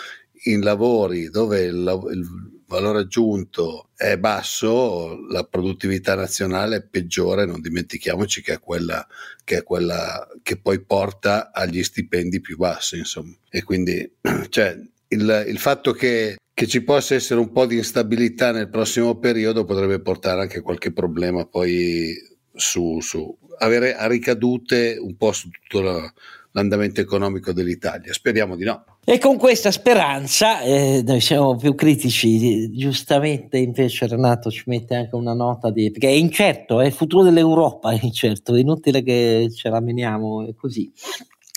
in 0.45 0.61
lavori 0.61 1.29
dove 1.29 1.63
il, 1.63 2.09
il 2.11 2.54
valore 2.67 2.99
aggiunto 2.99 3.89
è 3.95 4.17
basso, 4.17 5.17
la 5.29 5.43
produttività 5.43 6.15
nazionale 6.15 6.77
è 6.77 6.83
peggiore, 6.83 7.45
non 7.45 7.61
dimentichiamoci 7.61 8.41
che 8.41 8.53
è 8.53 8.59
quella 8.59 9.05
che, 9.43 9.57
è 9.57 9.63
quella 9.63 10.27
che 10.41 10.57
poi 10.57 10.83
porta 10.83 11.51
agli 11.51 11.83
stipendi 11.83 12.41
più 12.41 12.57
bassi, 12.57 12.97
insomma. 12.97 13.35
E 13.49 13.63
quindi 13.63 14.09
cioè, 14.49 14.77
il, 15.07 15.45
il 15.47 15.59
fatto 15.59 15.91
che 15.91 16.37
che 16.55 16.67
ci 16.67 16.83
possa 16.83 17.15
essere 17.15 17.41
un 17.41 17.51
po' 17.51 17.65
di 17.65 17.75
instabilità 17.75 18.53
nel 18.53 18.69
prossimo 18.69 19.19
periodo 19.19 19.65
potrebbe 19.65 19.99
portare 19.99 20.39
anche 20.39 20.61
qualche 20.61 20.93
problema 20.93 21.45
poi 21.45 22.15
su, 22.53 23.01
su 23.01 23.37
avere 23.57 23.93
ricadute 24.07 24.95
un 24.97 25.17
po' 25.17 25.33
su 25.33 25.49
tutto 25.49 25.81
la, 25.81 26.13
l'andamento 26.55 27.01
economico 27.01 27.51
dell'Italia. 27.51 28.13
Speriamo 28.13 28.55
di 28.55 28.63
no. 28.63 28.85
E 29.03 29.19
con 29.19 29.37
questa 29.37 29.71
speranza, 29.71 30.61
eh, 30.61 31.03
noi 31.05 31.19
siamo 31.19 31.55
più 31.57 31.75
critici, 31.75 32.71
giustamente 32.71 33.57
invece 33.57 34.07
Renato 34.07 34.49
ci 34.49 34.63
mette 34.67 34.95
anche 34.95 35.15
una 35.15 35.33
nota 35.33 35.69
di... 35.69 35.91
perché 35.91 36.07
è 36.07 36.11
incerto, 36.11 36.79
è 36.79 36.85
il 36.85 36.93
futuro 36.93 37.23
dell'Europa, 37.23 37.91
è 37.91 37.99
incerto, 38.01 38.55
è 38.55 38.59
inutile 38.59 39.03
che 39.03 39.49
ce 39.53 39.69
la 39.69 39.81
meniamo 39.81 40.47
così, 40.55 40.91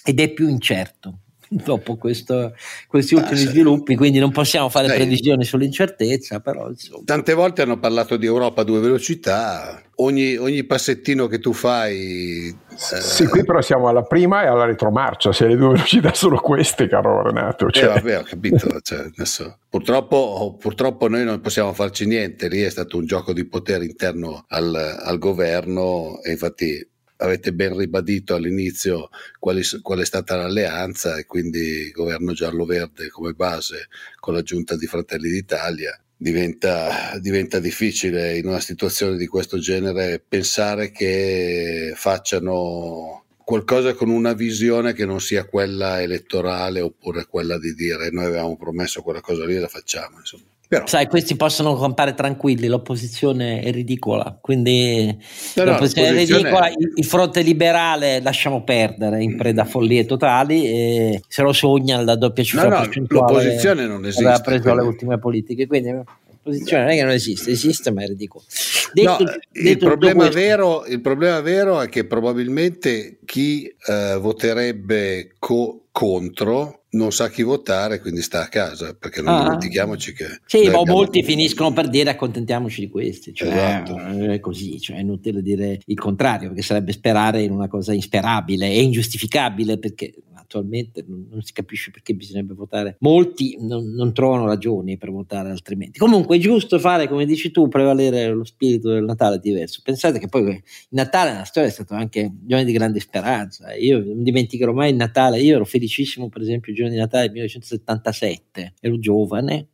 ed 0.04 0.20
è 0.20 0.28
più 0.30 0.48
incerto 0.48 1.20
dopo 1.64 1.96
questo, 1.96 2.54
questi 2.86 3.14
ah, 3.14 3.18
ultimi 3.18 3.42
ah, 3.42 3.48
sviluppi, 3.48 3.96
quindi 3.96 4.18
non 4.18 4.30
possiamo 4.30 4.68
fare 4.68 4.86
dai, 4.86 4.98
previsioni 4.98 5.44
sull'incertezza. 5.44 6.40
Però, 6.40 6.68
insomma. 6.68 7.02
Tante 7.04 7.34
volte 7.34 7.62
hanno 7.62 7.78
parlato 7.78 8.16
di 8.16 8.26
Europa 8.26 8.60
a 8.60 8.64
due 8.64 8.80
velocità, 8.80 9.82
ogni, 9.96 10.36
ogni 10.36 10.64
passettino 10.64 11.26
che 11.26 11.38
tu 11.38 11.52
fai... 11.52 12.48
Eh... 12.48 13.00
Sì, 13.00 13.26
qui 13.26 13.44
però 13.44 13.60
siamo 13.60 13.88
alla 13.88 14.02
prima 14.02 14.42
e 14.42 14.46
alla 14.46 14.64
retromarcia, 14.64 15.32
se 15.32 15.46
le 15.46 15.56
due 15.56 15.72
velocità 15.72 16.12
sono 16.14 16.38
queste, 16.38 16.86
caro 16.86 17.22
Renato. 17.22 17.68
Eh, 17.68 17.72
cioè... 17.72 17.84
Eh, 17.84 17.88
vabbè, 17.88 18.18
ho 18.18 18.22
capito. 18.22 18.66
Cioè, 18.88 19.00
adesso, 19.00 19.58
purtroppo, 19.68 20.56
purtroppo, 20.58 21.08
noi 21.08 21.24
non 21.24 21.40
possiamo 21.40 21.72
farci 21.74 22.06
niente, 22.06 22.48
lì 22.48 22.62
è 22.62 22.70
stato 22.70 22.96
un 22.96 23.04
gioco 23.04 23.32
di 23.32 23.44
potere 23.44 23.84
interno 23.84 24.44
al, 24.48 24.74
al 24.74 25.18
governo 25.18 26.22
e 26.22 26.30
infatti 26.30 26.88
avete 27.18 27.52
ben 27.52 27.76
ribadito 27.76 28.34
all'inizio 28.34 29.10
quali, 29.38 29.62
qual 29.82 30.00
è 30.00 30.04
stata 30.04 30.36
l'alleanza 30.36 31.16
e 31.16 31.26
quindi 31.26 31.90
governo 31.90 32.32
giallo-verde 32.32 33.08
come 33.08 33.32
base 33.32 33.88
con 34.18 34.34
la 34.34 34.42
giunta 34.42 34.76
di 34.76 34.86
Fratelli 34.86 35.30
d'Italia. 35.30 35.98
Diventa, 36.20 37.16
diventa, 37.20 37.60
difficile 37.60 38.36
in 38.38 38.48
una 38.48 38.58
situazione 38.58 39.16
di 39.16 39.26
questo 39.28 39.58
genere 39.58 40.20
pensare 40.26 40.90
che 40.90 41.92
facciano 41.94 43.24
qualcosa 43.44 43.94
con 43.94 44.10
una 44.10 44.32
visione 44.32 44.94
che 44.94 45.06
non 45.06 45.20
sia 45.20 45.46
quella 45.46 46.02
elettorale 46.02 46.80
oppure 46.80 47.26
quella 47.26 47.56
di 47.56 47.72
dire 47.72 48.10
noi 48.10 48.24
avevamo 48.24 48.56
promesso 48.56 49.00
quella 49.02 49.20
cosa 49.20 49.46
lì 49.46 49.54
e 49.54 49.60
la 49.60 49.68
facciamo. 49.68 50.18
Insomma. 50.18 50.57
Però. 50.68 50.86
Sai, 50.86 51.06
questi 51.06 51.34
possono 51.34 51.74
campare 51.78 52.12
tranquilli, 52.12 52.66
l'opposizione 52.66 53.62
è 53.62 53.70
ridicola, 53.72 54.36
quindi 54.38 55.06
no, 55.06 55.64
no, 55.64 55.70
l'opposizione 55.70 56.08
è 56.08 56.12
ridicola, 56.12 56.68
il, 56.68 56.92
il, 56.94 57.04
fronte 57.06 57.40
liberale 57.40 58.20
lasciamo 58.20 58.62
perdere 58.64 59.22
in 59.22 59.38
preda 59.38 59.62
a 59.62 59.64
follie 59.64 60.04
totali 60.04 60.66
e 60.66 61.22
se 61.26 61.40
lo 61.40 61.54
sogna 61.54 62.02
la 62.02 62.16
doppia 62.16 62.44
cifra 62.44 62.68
no, 62.68 62.84
no, 62.84 63.06
l'opposizione 63.08 63.86
non 63.86 64.04
esiste. 64.04 64.24
Aveva 64.24 64.40
preso 64.40 64.62
quindi. 64.64 64.80
le 64.80 64.86
ultime 64.86 65.18
politiche, 65.18 65.66
quindi 65.66 65.90
l'opposizione 65.90 66.82
non 66.82 66.92
è 66.92 66.96
che 66.96 67.02
non 67.02 67.12
esiste, 67.12 67.50
esiste 67.50 67.90
ma 67.90 68.02
è 68.02 68.06
ridicolo. 68.06 68.44
Detto, 68.92 69.24
no, 69.24 69.36
detto 69.50 69.70
il, 69.70 69.78
problema 69.78 70.28
vero, 70.28 70.84
il, 70.84 71.00
problema 71.00 71.40
vero, 71.40 71.80
è 71.80 71.88
che 71.88 72.04
probabilmente 72.04 73.20
chi 73.24 73.74
eh, 73.86 74.18
voterebbe 74.20 75.32
co- 75.38 75.84
contro 75.90 76.82
non 76.90 77.12
sa 77.12 77.28
chi 77.28 77.42
votare, 77.42 78.00
quindi 78.00 78.22
sta 78.22 78.42
a 78.42 78.48
casa, 78.48 78.94
perché 78.94 79.20
non 79.20 79.34
ah. 79.34 79.42
dimentichiamoci 79.42 80.12
che... 80.14 80.40
Sì, 80.46 80.62
ma 80.68 80.78
abbiamo... 80.78 80.92
molti 80.92 81.22
finiscono 81.22 81.72
per 81.72 81.88
dire 81.88 82.10
accontentiamoci 82.10 82.80
di 82.80 82.88
questi, 82.88 83.34
cioè 83.34 83.48
esatto. 83.48 83.98
è 83.98 84.40
così, 84.40 84.80
cioè 84.80 84.96
è 84.96 85.00
inutile 85.00 85.42
dire 85.42 85.80
il 85.84 85.98
contrario, 85.98 86.48
perché 86.48 86.62
sarebbe 86.62 86.92
sperare 86.92 87.42
in 87.42 87.50
una 87.50 87.68
cosa 87.68 87.92
insperabile 87.92 88.68
e 88.70 88.82
ingiustificabile, 88.82 89.78
perché 89.78 90.14
attualmente 90.48 91.04
non, 91.06 91.26
non, 91.30 91.42
si 91.42 91.52
capisce 91.52 91.90
perché 91.90 92.14
bisognerebbe 92.14 92.54
votare. 92.54 92.96
Molti 93.00 93.58
non, 93.60 93.90
non, 93.90 94.14
trovano 94.14 94.46
ragioni 94.46 94.96
per 94.96 95.10
votare 95.10 95.50
altrimenti. 95.50 95.98
Comunque 95.98 96.38
è 96.38 96.40
giusto 96.40 96.78
fare, 96.78 97.06
come 97.06 97.26
dici 97.26 97.50
tu, 97.50 97.68
prevalere 97.68 98.28
lo 98.30 98.44
spirito 98.44 98.90
del 98.90 99.04
Natale 99.04 99.38
diverso. 99.38 99.82
Pensate 99.84 100.18
che 100.18 100.28
poi 100.28 100.48
il 100.48 100.62
Natale 100.90 101.32
nella 101.32 101.44
storia 101.44 101.68
è 101.68 101.72
stato 101.72 101.94
anche 101.94 102.22
un 102.22 102.46
giorno 102.46 102.64
di 102.64 102.72
grande 102.72 102.98
speranza. 102.98 103.74
Io 103.74 104.02
non 104.02 104.22
dimenticherò 104.22 104.72
mai 104.72 104.90
il 104.90 104.96
Natale, 104.96 105.40
io 105.40 105.56
ero 105.56 105.66
felicissimo 105.66 106.28
per 106.28 106.40
esempio 106.40 106.72
il 106.72 106.78
giorno 106.78 106.92
di 106.92 106.98
Natale 106.98 107.24
del 107.24 107.32
1977, 107.32 108.74
ero 108.80 108.98
giovane, 108.98 109.68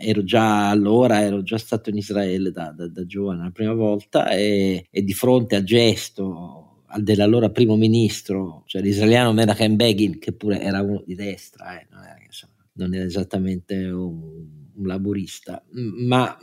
ero 0.00 0.24
già 0.24 0.70
allora 0.70 1.22
ero 1.22 1.42
già 1.42 1.58
stato 1.58 1.90
in 1.90 1.98
Israele 1.98 2.50
da, 2.50 2.72
da, 2.74 2.88
da 2.88 3.04
giovane 3.04 3.42
la 3.42 3.50
prima 3.50 3.74
volta 3.74 4.30
e, 4.30 4.86
e, 4.90 5.02
di 5.02 5.12
fronte 5.12 5.56
al 5.56 5.62
gesto 5.62 6.71
dell'allora 6.98 7.50
primo 7.50 7.76
ministro, 7.76 8.62
cioè 8.66 8.82
l'israeliano 8.82 9.32
Menachem 9.32 9.76
Begin, 9.76 10.18
che 10.18 10.32
pure 10.32 10.60
era 10.60 10.82
uno 10.82 11.02
di 11.06 11.14
destra, 11.14 11.80
eh, 11.80 11.86
non, 11.90 12.02
era, 12.02 12.18
insomma, 12.24 12.66
non, 12.74 12.94
era, 12.94 13.04
esattamente 13.04 13.74
un, 13.86 14.70
un, 14.74 14.86
laburista, 14.86 15.62
ma 15.70 16.36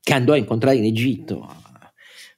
che 0.00 0.14
andò 0.14 0.32
a 0.32 0.36
incontrare 0.36 0.76
in 0.76 0.84
Egitto 0.84 1.46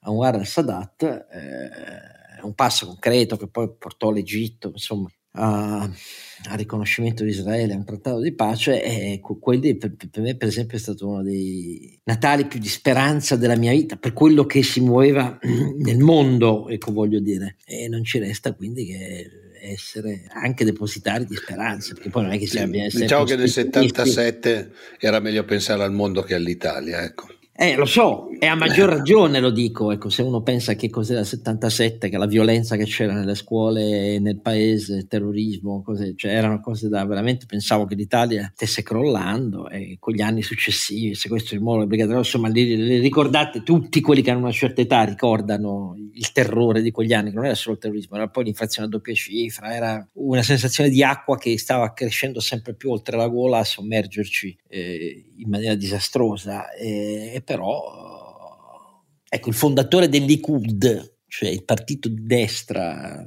Anwar 0.01 0.37
al-Sadat, 0.37 1.03
eh, 1.03 2.43
un 2.43 2.55
passo 2.55 2.87
concreto 2.87 3.37
che 3.37 3.49
poi 3.49 3.71
portò 3.77 4.11
l'Egitto, 4.11 4.69
insomma, 4.69 5.11
a, 5.33 5.83
al 5.83 6.57
riconoscimento 6.57 7.23
di 7.23 7.31
Israele, 7.31 7.75
a 7.75 7.77
un 7.77 7.85
trattato 7.85 8.21
di 8.21 8.33
pace, 8.33 8.83
e 8.83 9.21
quelli 9.21 9.77
per, 9.77 9.95
per, 10.11 10.23
me 10.23 10.37
per 10.37 10.49
esempio 10.49 10.77
è 10.77 10.81
stato 10.81 11.07
uno 11.07 11.23
dei 11.23 11.99
Natali 12.05 12.47
più 12.47 12.59
di 12.59 12.69
speranza 12.69 13.37
della 13.37 13.57
mia 13.57 13.73
vita, 13.73 13.97
per 13.97 14.13
quello 14.13 14.47
che 14.47 14.63
si 14.63 14.81
muoveva 14.81 15.39
nel 15.79 15.99
mondo, 15.99 16.69
ecco 16.69 16.93
voglio 16.93 17.21
dire, 17.21 17.57
e 17.65 17.89
non 17.89 18.05
ci 18.05 18.19
resta 18.19 18.55
quindi 18.55 18.87
che 18.87 19.31
essere 19.63 20.25
anche 20.31 20.65
depositari 20.65 21.27
di 21.27 21.37
speranza, 21.37 21.93
perché 21.93 22.09
poi 22.09 22.23
non 22.23 22.33
è 22.33 22.39
che 22.39 22.47
sia 22.47 22.67
sì, 22.89 23.01
Diciamo 23.01 23.25
che 23.25 23.37
nel 23.37 23.49
77 23.49 24.73
era 24.99 25.21
meglio 25.21 25.45
pensare 25.45 25.83
al 25.83 25.93
mondo 25.93 26.23
che 26.23 26.35
all'Italia, 26.35 27.03
ecco. 27.03 27.27
Eh, 27.63 27.77
lo 27.77 27.85
so, 27.85 28.31
e 28.39 28.47
a 28.47 28.55
maggior 28.55 28.89
ragione 28.89 29.39
lo 29.39 29.51
dico, 29.51 29.93
ecco, 29.93 30.09
se 30.09 30.23
uno 30.23 30.41
pensa 30.41 30.73
che 30.77 30.89
cos'era 30.89 31.21
il 31.21 31.27
77, 31.27 32.09
che 32.09 32.17
la 32.17 32.25
violenza 32.25 32.75
che 32.75 32.87
c'era 32.87 33.13
nelle 33.13 33.35
scuole, 33.35 34.19
nel 34.19 34.41
paese, 34.41 34.95
il 34.95 35.07
terrorismo, 35.07 35.83
cose, 35.83 36.15
cioè 36.17 36.33
erano 36.33 36.59
cose 36.61 36.89
da 36.89 37.05
veramente, 37.05 37.45
pensavo 37.45 37.85
che 37.85 37.97
l'Italia 37.97 38.51
stesse 38.55 38.83
crollando 38.83 39.69
e 39.69 39.99
con 40.01 40.15
gli 40.15 40.23
anni 40.23 40.41
successivi, 40.41 41.09
il 41.09 41.19
sequestro 41.19 41.55
di 41.55 41.63
Molo, 41.63 41.81
le 41.81 41.87
Brigate 41.89 42.15
Rosse, 42.15 42.39
insomma, 42.39 42.49
li, 42.49 42.77
li 42.77 42.99
ricordate, 42.99 43.63
tutti 43.63 44.01
quelli 44.01 44.23
che 44.23 44.31
hanno 44.31 44.41
una 44.41 44.53
certa 44.53 44.81
età 44.81 45.03
ricordano 45.03 45.97
il 46.15 46.33
terrore 46.33 46.81
di 46.81 46.91
quegli 46.91 47.13
anni, 47.13 47.29
che 47.29 47.37
non 47.37 47.45
era 47.45 47.55
solo 47.55 47.75
il 47.75 47.83
terrorismo, 47.83 48.17
era 48.17 48.29
poi 48.29 48.45
l'infrazione 48.45 48.89
a 48.89 48.91
doppia 48.91 49.13
cifra, 49.13 49.75
era 49.75 50.09
una 50.15 50.43
sensazione 50.43 50.89
di 50.89 51.03
acqua 51.03 51.37
che 51.37 51.59
stava 51.59 51.93
crescendo 51.93 52.41
sempre 52.41 52.75
più 52.75 52.91
oltre 52.91 53.19
la 53.19 53.29
gola 53.29 53.59
a 53.59 53.65
sommergerci 53.65 54.57
eh, 54.67 55.27
in 55.37 55.51
maniera 55.51 55.75
disastrosa. 55.75 56.71
E, 56.73 57.43
però, 57.51 59.03
ecco, 59.29 59.49
il 59.49 59.55
fondatore 59.57 60.09
del 60.09 60.23
Likud, 60.23 61.17
cioè 61.27 61.49
il 61.49 61.65
partito 61.65 62.09
di 62.09 62.25
destra 62.25 63.27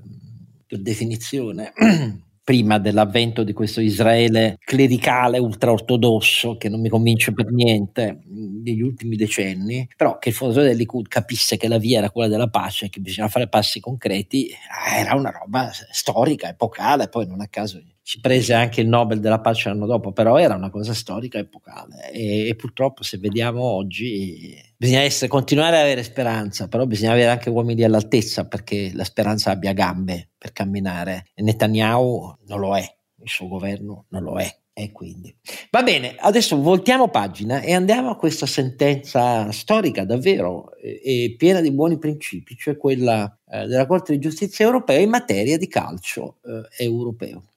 per 0.65 0.79
definizione, 0.79 1.73
prima 2.41 2.77
dell'avvento 2.77 3.43
di 3.43 3.51
questo 3.51 3.81
Israele 3.81 4.59
clericale 4.63 5.39
ultraortodosso 5.39 6.55
che 6.55 6.69
non 6.69 6.79
mi 6.79 6.87
convince 6.87 7.33
per 7.33 7.51
niente 7.51 8.21
negli 8.25 8.81
ultimi 8.81 9.17
decenni, 9.17 9.89
però 9.97 10.17
che 10.19 10.29
il 10.29 10.35
fondatore 10.35 10.67
del 10.67 10.77
Likud 10.77 11.09
capisse 11.09 11.57
che 11.57 11.67
la 11.67 11.77
via 11.77 11.97
era 11.97 12.09
quella 12.09 12.29
della 12.29 12.49
pace, 12.49 12.87
che 12.87 13.01
bisogna 13.01 13.27
fare 13.27 13.49
passi 13.49 13.81
concreti, 13.81 14.51
era 14.95 15.15
una 15.15 15.31
roba 15.31 15.69
storica, 15.91 16.47
epocale, 16.47 17.09
poi 17.09 17.27
non 17.27 17.41
a 17.41 17.47
caso 17.47 17.77
ci 18.03 18.19
prese 18.19 18.53
anche 18.53 18.81
il 18.81 18.87
Nobel 18.89 19.21
della 19.21 19.39
pace 19.39 19.69
l'anno 19.69 19.85
dopo, 19.85 20.11
però 20.11 20.37
era 20.37 20.55
una 20.55 20.69
cosa 20.69 20.93
storica 20.93 21.37
epocale 21.39 22.11
e, 22.11 22.49
e 22.49 22.55
purtroppo 22.55 23.01
se 23.01 23.17
vediamo 23.17 23.63
oggi 23.63 24.55
bisogna 24.75 24.99
essere, 24.99 25.29
continuare 25.29 25.77
ad 25.77 25.83
avere 25.83 26.03
speranza, 26.03 26.67
però 26.67 26.85
bisogna 26.85 27.13
avere 27.13 27.29
anche 27.29 27.49
uomini 27.49 27.83
all'altezza 27.83 28.45
perché 28.45 28.91
la 28.93 29.05
speranza 29.05 29.51
abbia 29.51 29.71
gambe 29.71 30.31
per 30.37 30.51
camminare 30.51 31.27
Netanyahu 31.35 32.39
non 32.47 32.59
lo 32.59 32.75
è, 32.75 32.81
il 32.81 33.29
suo 33.29 33.47
governo 33.47 34.05
non 34.09 34.23
lo 34.23 34.37
è. 34.37 34.53
E 34.75 34.91
quindi 34.91 35.33
va 35.69 35.83
bene, 35.83 36.15
adesso 36.17 36.59
voltiamo 36.59 37.07
pagina 37.09 37.61
e 37.61 37.73
andiamo 37.73 38.09
a 38.09 38.15
questa 38.15 38.47
sentenza 38.47 39.51
storica 39.51 40.03
davvero 40.03 40.75
e 40.77 41.35
piena 41.37 41.61
di 41.61 41.71
buoni 41.71 41.99
principi, 41.99 42.55
cioè 42.57 42.75
quella 42.75 43.37
eh, 43.51 43.67
della 43.67 43.85
Corte 43.85 44.13
di 44.13 44.19
giustizia 44.19 44.65
europea 44.65 44.97
in 44.97 45.11
materia 45.11 45.59
di 45.59 45.67
calcio 45.67 46.37
eh, 46.43 46.85
europeo. 46.85 47.52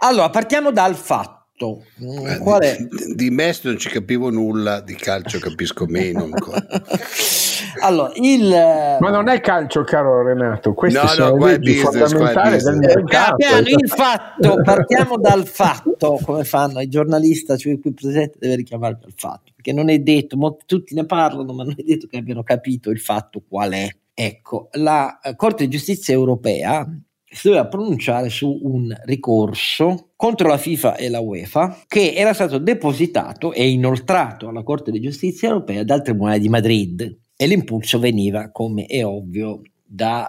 Allora, 0.00 0.30
partiamo 0.30 0.70
dal 0.70 0.94
fatto. 0.94 1.82
Eh, 1.98 2.38
Qual 2.38 2.62
è? 2.62 2.76
Di, 2.78 3.14
di 3.14 3.30
Messi 3.30 3.66
non 3.66 3.78
ci 3.78 3.88
capivo 3.88 4.30
nulla, 4.30 4.80
di 4.80 4.94
calcio 4.94 5.38
capisco 5.38 5.86
meno 5.86 6.24
ancora. 6.24 6.64
Allora, 7.80 8.12
il... 8.16 8.48
Ma 8.48 9.10
non 9.10 9.28
è 9.28 9.40
calcio, 9.40 9.84
caro 9.84 10.22
Renato, 10.22 10.74
queste 10.74 11.00
no, 11.18 11.36
no, 11.36 11.46
leggi 11.46 11.74
business, 11.74 12.12
fondamentali 12.12 12.62
del 12.62 12.76
mercato. 12.76 13.36
Piano, 13.36 13.66
il 13.66 13.88
fatto, 13.88 14.60
partiamo 14.62 15.16
dal 15.18 15.46
fatto, 15.46 16.18
come 16.24 16.44
fanno 16.44 16.80
i 16.80 16.88
giornalisti, 16.88 17.56
cioè 17.58 17.78
qui 17.78 17.92
presente 17.92 18.36
deve 18.38 18.56
richiamarmi 18.56 19.04
al 19.04 19.12
fatto, 19.14 19.52
perché 19.54 19.72
non 19.72 19.90
è 19.90 19.98
detto, 19.98 20.56
tutti 20.66 20.94
ne 20.94 21.04
parlano, 21.04 21.52
ma 21.52 21.64
non 21.64 21.74
è 21.76 21.82
detto 21.82 22.06
che 22.06 22.16
abbiano 22.16 22.42
capito 22.42 22.90
il 22.90 23.00
fatto 23.00 23.42
qual 23.46 23.72
è. 23.72 23.88
Ecco, 24.20 24.68
la 24.72 25.20
Corte 25.36 25.62
di 25.62 25.70
Giustizia 25.70 26.12
europea 26.12 26.84
si 27.24 27.46
doveva 27.46 27.68
pronunciare 27.68 28.30
su 28.30 28.50
un 28.64 28.92
ricorso 29.04 30.10
contro 30.16 30.48
la 30.48 30.58
FIFA 30.58 30.96
e 30.96 31.08
la 31.08 31.20
UEFA 31.20 31.84
che 31.86 32.14
era 32.14 32.32
stato 32.32 32.58
depositato 32.58 33.52
e 33.52 33.68
inoltrato 33.68 34.48
alla 34.48 34.64
Corte 34.64 34.90
di 34.90 35.00
Giustizia 35.00 35.50
europea 35.50 35.84
dal 35.84 36.02
Tribunale 36.02 36.40
di 36.40 36.48
Madrid 36.48 37.18
e 37.36 37.46
l'impulso 37.46 38.00
veniva, 38.00 38.50
come 38.50 38.86
è 38.86 39.06
ovvio, 39.06 39.62
dal 39.84 40.26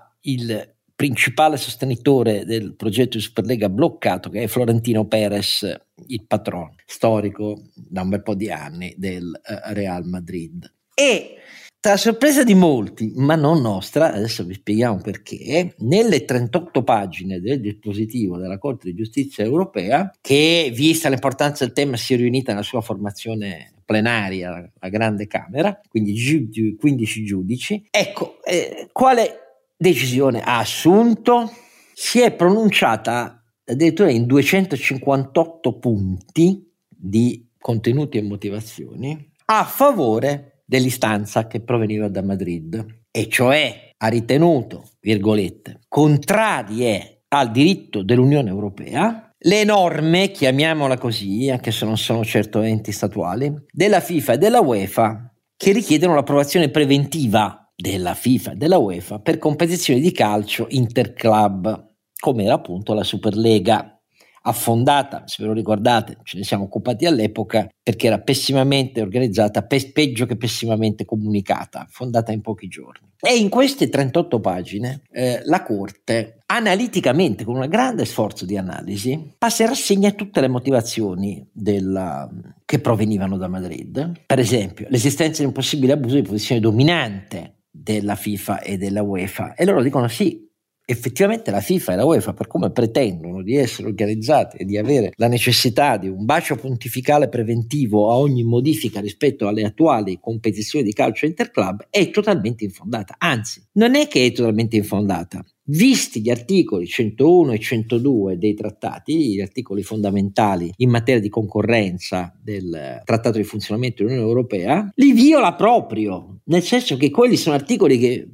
principale 0.95 1.57
sostenitore 1.57 2.45
del 2.45 2.75
progetto 2.75 3.17
di 3.17 3.23
Superlega 3.23 3.69
bloccato 3.69 4.29
che 4.29 4.43
è 4.43 4.47
Florentino 4.47 5.07
Perez, 5.07 5.65
il 6.05 6.27
patrono 6.27 6.75
storico 6.85 7.59
da 7.73 8.03
un 8.03 8.09
bel 8.09 8.21
po' 8.21 8.35
di 8.35 8.51
anni 8.51 8.93
del 8.99 9.25
uh, 9.25 9.73
Real 9.73 10.05
Madrid. 10.05 10.71
E 10.93 11.37
tra 11.81 11.95
sorpresa 11.95 12.43
di 12.43 12.55
molti, 12.55 13.13
ma 13.15 13.35
non 13.35 13.61
nostra, 13.61 14.13
adesso 14.13 14.43
vi 14.43 14.53
spieghiamo 14.53 14.99
perché, 14.99 15.75
nelle 15.79 16.25
38 16.25 16.83
pagine 16.83 17.39
del 17.39 17.61
dispositivo 17.61 18.37
della 18.37 18.57
Corte 18.57 18.89
di 18.89 18.95
Giustizia 18.95 19.45
europea, 19.45 20.11
che 20.19 20.71
vista 20.73 21.07
l'importanza 21.07 21.63
del 21.63 21.73
tema 21.73 21.95
si 21.95 22.13
è 22.13 22.17
riunita 22.17 22.51
nella 22.51 22.63
sua 22.63 22.81
formazione 22.81 23.75
plenaria, 23.85 24.69
la 24.77 24.89
grande 24.89 25.25
Camera, 25.25 25.79
quindi 25.87 26.75
15 26.77 27.23
giudici, 27.23 27.87
ecco, 27.89 28.43
eh, 28.43 28.89
quale 28.91 29.63
decisione 29.77 30.41
ha 30.41 30.59
assunto? 30.59 31.49
Si 31.93 32.19
è 32.19 32.33
pronunciata 32.33 33.41
addirittura 33.63 34.09
in 34.11 34.25
258 34.25 35.77
punti 35.79 36.69
di 36.89 37.47
contenuti 37.57 38.17
e 38.17 38.21
motivazioni 38.21 39.31
a 39.45 39.63
favore 39.63 40.58
dell'istanza 40.69 41.47
che 41.47 41.61
proveniva 41.61 42.07
da 42.09 42.21
Madrid, 42.21 42.85
e 43.09 43.27
cioè 43.27 43.93
ha 43.97 44.07
ritenuto, 44.07 44.91
virgolette, 45.01 45.79
contrarie 45.87 47.23
al 47.29 47.49
diritto 47.49 48.03
dell'Unione 48.03 48.49
Europea 48.49 49.33
le 49.35 49.63
norme, 49.63 50.29
chiamiamola 50.29 50.97
così, 50.99 51.49
anche 51.49 51.71
se 51.71 51.85
non 51.85 51.97
sono 51.97 52.23
certo 52.23 52.61
enti 52.61 52.91
statuali, 52.91 53.51
della 53.71 53.99
FIFA 53.99 54.33
e 54.33 54.37
della 54.37 54.59
UEFA 54.59 55.33
che 55.55 55.71
richiedono 55.71 56.13
l'approvazione 56.13 56.69
preventiva 56.69 57.71
della 57.75 58.13
FIFA 58.13 58.51
e 58.51 58.55
della 58.55 58.77
UEFA 58.77 59.19
per 59.19 59.39
competizioni 59.39 60.01
di 60.01 60.11
calcio 60.11 60.67
interclub, 60.69 61.95
come 62.19 62.43
era 62.43 62.53
appunto 62.53 62.93
la 62.93 63.03
Superlega 63.03 63.98
affondata, 64.41 65.23
se 65.25 65.41
ve 65.41 65.49
lo 65.49 65.53
ricordate, 65.53 66.17
ce 66.23 66.37
ne 66.37 66.43
siamo 66.43 66.65
occupati 66.65 67.05
all'epoca 67.05 67.67
perché 67.81 68.07
era 68.07 68.19
pessimamente 68.19 69.01
organizzata, 69.01 69.63
pe- 69.63 69.91
peggio 69.91 70.25
che 70.25 70.37
pessimamente 70.37 71.05
comunicata, 71.05 71.87
fondata 71.89 72.31
in 72.31 72.41
pochi 72.41 72.67
giorni. 72.67 73.07
E 73.21 73.37
in 73.37 73.49
queste 73.49 73.89
38 73.89 74.39
pagine 74.39 75.01
eh, 75.11 75.41
la 75.43 75.63
Corte, 75.63 76.39
analiticamente, 76.45 77.43
con 77.43 77.55
un 77.55 77.67
grande 77.67 78.05
sforzo 78.05 78.45
di 78.45 78.57
analisi, 78.57 79.33
passa 79.37 79.63
in 79.63 79.69
rassegna 79.69 80.11
tutte 80.11 80.39
le 80.39 80.47
motivazioni 80.47 81.45
della, 81.51 82.29
che 82.63 82.79
provenivano 82.79 83.37
da 83.37 83.47
Madrid. 83.47 84.21
Per 84.25 84.39
esempio, 84.39 84.87
l'esistenza 84.89 85.41
di 85.41 85.47
un 85.47 85.53
possibile 85.53 85.93
abuso 85.93 86.15
di 86.15 86.21
posizione 86.21 86.61
dominante 86.61 87.55
della 87.69 88.15
FIFA 88.15 88.61
e 88.61 88.77
della 88.77 89.03
UEFA. 89.03 89.53
E 89.55 89.65
loro 89.65 89.81
dicono 89.81 90.07
sì, 90.07 90.48
effettivamente 90.91 91.51
la 91.51 91.61
FIFA 91.61 91.93
e 91.93 91.95
la 91.97 92.05
UEFA, 92.05 92.33
per 92.33 92.47
come 92.47 92.71
pretendono 92.71 93.43
di 93.43 93.55
essere 93.55 93.87
organizzate 93.87 94.57
e 94.57 94.65
di 94.65 94.75
avere 94.75 95.11
la 95.17 95.27
necessità 95.27 95.97
di 95.97 96.07
un 96.07 96.25
bacio 96.25 96.55
pontificale 96.55 97.29
preventivo 97.29 98.09
a 98.09 98.17
ogni 98.17 98.43
modifica 98.43 98.99
rispetto 98.99 99.47
alle 99.47 99.63
attuali 99.63 100.17
competizioni 100.19 100.83
di 100.83 100.93
calcio 100.93 101.27
interclub, 101.27 101.85
è 101.91 102.09
totalmente 102.09 102.63
infondata. 102.63 103.15
Anzi, 103.19 103.63
non 103.73 103.93
è 103.93 104.07
che 104.07 104.25
è 104.25 104.31
totalmente 104.31 104.77
infondata. 104.77 105.45
Visti 105.65 106.21
gli 106.21 106.31
articoli 106.31 106.87
101 106.87 107.51
e 107.51 107.59
102 107.59 108.37
dei 108.39 108.55
trattati, 108.55 109.35
gli 109.35 109.41
articoli 109.41 109.83
fondamentali 109.83 110.71
in 110.77 110.89
materia 110.89 111.21
di 111.21 111.29
concorrenza 111.29 112.35
del 112.41 113.01
Trattato 113.05 113.37
di 113.37 113.43
funzionamento 113.43 114.01
dell'Unione 114.01 114.27
Europea, 114.27 114.89
li 114.95 115.13
viola 115.13 115.53
proprio, 115.53 116.39
nel 116.45 116.63
senso 116.63 116.97
che 116.97 117.11
quelli 117.11 117.37
sono 117.37 117.53
articoli 117.53 117.99
che 117.99 118.27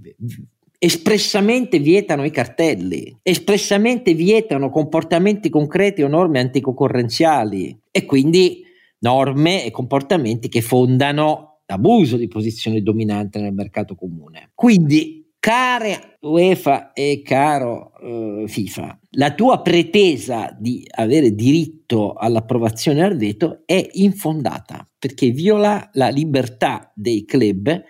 espressamente 0.86 1.80
vietano 1.80 2.24
i 2.26 2.30
cartelli, 2.30 3.18
espressamente 3.24 4.14
vietano 4.14 4.70
comportamenti 4.70 5.50
concreti 5.50 6.04
o 6.04 6.08
norme 6.08 6.40
anticoncorrenziali 6.40 7.76
e 7.90 8.06
quindi 8.06 8.64
norme 9.00 9.66
e 9.66 9.72
comportamenti 9.72 10.48
che 10.48 10.62
fondano 10.62 11.62
l'abuso 11.66 12.18
di 12.18 12.28
posizione 12.28 12.84
dominante 12.84 13.40
nel 13.40 13.52
mercato 13.52 13.96
comune. 13.96 14.52
Quindi, 14.54 15.34
care 15.40 16.18
UEFA 16.22 16.94
e 16.94 17.24
caro 17.24 17.94
eh, 18.00 18.44
FIFA, 18.46 19.00
la 19.14 19.34
tua 19.34 19.62
pretesa 19.64 20.56
di 20.60 20.86
avere 20.88 21.34
diritto 21.34 22.14
all'approvazione 22.14 23.04
al 23.04 23.18
veto 23.18 23.64
è 23.66 23.90
infondata 23.94 24.88
perché 25.00 25.32
viola 25.32 25.90
la 25.94 26.10
libertà 26.10 26.92
dei 26.94 27.26
club 27.26 27.84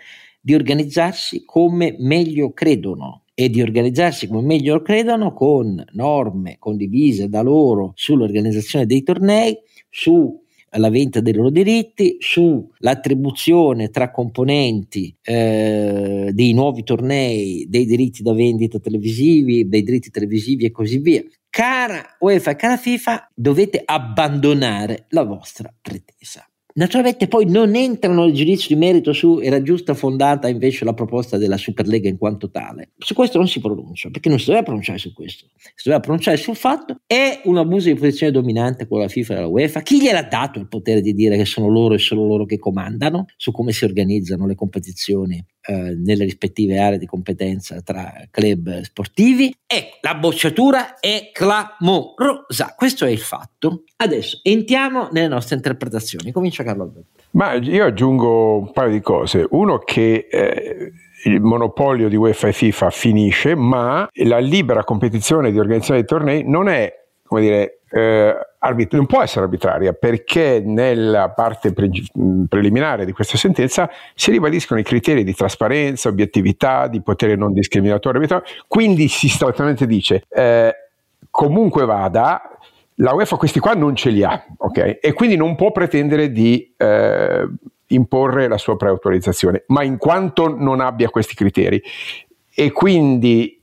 di 0.46 0.54
organizzarsi 0.54 1.44
come 1.44 1.96
meglio 1.98 2.52
credono 2.52 3.24
e 3.34 3.50
di 3.50 3.60
organizzarsi 3.60 4.28
come 4.28 4.42
meglio 4.42 4.80
credono 4.80 5.32
con 5.32 5.84
norme 5.94 6.54
condivise 6.60 7.28
da 7.28 7.42
loro 7.42 7.90
sull'organizzazione 7.96 8.86
dei 8.86 9.02
tornei, 9.02 9.58
sulla 9.90 10.88
vendita 10.88 11.18
dei 11.18 11.32
loro 11.32 11.50
diritti, 11.50 12.18
sull'attribuzione 12.20 13.90
tra 13.90 14.12
componenti 14.12 15.12
eh, 15.20 16.30
dei 16.32 16.52
nuovi 16.52 16.84
tornei, 16.84 17.66
dei 17.68 17.84
diritti 17.84 18.22
da 18.22 18.32
vendita 18.32 18.78
televisivi, 18.78 19.66
dei 19.66 19.82
diritti 19.82 20.10
televisivi 20.10 20.66
e 20.66 20.70
così 20.70 20.98
via. 20.98 21.24
Cara 21.50 22.16
UEFA 22.20 22.52
e 22.52 22.56
cara 22.56 22.76
FIFA, 22.76 23.32
dovete 23.34 23.82
abbandonare 23.84 25.06
la 25.08 25.24
vostra 25.24 25.74
pretesa. 25.82 26.48
Naturalmente 26.76 27.26
poi 27.26 27.46
non 27.48 27.74
entrano 27.74 28.24
nel 28.24 28.34
giudizio 28.34 28.74
di 28.74 28.80
merito 28.80 29.14
su 29.14 29.40
era 29.40 29.62
giusta 29.62 29.92
o 29.92 29.94
fondata 29.94 30.46
invece 30.48 30.84
la 30.84 30.92
proposta 30.92 31.38
della 31.38 31.56
Superlega 31.56 32.08
in 32.08 32.18
quanto 32.18 32.50
tale. 32.50 32.90
Su 32.98 33.14
questo 33.14 33.38
non 33.38 33.48
si 33.48 33.60
pronuncia, 33.60 34.10
perché 34.10 34.28
non 34.28 34.38
si 34.38 34.46
doveva 34.46 34.64
pronunciare 34.64 34.98
su 34.98 35.14
questo. 35.14 35.46
Si 35.56 35.84
doveva 35.84 36.00
pronunciare 36.00 36.36
sul 36.36 36.54
fatto 36.54 37.00
è 37.06 37.40
un 37.44 37.56
abuso 37.56 37.88
di 37.88 37.94
posizione 37.94 38.30
dominante 38.30 38.86
con 38.86 39.00
la 39.00 39.08
FIFA 39.08 39.34
e 39.34 39.40
la 39.40 39.46
UEFA. 39.46 39.80
Chi 39.80 40.00
gliel'ha 40.00 40.24
dato 40.24 40.58
il 40.58 40.68
potere 40.68 41.00
di 41.00 41.14
dire 41.14 41.38
che 41.38 41.46
sono 41.46 41.68
loro 41.68 41.94
e 41.94 41.98
solo 41.98 42.26
loro 42.26 42.44
che 42.44 42.58
comandano 42.58 43.24
su 43.36 43.52
come 43.52 43.72
si 43.72 43.84
organizzano 43.84 44.46
le 44.46 44.54
competizioni 44.54 45.42
eh, 45.68 45.96
nelle 45.96 46.24
rispettive 46.24 46.78
aree 46.78 46.98
di 46.98 47.06
competenza 47.06 47.80
tra 47.80 48.12
club 48.30 48.82
sportivi. 48.82 49.52
Ecco, 49.66 49.96
la 50.02 50.14
bocciatura 50.14 51.00
è 51.00 51.30
clamorosa. 51.32 52.74
Questo 52.76 53.04
è 53.04 53.10
il 53.10 53.18
fatto. 53.18 53.84
Adesso 53.96 54.40
entriamo 54.42 55.08
nelle 55.10 55.26
nostre 55.26 55.56
interpretazioni. 55.56 56.30
Comincia 56.30 56.62
Carlo 56.66 56.82
Alberto. 56.82 57.22
Ma 57.32 57.54
io 57.54 57.84
aggiungo 57.84 58.58
un 58.58 58.72
paio 58.72 58.90
di 58.90 59.00
cose. 59.00 59.46
Uno 59.50 59.78
che 59.78 60.26
eh, 60.30 60.92
il 61.24 61.40
monopolio 61.40 62.08
di 62.08 62.16
UEFA 62.16 62.48
e 62.48 62.52
FIFA 62.52 62.90
finisce, 62.90 63.54
ma 63.54 64.08
la 64.24 64.38
libera 64.38 64.84
competizione 64.84 65.50
di 65.50 65.58
organizzazione 65.58 66.00
dei 66.00 66.08
tornei 66.08 66.42
non 66.46 66.68
è, 66.68 66.92
come 67.24 67.40
dire, 67.40 67.80
eh, 67.90 68.34
arbit- 68.58 68.94
non 68.94 69.06
può 69.06 69.22
essere 69.22 69.44
arbitraria 69.44 69.92
perché 69.92 70.62
nella 70.64 71.30
parte 71.30 71.72
pre- 71.72 71.90
preliminare 72.48 73.04
di 73.04 73.12
questa 73.12 73.36
sentenza 73.36 73.88
si 74.14 74.30
ribadiscono 74.30 74.80
i 74.80 74.82
criteri 74.82 75.24
di 75.24 75.34
trasparenza, 75.34 76.08
obiettività, 76.08 76.88
di 76.88 77.00
potere 77.00 77.36
non 77.36 77.52
discriminatorio, 77.52 78.42
quindi 78.66 79.08
sistematicamente 79.08 79.86
dice 79.86 80.24
eh, 80.28 80.74
comunque 81.30 81.84
vada, 81.84 82.55
la 82.96 83.12
UEFA 83.12 83.36
questi 83.36 83.58
qua 83.58 83.74
non 83.74 83.94
ce 83.94 84.10
li 84.10 84.22
ha, 84.22 84.44
ok? 84.56 84.98
E 85.00 85.12
quindi 85.12 85.36
non 85.36 85.54
può 85.54 85.72
pretendere 85.72 86.30
di 86.30 86.74
eh, 86.76 87.46
imporre 87.88 88.48
la 88.48 88.58
sua 88.58 88.76
preautorizzazione, 88.76 89.64
ma 89.68 89.82
in 89.82 89.96
quanto 89.98 90.54
non 90.56 90.80
abbia 90.80 91.08
questi 91.10 91.34
criteri 91.34 91.82
e 92.54 92.72
quindi 92.72 93.62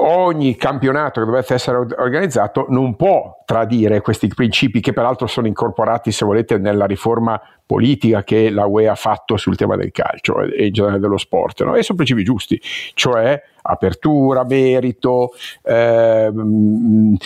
ogni 0.00 0.56
campionato 0.56 1.20
che 1.20 1.26
dovesse 1.26 1.54
essere 1.54 1.76
organizzato 1.76 2.66
non 2.68 2.96
può 2.96 3.42
tradire 3.44 4.00
questi 4.00 4.28
principi 4.28 4.80
che 4.80 4.92
peraltro 4.92 5.26
sono 5.26 5.46
incorporati, 5.46 6.12
se 6.12 6.24
volete, 6.24 6.58
nella 6.58 6.86
riforma 6.86 7.40
politica 7.64 8.22
che 8.24 8.48
la 8.50 8.66
UE 8.66 8.88
ha 8.88 8.94
fatto 8.94 9.36
sul 9.36 9.56
tema 9.56 9.76
del 9.76 9.90
calcio 9.90 10.40
e 10.40 10.66
in 10.66 10.72
generale 10.72 10.98
dello 10.98 11.18
sport, 11.18 11.62
no? 11.64 11.74
e 11.74 11.82
sono 11.82 11.96
principi 11.96 12.24
giusti, 12.24 12.60
cioè 12.94 13.42
apertura, 13.60 14.44
merito, 14.44 15.32
eh, 15.62 16.32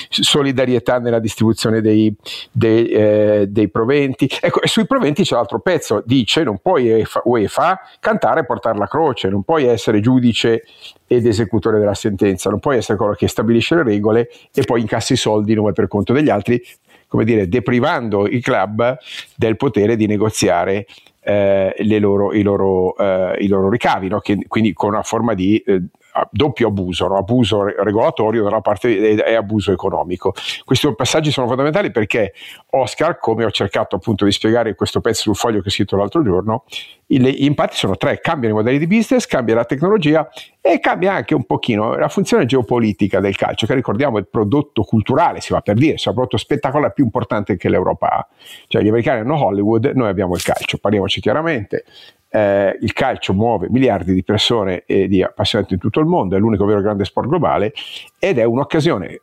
solidarietà 0.08 0.98
nella 0.98 1.20
distribuzione 1.20 1.80
dei, 1.80 2.12
dei, 2.50 2.88
eh, 2.88 3.46
dei, 3.48 3.68
proventi. 3.68 4.28
Ecco, 4.40 4.60
e 4.60 4.66
sui 4.66 4.86
proventi 4.86 5.22
c'è 5.22 5.36
l'altro 5.36 5.60
pezzo, 5.60 6.02
dice 6.04 6.42
non 6.42 6.58
puoi 6.58 7.04
UEFA 7.24 7.80
cantare 8.00 8.40
e 8.40 8.44
portare 8.44 8.76
la 8.78 8.88
croce, 8.88 9.28
non 9.28 9.44
puoi 9.44 9.66
essere 9.66 10.00
giudice 10.00 10.64
ed 11.06 11.26
esecutore 11.26 11.78
della 11.78 11.94
sentenza, 11.94 12.50
non 12.50 12.58
puoi 12.62 12.76
essere 12.78 12.96
quello 12.96 13.12
che 13.12 13.28
stabilisce 13.28 13.74
le 13.74 13.82
regole 13.82 14.30
e 14.54 14.62
poi 14.62 14.80
incassi 14.80 15.14
i 15.14 15.16
soldi 15.16 15.52
nome 15.52 15.72
per 15.72 15.88
conto 15.88 16.12
degli 16.12 16.30
altri, 16.30 16.62
come 17.08 17.24
dire, 17.24 17.48
deprivando 17.48 18.26
i 18.26 18.40
club 18.40 18.96
del 19.36 19.56
potere 19.56 19.96
di 19.96 20.06
negoziare 20.06 20.86
eh, 21.20 21.74
loro, 21.98 22.32
i, 22.32 22.42
loro, 22.42 22.96
eh, 22.96 23.36
i, 23.40 23.48
loro, 23.48 23.68
ricavi, 23.68 24.08
no? 24.08 24.20
che, 24.20 24.38
quindi 24.48 24.72
con 24.72 24.90
una 24.90 25.02
forma 25.02 25.34
di 25.34 25.58
eh, 25.58 25.82
doppio 26.30 26.68
abuso, 26.68 27.06
no? 27.06 27.16
abuso 27.16 27.64
regolatorio 27.64 28.42
da 28.42 28.48
una 28.48 28.60
parte 28.60 29.24
e 29.24 29.34
abuso 29.34 29.72
economico. 29.72 30.34
Questi 30.64 30.92
passaggi 30.94 31.30
sono 31.30 31.46
fondamentali 31.46 31.90
perché 31.90 32.32
Oscar, 32.70 33.18
come 33.18 33.44
ho 33.44 33.50
cercato 33.50 33.96
appunto 33.96 34.24
di 34.24 34.32
spiegare 34.32 34.70
in 34.70 34.74
questo 34.74 35.00
pezzo 35.00 35.22
sul 35.22 35.36
foglio 35.36 35.60
che 35.60 35.68
ho 35.68 35.70
scritto 35.70 35.96
l'altro 35.96 36.22
giorno, 36.22 36.64
gli 37.06 37.44
impatti 37.44 37.76
sono 37.76 37.96
tre, 37.96 38.20
cambiano 38.20 38.54
i 38.54 38.58
modelli 38.58 38.78
di 38.78 38.86
business, 38.86 39.26
cambia 39.26 39.54
la 39.54 39.64
tecnologia 39.64 40.28
e 40.60 40.80
cambia 40.80 41.12
anche 41.14 41.34
un 41.34 41.44
pochino 41.44 41.96
la 41.96 42.08
funzione 42.08 42.46
geopolitica 42.46 43.20
del 43.20 43.36
calcio, 43.36 43.66
che 43.66 43.74
ricordiamo 43.74 44.16
è 44.16 44.20
il 44.20 44.28
prodotto 44.28 44.82
culturale, 44.82 45.40
si 45.40 45.52
va 45.52 45.60
per 45.60 45.76
dire, 45.76 45.92
è 45.92 45.96
il 45.96 46.02
prodotto 46.02 46.36
spettacolare 46.36 46.92
più 46.92 47.04
importante 47.04 47.56
che 47.56 47.68
l'Europa 47.68 48.08
ha. 48.08 48.28
Cioè 48.68 48.82
gli 48.82 48.88
americani 48.88 49.20
hanno 49.20 49.44
Hollywood, 49.44 49.92
noi 49.94 50.08
abbiamo 50.08 50.34
il 50.34 50.42
calcio, 50.42 50.78
parliamoci 50.78 51.20
chiaramente, 51.20 51.84
eh, 52.32 52.78
il 52.80 52.92
calcio 52.92 53.34
muove 53.34 53.68
miliardi 53.70 54.14
di 54.14 54.24
persone 54.24 54.84
e 54.86 55.06
di 55.06 55.22
appassionati 55.22 55.74
in 55.74 55.80
tutto 55.80 56.00
il 56.00 56.06
mondo, 56.06 56.36
è 56.36 56.38
l'unico 56.38 56.64
vero 56.64 56.80
grande 56.80 57.04
sport 57.04 57.28
globale 57.28 57.72
ed 58.18 58.38
è 58.38 58.44
un'occasione 58.44 59.20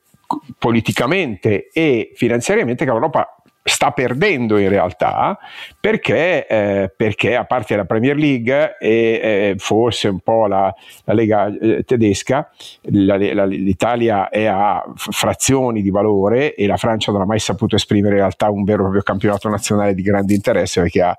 politicamente 0.57 1.69
e 1.73 2.11
finanziariamente 2.13 2.85
che 2.85 2.91
l'Europa 2.91 3.39
sta 3.61 3.91
perdendo 3.91 4.57
in 4.57 4.69
realtà 4.69 5.37
perché, 5.79 6.47
eh, 6.47 6.93
perché 6.95 7.35
a 7.35 7.45
parte 7.45 7.75
la 7.75 7.85
Premier 7.85 8.15
League 8.15 8.77
e 8.79 8.89
eh, 8.89 9.55
forse 9.57 10.07
un 10.07 10.19
po' 10.19 10.47
la, 10.47 10.73
la 11.05 11.13
Lega 11.13 11.47
eh, 11.47 11.83
tedesca, 11.83 12.49
la, 12.81 13.17
la, 13.17 13.45
l'Italia 13.45 14.29
è 14.29 14.45
a 14.45 14.83
frazioni 14.95 15.81
di 15.81 15.91
valore 15.91 16.55
e 16.55 16.65
la 16.67 16.77
Francia 16.77 17.11
non 17.11 17.21
ha 17.21 17.25
mai 17.25 17.39
saputo 17.39 17.75
esprimere 17.75 18.15
in 18.15 18.21
realtà 18.21 18.49
un 18.49 18.63
vero 18.63 18.79
e 18.79 18.83
proprio 18.83 19.03
campionato 19.03 19.49
nazionale 19.49 19.93
di 19.93 20.01
grande 20.01 20.33
interesse 20.33 20.81
perché 20.81 21.01
ha 21.01 21.17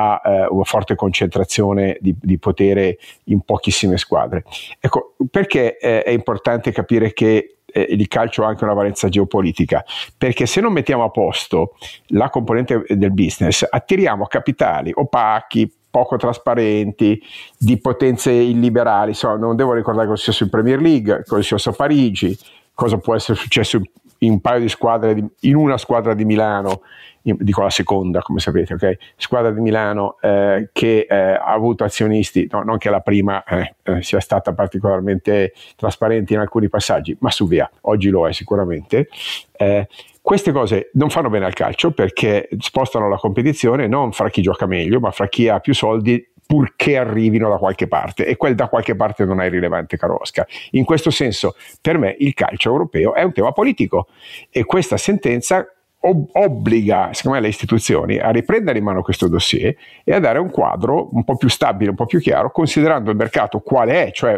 ha 0.00 0.22
eh, 0.24 0.46
una 0.48 0.64
forte 0.64 0.94
concentrazione 0.94 1.98
di, 2.00 2.14
di, 2.20 2.38
potere 2.38 2.98
in 3.24 3.40
pochissime 3.40 3.98
squadre. 3.98 4.44
Ecco, 4.78 5.14
perché 5.30 5.78
eh, 5.78 6.02
è 6.02 6.10
importante 6.10 6.72
capire 6.72 7.12
che 7.12 7.56
eh, 7.66 7.86
il 7.90 8.08
calcio 8.08 8.44
ha 8.44 8.48
anche 8.48 8.64
una 8.64 8.74
valenza 8.74 9.08
geopolitica? 9.08 9.84
Perché 10.16 10.46
se 10.46 10.60
non 10.60 10.72
mettiamo 10.72 11.04
a 11.04 11.10
posto 11.10 11.76
la 12.08 12.30
componente 12.30 12.84
del 12.88 13.12
business, 13.12 13.66
attiriamo 13.68 14.26
capitali 14.26 14.92
opachi, 14.94 15.72
poco 15.90 16.16
trasparenti, 16.16 17.20
di 17.58 17.78
potenze 17.78 18.30
illiberali. 18.30 19.10
Insomma, 19.10 19.36
non 19.36 19.56
devo 19.56 19.72
ricordare 19.72 20.06
cosa 20.06 20.20
è 20.20 20.24
successo 20.24 20.44
in 20.44 20.50
Premier 20.50 20.80
League, 20.80 21.24
cosa 21.26 21.40
è 21.40 21.42
successo 21.42 21.70
a 21.70 21.72
Parigi, 21.72 22.38
cosa 22.74 22.98
può 22.98 23.14
essere 23.14 23.36
successo 23.36 23.80
in 24.20 24.32
un 24.32 24.40
paio 24.40 24.60
di 24.60 24.68
squadre, 24.68 25.14
di, 25.14 25.24
in 25.40 25.56
una 25.56 25.78
squadra 25.78 26.14
di 26.14 26.24
Milano 26.24 26.82
dico 27.22 27.62
la 27.62 27.70
seconda 27.70 28.22
come 28.22 28.40
sapete, 28.40 28.74
ok? 28.74 28.96
Squadra 29.16 29.50
di 29.50 29.60
Milano 29.60 30.16
eh, 30.20 30.70
che 30.72 31.06
eh, 31.08 31.14
ha 31.14 31.52
avuto 31.52 31.84
azionisti, 31.84 32.48
no, 32.50 32.62
non 32.62 32.78
che 32.78 32.88
la 32.88 33.00
prima 33.00 33.44
eh, 33.44 33.74
eh, 33.82 34.02
sia 34.02 34.20
stata 34.20 34.54
particolarmente 34.54 35.52
trasparente 35.76 36.32
in 36.32 36.40
alcuni 36.40 36.68
passaggi, 36.68 37.16
ma 37.20 37.30
su 37.30 37.46
via, 37.46 37.70
oggi 37.82 38.08
lo 38.08 38.26
è 38.26 38.32
sicuramente. 38.32 39.08
Eh, 39.52 39.86
queste 40.22 40.52
cose 40.52 40.90
non 40.94 41.10
fanno 41.10 41.28
bene 41.28 41.44
al 41.44 41.54
calcio 41.54 41.92
perché 41.92 42.48
spostano 42.58 43.08
la 43.08 43.16
competizione 43.16 43.86
non 43.86 44.12
fra 44.12 44.30
chi 44.30 44.42
gioca 44.42 44.66
meglio, 44.66 45.00
ma 45.00 45.10
fra 45.10 45.28
chi 45.28 45.48
ha 45.48 45.60
più 45.60 45.74
soldi 45.74 46.26
purché 46.50 46.96
arrivino 46.96 47.48
da 47.48 47.58
qualche 47.58 47.86
parte 47.86 48.26
e 48.26 48.36
quel 48.36 48.56
da 48.56 48.66
qualche 48.66 48.96
parte 48.96 49.24
non 49.24 49.40
è 49.40 49.48
rilevante, 49.48 49.96
caro 49.96 50.18
Oscar. 50.20 50.44
In 50.72 50.84
questo 50.84 51.12
senso, 51.12 51.54
per 51.80 51.96
me 51.96 52.16
il 52.18 52.34
calcio 52.34 52.70
europeo 52.70 53.14
è 53.14 53.22
un 53.22 53.32
tema 53.32 53.52
politico 53.52 54.08
e 54.50 54.64
questa 54.64 54.96
sentenza 54.96 55.64
obbliga, 56.00 57.10
secondo 57.12 57.36
me, 57.36 57.44
le 57.44 57.50
istituzioni 57.50 58.18
a 58.18 58.30
riprendere 58.30 58.78
in 58.78 58.84
mano 58.84 59.00
questo 59.02 59.28
dossier 59.28 59.76
e 60.02 60.12
a 60.12 60.18
dare 60.18 60.40
un 60.40 60.50
quadro 60.50 61.10
un 61.12 61.22
po' 61.22 61.36
più 61.36 61.48
stabile, 61.48 61.90
un 61.90 61.96
po' 61.96 62.06
più 62.06 62.18
chiaro, 62.18 62.50
considerando 62.50 63.10
il 63.10 63.16
mercato 63.16 63.60
quale 63.60 64.06
è, 64.06 64.10
cioè 64.10 64.36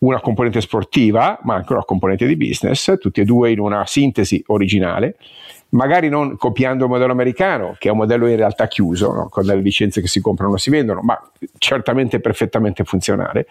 una 0.00 0.20
componente 0.20 0.60
sportiva, 0.60 1.38
ma 1.44 1.54
anche 1.54 1.72
una 1.72 1.84
componente 1.84 2.26
di 2.26 2.36
business, 2.36 2.98
tutti 2.98 3.22
e 3.22 3.24
due 3.24 3.52
in 3.52 3.60
una 3.60 3.86
sintesi 3.86 4.42
originale, 4.48 5.16
magari 5.74 6.08
non 6.08 6.36
copiando 6.36 6.84
il 6.84 6.90
modello 6.90 7.12
americano, 7.12 7.76
che 7.78 7.88
è 7.88 7.90
un 7.90 7.98
modello 7.98 8.26
in 8.26 8.36
realtà 8.36 8.66
chiuso, 8.66 9.12
no? 9.12 9.28
con 9.28 9.44
le 9.44 9.56
licenze 9.56 10.00
che 10.00 10.06
si 10.06 10.20
comprano 10.20 10.50
non 10.50 10.58
si 10.58 10.70
vendono, 10.70 11.00
ma 11.02 11.20
certamente 11.58 12.20
perfettamente 12.20 12.84
funzionale, 12.84 13.46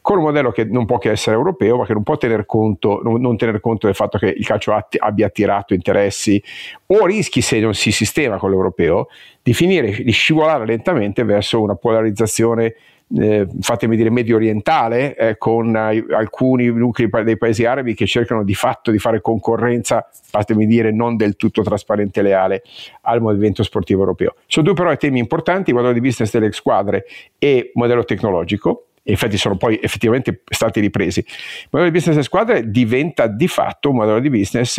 con 0.00 0.18
un 0.18 0.24
modello 0.24 0.50
che 0.50 0.64
non 0.64 0.86
può 0.86 0.98
che 0.98 1.10
essere 1.10 1.36
europeo, 1.36 1.76
ma 1.78 1.86
che 1.86 1.94
non 1.94 2.02
può 2.02 2.16
tener 2.16 2.46
conto, 2.46 3.00
non, 3.02 3.20
non 3.20 3.36
tener 3.36 3.60
conto 3.60 3.86
del 3.86 3.94
fatto 3.94 4.18
che 4.18 4.26
il 4.26 4.44
calcio 4.44 4.72
atti, 4.72 4.98
abbia 4.98 5.26
attirato 5.26 5.72
interessi 5.72 6.42
o 6.86 7.06
rischi 7.06 7.40
se 7.40 7.60
non 7.60 7.74
si 7.74 7.92
sistema 7.92 8.38
con 8.38 8.50
l'europeo 8.50 9.08
di 9.42 9.54
finire, 9.54 10.02
di 10.02 10.12
scivolare 10.12 10.66
lentamente 10.66 11.22
verso 11.22 11.60
una 11.62 11.76
polarizzazione 11.76 12.74
eh, 13.16 13.46
fatemi 13.60 13.96
dire 13.96 14.10
medio 14.10 14.36
orientale 14.36 15.16
eh, 15.16 15.38
con 15.38 15.74
eh, 15.74 16.04
alcuni 16.10 16.66
nuclei 16.66 17.08
dei 17.24 17.38
paesi 17.38 17.64
arabi 17.64 17.94
che 17.94 18.06
cercano 18.06 18.44
di 18.44 18.54
fatto 18.54 18.90
di 18.90 18.98
fare 18.98 19.20
concorrenza 19.20 20.08
fatemi 20.10 20.66
dire 20.66 20.92
non 20.92 21.16
del 21.16 21.36
tutto 21.36 21.62
trasparente 21.62 22.20
e 22.20 22.22
leale 22.22 22.62
al 23.02 23.20
movimento 23.20 23.62
sportivo 23.62 24.00
europeo 24.00 24.34
sono 24.46 24.66
due 24.66 24.74
però 24.74 24.94
temi 24.96 25.18
importanti 25.18 25.72
modello 25.72 25.94
di 25.94 26.00
business 26.00 26.32
delle 26.32 26.52
squadre 26.52 27.04
e 27.38 27.70
modello 27.74 28.04
tecnologico 28.04 28.88
infatti 29.02 29.38
sono 29.38 29.56
poi 29.56 29.80
effettivamente 29.82 30.42
stati 30.44 30.80
ripresi. 30.80 31.20
Il 31.20 31.68
modello 31.70 31.90
di 31.90 31.96
business 31.96 32.16
delle 32.16 32.26
squadre 32.26 32.70
diventa 32.70 33.26
di 33.26 33.48
fatto 33.48 33.88
un 33.88 33.96
modello 33.96 34.20
di 34.20 34.28
business 34.28 34.78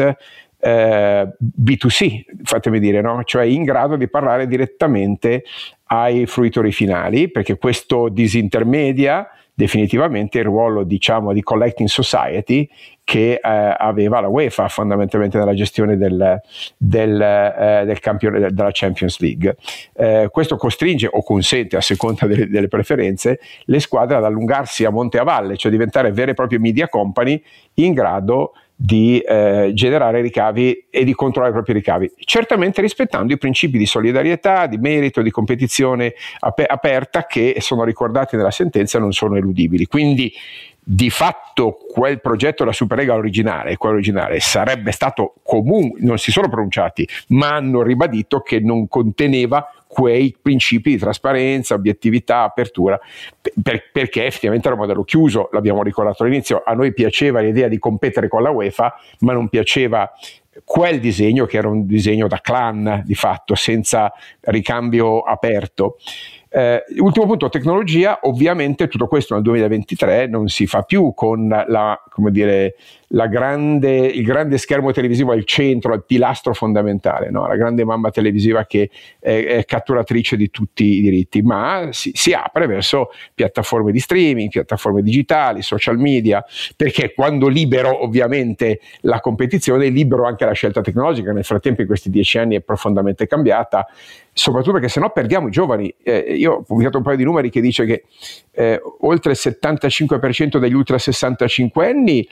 eh, 0.62 1.36
B2C, 1.40 2.24
fatemi 2.44 2.80
dire, 2.80 3.02
no? 3.02 3.24
cioè 3.24 3.46
in 3.46 3.64
grado 3.64 3.96
di 3.96 4.10
parlare 4.10 4.48
direttamente 4.48 5.44
ai 5.92 6.26
fruitori 6.26 6.72
finali, 6.72 7.30
perché 7.30 7.58
questo 7.58 8.10
disintermedia 8.10 9.28
definitivamente 9.60 10.38
il 10.38 10.46
ruolo 10.46 10.84
diciamo 10.84 11.34
di 11.34 11.44
collecting 11.44 11.90
society 11.90 12.70
che 13.04 13.34
eh, 13.34 13.40
aveva 13.44 14.22
la 14.22 14.30
UEFA 14.30 14.70
fondamentalmente 14.70 15.38
nella 15.38 15.54
gestione 15.54 15.98
del, 15.98 16.40
del, 16.78 17.22
eh, 17.22 17.84
del 17.86 18.00
campione 18.00 18.40
della 18.52 18.70
Champions 18.72 19.20
League. 19.20 19.58
Eh, 19.98 20.30
questo 20.32 20.56
costringe 20.56 21.10
o 21.12 21.24
consente 21.24 21.76
a 21.76 21.82
seconda 21.82 22.26
delle, 22.26 22.48
delle, 22.48 22.70
preferenze 22.70 23.40
le 23.66 23.80
squadre 23.82 24.16
ad 24.16 24.24
allungarsi 24.24 24.86
a 24.86 24.92
monte 24.92 25.18
a 25.18 25.24
valle, 25.24 25.58
cioè 25.58 25.72
diventare 25.72 26.14
vere 26.14 26.32
e 26.32 26.36
proprie 26.36 26.60
media 26.60 26.88
company 26.88 27.44
in 27.76 27.94
grado 27.94 28.54
di 28.54 28.69
eh, 29.20 29.72
generare 29.74 30.22
ricavi 30.22 30.88
e 30.90 31.04
di 31.04 31.14
controllare 31.14 31.52
i 31.52 31.56
propri 31.56 31.74
ricavi, 31.74 32.12
certamente 32.20 32.80
rispettando 32.82 33.34
i 33.34 33.38
principi 33.38 33.78
di 33.78 33.86
solidarietà, 33.86 34.68
di 34.68 34.78
merito, 34.78 35.22
di 35.22 35.32
competizione 35.32 36.14
ap- 36.40 36.64
aperta 36.66 37.26
che 37.26 37.58
sono 37.60 37.84
ricordati 37.84 38.38
nella 38.38 38.52
sentenza 38.52 38.98
e 38.98 39.02
non 39.02 39.12
sono 39.12 39.36
eludibili. 39.36 39.86
Quindi 39.86 40.32
di 40.82 41.12
fatto 41.12 41.78
quel 41.92 42.20
progetto 42.20 42.64
della 42.64 42.74
Superlega 42.74 43.14
originale, 43.14 43.76
originale 43.78 44.40
sarebbe 44.40 44.92
stato 44.92 45.36
comunque, 45.44 46.00
non 46.02 46.18
si 46.18 46.32
sono 46.32 46.50
pronunciati, 46.50 47.08
ma 47.28 47.50
hanno 47.50 47.84
ribadito 47.84 48.40
che 48.40 48.60
non 48.60 48.88
conteneva 48.88 49.72
quei 49.92 50.38
principi 50.40 50.92
di 50.92 50.98
trasparenza, 51.00 51.74
obiettività, 51.74 52.44
apertura, 52.44 53.00
per, 53.42 53.90
perché 53.92 54.24
effettivamente 54.28 54.68
era 54.68 54.76
un 54.76 54.82
modello 54.82 55.04
chiuso, 55.04 55.50
l'abbiamo 55.52 55.82
ricordato 55.82 56.22
all'inizio, 56.22 56.62
a 56.64 56.74
noi 56.74 56.94
piaceva 56.94 57.40
l'idea 57.40 57.68
di 57.68 57.80
competere 57.80 58.28
con 58.28 58.44
la 58.44 58.52
UEFA, 58.52 58.94
ma 59.22 59.34
non 59.34 59.50
piaceva 59.50 60.12
quel 60.64 61.00
disegno 61.00 61.46
che 61.46 61.58
era 61.58 61.70
un 61.70 61.88
disegno 61.88 62.28
da 62.28 62.40
clan 62.40 63.02
di 63.04 63.16
fatto, 63.16 63.56
senza 63.56 64.14
ricambio 64.42 65.22
aperto. 65.22 65.98
Eh, 66.52 66.84
ultimo 66.98 67.28
punto, 67.28 67.48
tecnologia, 67.48 68.22
ovviamente 68.24 68.88
tutto 68.88 69.06
questo 69.06 69.36
nel 69.36 69.44
2023 69.44 70.26
non 70.26 70.48
si 70.48 70.66
fa 70.66 70.82
più 70.82 71.14
con 71.14 71.48
la, 71.48 72.02
dire, 72.32 72.76
grande, 73.08 74.08
il 74.08 74.24
grande 74.24 74.58
schermo 74.58 74.92
televisivo 74.92 75.32
al 75.32 75.46
centro, 75.46 75.94
al 75.94 76.04
pilastro 76.04 76.56
fondamentale, 76.56 77.30
no? 77.30 77.46
la 77.46 77.56
grande 77.56 77.86
mamma 77.86 78.10
televisiva 78.10 78.66
che 78.66 78.90
è, 79.20 79.46
è 79.46 79.66
catturatrice 79.66 80.36
di 80.38 80.50
tutti 80.50 80.86
i 80.86 81.02
diritti, 81.02 81.44
ma 81.44 81.90
si, 81.92 82.12
si, 82.16 82.34
apre 82.34 82.66
verso 82.66 83.12
piattaforme 83.36 83.92
di 83.92 84.00
streaming, 84.00 84.50
piattaforme 84.50 85.04
digitali, 85.04 85.62
social 85.62 86.00
media, 86.00 86.44
perché 86.76 87.14
quando 87.14 87.48
libero 87.48 88.04
ovviamente 88.04 88.80
la 89.02 89.20
competizione, 89.20 89.90
libero 89.90 90.26
anche 90.26 90.46
la 90.46 90.54
scelta 90.54 90.82
tecnologica, 90.82 91.32
nel 91.32 91.46
frattempo 91.46 91.82
in 91.82 91.88
questi 91.88 92.10
dieci 92.10 92.40
anni 92.40 92.56
è 92.56 92.62
profondamente 92.62 93.28
cambiata, 93.28 93.86
soprattutto 94.40 94.74
perché 94.74 94.88
se 94.88 95.00
no 95.02 95.10
perdiamo 95.10 95.48
i 95.48 95.52
giovani. 95.52 95.94
Eh, 96.02 96.36
io 96.38 96.54
ho 96.54 96.62
pubblicato 96.62 96.98
un 96.98 97.04
paio 97.04 97.18
di 97.18 97.24
numeri 97.24 97.50
che 97.50 97.60
dice 97.60 97.86
che 97.86 98.06
eh, 98.52 98.82
oltre 99.02 99.32
il 99.32 99.38
75% 99.40 100.58
degli 100.58 100.74
ultra 100.74 100.98
65 100.98 101.88
anni 101.88 102.28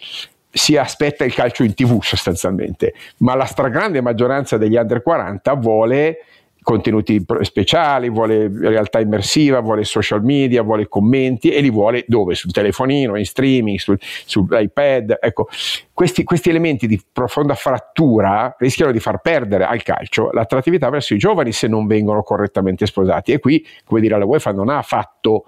si 0.50 0.78
aspetta 0.78 1.26
il 1.26 1.34
calcio 1.34 1.64
in 1.64 1.74
tv 1.74 2.02
sostanzialmente, 2.02 2.94
ma 3.18 3.36
la 3.36 3.46
stragrande 3.46 4.02
maggioranza 4.02 4.58
degli 4.58 4.78
under 4.78 5.04
40 5.04 5.54
vuole 5.56 6.20
contenuti 6.68 7.24
speciali, 7.44 8.10
vuole 8.10 8.52
realtà 8.54 9.00
immersiva, 9.00 9.62
vuole 9.62 9.86
social 9.86 10.22
media, 10.22 10.64
vuole 10.64 10.90
commenti 10.90 11.50
e 11.50 11.62
li 11.62 11.70
vuole 11.70 12.04
dove? 12.10 12.36
Sul 12.36 12.52
telefonino, 12.52 13.16
in 13.16 13.24
streaming, 13.24 13.78
sul, 13.78 13.98
sull'iPad. 14.02 15.18
Ecco, 15.22 15.48
questi, 15.94 16.26
questi, 16.26 16.50
elementi 16.50 16.86
di 16.86 17.02
profonda 17.10 17.54
frattura 17.54 18.54
rischiano 18.60 18.92
di 18.92 19.00
far 19.00 19.22
perdere 19.22 19.64
al 19.64 19.82
calcio 19.82 20.30
l'attrattività 20.34 20.90
verso 20.90 21.14
i 21.14 21.18
giovani 21.18 21.54
se 21.54 21.70
non 21.70 21.88
vengono 21.88 22.22
correttamente 22.22 22.86
sposati. 22.86 23.32
E 23.32 23.40
qui, 23.40 23.66
come 23.86 24.02
dire, 24.02 24.18
la 24.18 24.26
UEFA 24.26 24.52
non 24.52 24.68
ha 24.68 24.82
fatto 24.82 25.46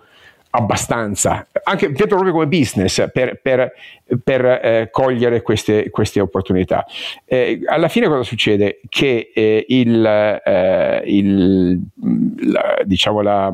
abbastanza, 0.51 1.47
anche 1.63 1.91
proprio 1.91 2.31
come 2.31 2.47
business 2.47 3.11
per, 3.11 3.39
per, 3.39 3.71
per 4.23 4.45
eh, 4.45 4.89
cogliere 4.91 5.43
queste, 5.43 5.91
queste 5.91 6.19
opportunità. 6.19 6.85
Eh, 7.25 7.61
alla 7.65 7.87
fine 7.87 8.07
cosa 8.07 8.23
succede? 8.23 8.79
Che 8.89 9.31
eh, 9.33 9.65
il, 9.67 10.03
eh, 10.05 11.03
il, 11.05 11.79
la, 12.51 12.79
diciamo 12.83 13.21
la, 13.21 13.51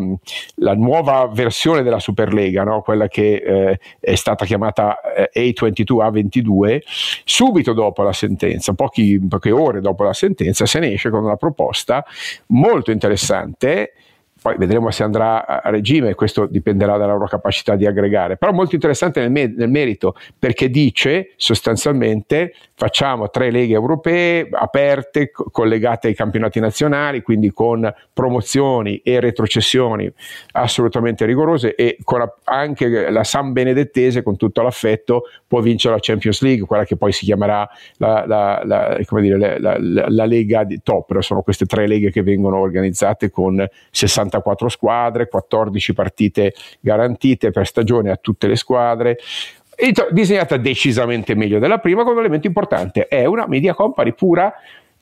la, 0.56 0.74
nuova 0.74 1.30
versione 1.32 1.84
della 1.84 2.00
Superlega, 2.00 2.64
no? 2.64 2.82
quella 2.82 3.10
che 3.10 3.44
eh, 3.46 3.80
è 4.00 4.16
stata 4.16 4.46
chiamata 4.46 5.02
eh, 5.32 5.54
A22A22, 5.54 6.80
subito 7.26 7.74
dopo 7.74 8.04
la 8.04 8.14
sentenza, 8.14 8.74
pochi, 8.74 9.20
poche 9.28 9.52
ore 9.52 9.82
dopo 9.82 10.04
la 10.04 10.14
sentenza, 10.14 10.66
se 10.66 10.80
ne 10.80 10.94
esce 10.94 11.10
con 11.10 11.26
una 11.26 11.36
proposta 11.36 12.06
molto 12.48 12.92
interessante 12.92 13.92
poi 14.46 14.58
vedremo 14.60 14.92
se 14.92 15.02
andrà 15.02 15.44
a 15.48 15.72
regime, 15.72 16.14
questo 16.14 16.46
dipenderà 16.46 16.98
dalla 16.98 17.14
loro 17.14 17.26
capacità 17.26 17.76
di 17.76 17.88
aggregare, 17.88 18.38
però 18.38 18.52
molto 18.52 18.76
interessante 18.76 19.20
nel, 19.20 19.32
me- 19.32 19.52
nel 19.58 19.72
merito 19.72 20.16
perché 20.38 20.70
dice 20.70 21.32
sostanzialmente 21.36 22.54
facciamo 22.76 23.32
tre 23.32 23.50
leghe 23.50 23.74
europee 23.74 24.48
aperte, 24.52 25.32
co- 25.32 25.46
collegate 25.50 26.10
ai 26.10 26.14
campionati 26.14 26.60
nazionali, 26.60 27.24
quindi 27.24 27.50
con 27.50 27.92
promozioni 28.14 28.98
e 28.98 29.20
retrocessioni 29.20 30.12
assolutamente 30.52 31.26
rigorose 31.26 31.74
e 31.74 31.98
la- 32.06 32.36
anche 32.44 33.10
la 33.10 33.24
San 33.24 33.52
Benedettese 33.52 34.22
con 34.22 34.38
tutto 34.38 34.62
l'affetto 34.62 35.24
può 35.48 35.60
vincere 35.60 35.96
la 35.96 36.00
Champions 36.00 36.42
League, 36.44 36.68
quella 36.68 36.86
che 36.86 36.98
poi 36.98 37.12
si 37.12 37.26
chiamerà 37.26 37.68
la, 37.98 38.26
la, 38.28 38.62
la, 38.64 38.98
dire, 39.20 39.58
Lega 40.28 40.64
di 40.66 40.82
top, 40.84 41.20
sono 41.22 41.42
queste 41.42 41.66
tre 41.66 41.88
leghe 41.88 42.12
che 42.12 42.22
vengono 42.22 42.60
organizzate 42.60 43.32
con 43.32 43.66
60 43.90 44.34
34 44.36 44.70
squadre, 44.70 45.28
14 45.28 45.94
partite 45.94 46.54
garantite 46.80 47.52
per 47.52 47.66
stagione 47.66 48.12
a 48.12 48.18
tutte 48.18 48.48
le 48.48 48.56
squadre, 48.56 49.18
disegnata 50.12 50.58
decisamente 50.58 51.36
meglio 51.36 51.60
della 51.60 51.80
prima, 51.80 52.04
con 52.04 52.14
un 52.14 52.20
elemento 52.20 52.48
importante, 52.48 53.08
è 53.08 53.26
una 53.26 53.46
media 53.48 53.74
company 53.74 54.14
pura 54.14 54.54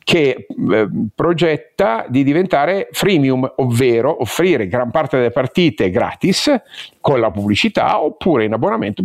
che 0.04 0.46
eh, 0.48 0.90
progetta 1.14 2.06
di 2.08 2.24
diventare 2.24 2.90
freemium, 2.92 3.54
ovvero 3.58 4.22
offrire 4.22 4.68
gran 4.68 4.92
parte 4.92 5.18
delle 5.18 5.32
partite 5.32 5.90
gratis 5.90 6.54
con 7.00 7.20
la 7.20 7.32
pubblicità 7.32 8.02
oppure 8.02 8.46
in 8.46 8.54
abbonamento 8.54 9.04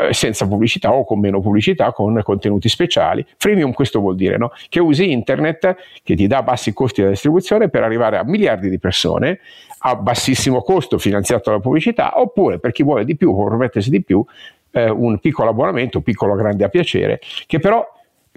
eh, 0.00 0.12
senza 0.12 0.46
pubblicità 0.46 0.92
o 0.92 1.04
con 1.04 1.20
meno 1.20 1.40
pubblicità 1.40 1.92
con 1.92 2.20
contenuti 2.22 2.68
speciali. 2.68 3.24
Freemium 3.36 3.72
questo 3.72 4.00
vuol 4.00 4.16
dire 4.16 4.36
no? 4.36 4.52
che 4.68 4.80
usi 4.80 5.10
internet 5.10 5.76
che 6.02 6.14
ti 6.14 6.26
dà 6.26 6.42
bassi 6.42 6.72
costi 6.72 7.02
di 7.02 7.08
distribuzione 7.08 7.68
per 7.68 7.82
arrivare 7.82 8.18
a 8.18 8.24
miliardi 8.24 8.68
di 8.68 8.78
persone 8.78 9.40
a 9.78 9.94
bassissimo 9.94 10.62
costo 10.62 10.98
finanziato 10.98 11.50
dalla 11.50 11.60
pubblicità 11.60 12.18
oppure 12.20 12.58
per 12.58 12.72
chi 12.72 12.82
vuole 12.82 13.04
di 13.04 13.16
più, 13.16 13.32
può 13.32 13.48
permettersi 13.48 13.90
di 13.90 14.02
più, 14.02 14.24
eh, 14.72 14.90
un 14.90 15.18
piccolo 15.18 15.50
abbonamento, 15.50 16.00
piccolo 16.00 16.34
grande 16.34 16.64
a 16.64 16.68
piacere, 16.68 17.20
che 17.46 17.58
però 17.58 17.84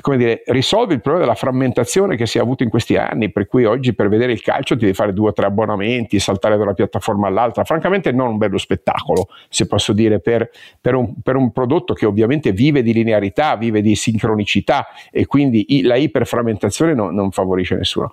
come 0.02 0.18
dire, 0.18 0.44
risolve 0.48 0.94
il 0.94 1.02
problema 1.02 1.26
della 1.26 1.38
frammentazione 1.38 2.16
che 2.16 2.26
si 2.26 2.38
è 2.38 2.42
avuto 2.42 2.64
in 2.64 2.70
questi 2.70 2.96
anni, 2.96 3.32
per 3.32 3.48
cui 3.48 3.66
oggi 3.66 3.94
per 3.94 4.10
vedere 4.10 4.32
il 4.32 4.42
calcio 4.42 4.76
ti 4.76 4.82
devi 4.82 4.94
fare 4.94 5.14
due 5.14 5.30
o 5.30 5.34
tre 5.34 5.46
abbonamenti, 5.46 6.20
saltare 6.20 6.58
da 6.58 6.64
una 6.64 6.74
piattaforma 6.74 7.28
all'altra. 7.28 7.64
Francamente 7.64 8.12
non 8.12 8.30
un 8.30 8.38
bello 8.38 8.58
spettacolo, 8.58 9.28
se 9.50 9.68
posso 9.68 9.94
dire, 9.94 10.20
per, 10.20 10.50
per, 10.80 10.96
un, 10.96 11.22
per 11.22 11.36
un, 11.36 11.52
prodotto 11.52 11.94
che 11.94 12.06
ovviamente 12.06 12.52
vive 12.52 12.82
di 12.82 12.94
linearità, 12.94 13.56
vive 13.56 13.82
di 13.82 13.96
sincronicità 13.96 14.88
e 15.12 15.26
quindi 15.26 15.82
la 15.84 15.96
iperframmentazione 15.96 16.94
non, 16.94 17.14
non 17.14 17.32
favorisce 17.32 17.76
nessuno. 17.76 18.12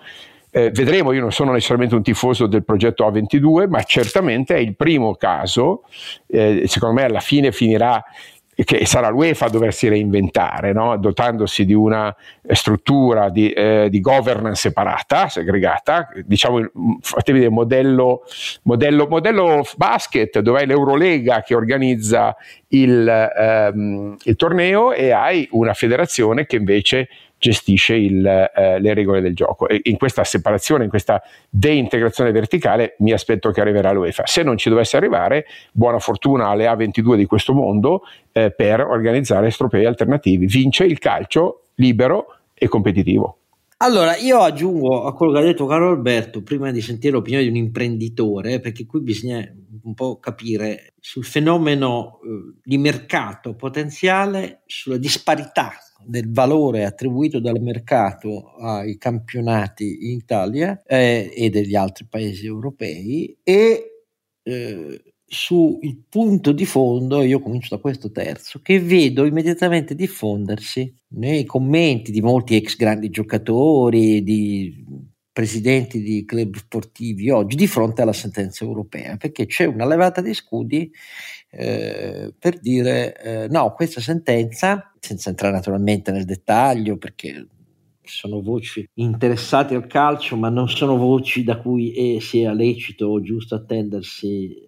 Eh, 0.56 0.70
vedremo, 0.70 1.12
io 1.12 1.20
non 1.20 1.32
sono 1.32 1.52
necessariamente 1.52 1.94
un 1.94 2.02
tifoso 2.02 2.46
del 2.46 2.64
progetto 2.64 3.06
A22, 3.06 3.68
ma 3.68 3.82
certamente 3.82 4.54
è 4.54 4.58
il 4.58 4.74
primo 4.74 5.14
caso, 5.14 5.82
eh, 6.28 6.62
secondo 6.66 6.94
me 6.94 7.04
alla 7.04 7.20
fine 7.20 7.52
finirà 7.52 8.02
che 8.64 8.86
sarà 8.86 9.08
l'UEFA 9.08 9.46
a 9.46 9.50
doversi 9.50 9.86
reinventare, 9.88 10.72
no? 10.72 10.96
dotandosi 10.96 11.66
di 11.66 11.74
una 11.74 12.14
struttura 12.50 13.28
di, 13.28 13.50
eh, 13.50 13.88
di, 13.90 14.00
governance 14.00 14.60
separata, 14.60 15.28
segregata, 15.28 16.08
diciamo, 16.24 16.70
fatevi 17.00 17.40
vedere, 17.40 17.54
modello, 17.54 18.22
modello, 18.62 19.06
modello 19.08 19.62
basket, 19.76 20.38
dove 20.40 20.60
hai 20.60 20.66
l'Eurolega 20.66 21.42
che 21.42 21.54
organizza 21.54 22.34
il, 22.68 23.06
ehm, 23.06 24.16
il 24.22 24.36
torneo 24.36 24.92
e 24.92 25.10
hai 25.10 25.46
una 25.50 25.74
federazione 25.74 26.46
che 26.46 26.56
invece 26.56 27.08
gestisce 27.38 27.94
il, 27.94 28.26
eh, 28.26 28.80
le 28.80 28.94
regole 28.94 29.20
del 29.20 29.34
gioco. 29.34 29.68
E 29.68 29.80
in 29.84 29.96
questa 29.96 30.24
separazione, 30.24 30.84
in 30.84 30.90
questa 30.90 31.22
deintegrazione 31.48 32.32
verticale, 32.32 32.96
mi 32.98 33.12
aspetto 33.12 33.50
che 33.50 33.60
arriverà 33.60 33.92
l'UEFA. 33.92 34.26
Se 34.26 34.42
non 34.42 34.56
ci 34.56 34.68
dovesse 34.68 34.96
arrivare, 34.96 35.46
buona 35.72 35.98
fortuna 35.98 36.48
alle 36.48 36.66
A22 36.66 37.16
di 37.16 37.26
questo 37.26 37.52
mondo 37.52 38.02
eh, 38.32 38.50
per 38.50 38.80
organizzare 38.80 39.48
estropei 39.48 39.84
alternativi. 39.84 40.46
Vince 40.46 40.84
il 40.84 40.98
calcio 40.98 41.62
libero 41.76 42.36
e 42.54 42.68
competitivo. 42.68 43.38
Allora, 43.78 44.16
io 44.16 44.38
aggiungo 44.38 45.04
a 45.04 45.12
quello 45.14 45.32
che 45.32 45.38
ha 45.38 45.42
detto 45.42 45.66
Carlo 45.66 45.90
Alberto, 45.90 46.42
prima 46.42 46.70
di 46.70 46.80
sentire 46.80 47.12
l'opinione 47.12 47.44
di 47.44 47.50
un 47.50 47.56
imprenditore, 47.56 48.58
perché 48.58 48.86
qui 48.86 49.02
bisogna 49.02 49.46
un 49.82 49.92
po' 49.92 50.18
capire 50.18 50.94
sul 50.98 51.26
fenomeno 51.26 52.18
eh, 52.22 52.58
di 52.64 52.78
mercato 52.78 53.54
potenziale, 53.54 54.62
sulla 54.64 54.96
disparità 54.96 55.74
del 56.06 56.30
valore 56.30 56.84
attribuito 56.84 57.40
dal 57.40 57.60
mercato 57.60 58.54
ai 58.56 58.96
campionati 58.96 60.10
in 60.10 60.18
Italia 60.18 60.82
eh, 60.86 61.30
e 61.34 61.50
degli 61.50 61.74
altri 61.74 62.06
paesi 62.08 62.46
europei 62.46 63.36
e 63.42 64.04
eh, 64.42 65.02
sul 65.28 66.04
punto 66.08 66.52
di 66.52 66.64
fondo, 66.64 67.20
io 67.22 67.40
comincio 67.40 67.74
da 67.74 67.80
questo 67.80 68.12
terzo, 68.12 68.60
che 68.62 68.78
vedo 68.78 69.24
immediatamente 69.24 69.96
diffondersi 69.96 70.94
nei 71.08 71.44
commenti 71.44 72.12
di 72.12 72.20
molti 72.20 72.54
ex 72.54 72.76
grandi 72.76 73.10
giocatori, 73.10 74.22
di 74.22 74.84
presidenti 75.32 76.00
di 76.00 76.24
club 76.24 76.56
sportivi 76.56 77.28
oggi 77.28 77.56
di 77.56 77.66
fronte 77.66 78.02
alla 78.02 78.12
sentenza 78.12 78.64
europea, 78.64 79.16
perché 79.16 79.46
c'è 79.46 79.64
una 79.64 79.86
levata 79.86 80.20
di 80.20 80.32
scudi 80.32 80.90
eh, 81.56 82.34
per 82.38 82.58
dire 82.58 83.16
eh, 83.16 83.48
no, 83.48 83.72
questa 83.72 84.00
sentenza, 84.00 84.92
senza 85.00 85.30
entrare 85.30 85.54
naturalmente 85.54 86.12
nel 86.12 86.24
dettaglio, 86.24 86.98
perché 86.98 87.46
sono 88.02 88.40
voci 88.40 88.88
interessate 88.94 89.74
al 89.74 89.86
calcio, 89.86 90.36
ma 90.36 90.48
non 90.48 90.68
sono 90.68 90.96
voci 90.96 91.42
da 91.42 91.56
cui 91.58 92.16
è, 92.16 92.20
sia 92.20 92.52
lecito 92.52 93.06
o 93.06 93.20
giusto 93.20 93.54
attendersi 93.54 94.65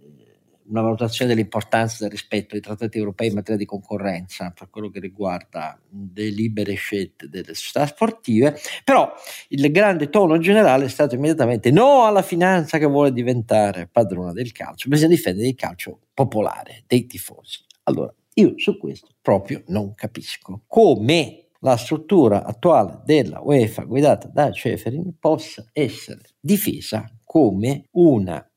una 0.69 0.83
valutazione 0.83 1.35
dell'importanza 1.35 1.99
del 2.01 2.11
rispetto 2.11 2.55
ai 2.55 2.61
trattati 2.61 2.99
europei 2.99 3.29
in 3.29 3.35
materia 3.35 3.59
di 3.59 3.65
concorrenza 3.65 4.53
per 4.57 4.71
quello 4.71 4.91
che 4.91 5.01
riguarda 5.01 5.81
le 6.15 6.29
libere 6.31 6.75
scelte 6.75 7.29
delle 7.29 7.55
società 7.55 7.87
sportive, 7.87 8.57
però 8.85 9.13
il 9.49 9.71
grande 9.71 10.09
tono 10.11 10.39
generale 10.39 10.87
è 10.87 10.89
stato 10.89 11.15
immediatamente 11.15 11.71
no 11.71 12.05
alla 12.05 12.23
finanza 12.23 12.79
che 12.79 12.87
vuole 12.87 13.13
diventare 13.13 13.89
padrona 13.91 14.33
del 14.33 14.53
calcio, 14.53 14.89
bisogna 14.89 15.15
difendere 15.15 15.49
il 15.49 15.55
calcio 15.55 16.01
popolare, 16.15 16.85
dei 16.87 17.07
tifosi. 17.07 17.65
Allora, 17.85 18.13
io 18.35 18.55
su 18.57 18.79
questo 18.79 19.09
proprio 19.21 19.63
non 19.69 19.95
capisco 19.95 20.63
come 20.67 21.49
la 21.61 21.77
struttura 21.77 22.45
attuale 22.45 23.01
della 23.05 23.41
UEFA 23.41 23.83
guidata 23.83 24.29
da 24.29 24.53
Ceferin 24.53 25.17
possa 25.19 25.65
essere 25.73 26.21
difesa 26.39 27.11
come 27.25 27.85
una 27.93 28.48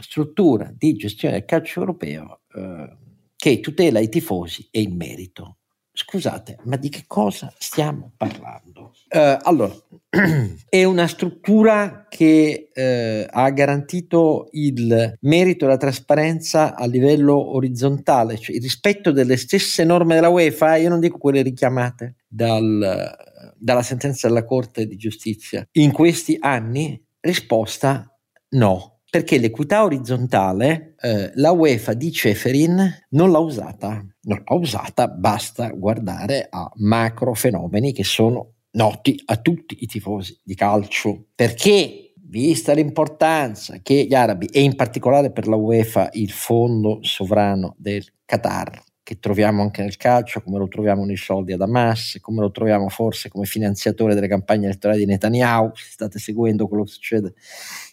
struttura 0.00 0.72
di 0.76 0.94
gestione 0.94 1.34
del 1.34 1.44
calcio 1.44 1.80
europeo 1.80 2.40
eh, 2.54 2.96
che 3.36 3.60
tutela 3.60 4.00
i 4.00 4.08
tifosi 4.08 4.68
e 4.70 4.80
il 4.82 4.94
merito. 4.94 5.56
Scusate, 5.92 6.58
ma 6.64 6.76
di 6.76 6.88
che 6.88 7.04
cosa 7.06 7.52
stiamo 7.58 8.12
parlando? 8.16 8.92
Uh, 9.12 9.36
allora, 9.42 9.74
è 10.68 10.84
una 10.84 11.06
struttura 11.08 12.06
che 12.08 12.70
uh, 12.72 13.26
ha 13.28 13.50
garantito 13.50 14.48
il 14.52 15.16
merito 15.20 15.64
e 15.64 15.68
la 15.68 15.76
trasparenza 15.76 16.76
a 16.76 16.86
livello 16.86 17.54
orizzontale, 17.54 18.38
cioè 18.38 18.56
il 18.56 18.62
rispetto 18.62 19.10
delle 19.10 19.36
stesse 19.36 19.82
norme 19.84 20.14
della 20.14 20.28
UEFA, 20.28 20.76
io 20.76 20.88
non 20.88 21.00
dico 21.00 21.18
quelle 21.18 21.42
richiamate 21.42 22.16
dal, 22.26 23.16
dalla 23.56 23.82
sentenza 23.82 24.28
della 24.28 24.44
Corte 24.44 24.86
di 24.86 24.96
Giustizia. 24.96 25.66
In 25.72 25.92
questi 25.92 26.36
anni, 26.40 27.02
risposta 27.20 28.16
no 28.50 28.89
perché 29.10 29.38
l'equità 29.38 29.82
orizzontale 29.82 30.94
eh, 31.00 31.32
la 31.34 31.50
UEFA 31.50 31.94
di 31.94 32.12
Ceferin 32.12 33.06
non 33.10 33.32
l'ha 33.32 33.40
usata, 33.40 34.04
non 34.22 34.42
l'ha 34.46 34.54
usata, 34.54 35.08
basta 35.08 35.68
guardare 35.70 36.46
a 36.48 36.70
macro 36.76 37.34
fenomeni 37.34 37.92
che 37.92 38.04
sono 38.04 38.52
noti 38.72 39.20
a 39.26 39.36
tutti 39.36 39.78
i 39.80 39.86
tifosi 39.86 40.38
di 40.44 40.54
calcio, 40.54 41.26
perché 41.34 42.12
vista 42.28 42.72
l'importanza 42.72 43.80
che 43.82 44.06
gli 44.08 44.14
arabi 44.14 44.46
e 44.46 44.62
in 44.62 44.76
particolare 44.76 45.32
per 45.32 45.48
la 45.48 45.56
UEFA 45.56 46.10
il 46.12 46.30
fondo 46.30 46.98
sovrano 47.02 47.74
del 47.76 48.04
Qatar 48.24 48.80
che 49.02 49.18
troviamo 49.18 49.62
anche 49.62 49.82
nel 49.82 49.96
calcio, 49.96 50.40
come 50.40 50.58
lo 50.58 50.68
troviamo 50.68 51.04
nei 51.04 51.16
soldi 51.16 51.52
ad 51.52 51.60
Hamas, 51.60 52.18
come 52.20 52.42
lo 52.42 52.52
troviamo 52.52 52.88
forse 52.88 53.28
come 53.28 53.44
finanziatore 53.44 54.14
delle 54.14 54.28
campagne 54.28 54.66
elettorali 54.66 55.00
di 55.00 55.06
Netanyahu, 55.06 55.72
se 55.74 55.90
state 55.90 56.20
seguendo 56.20 56.68
quello 56.68 56.84
che 56.84 56.92
succede 56.92 57.34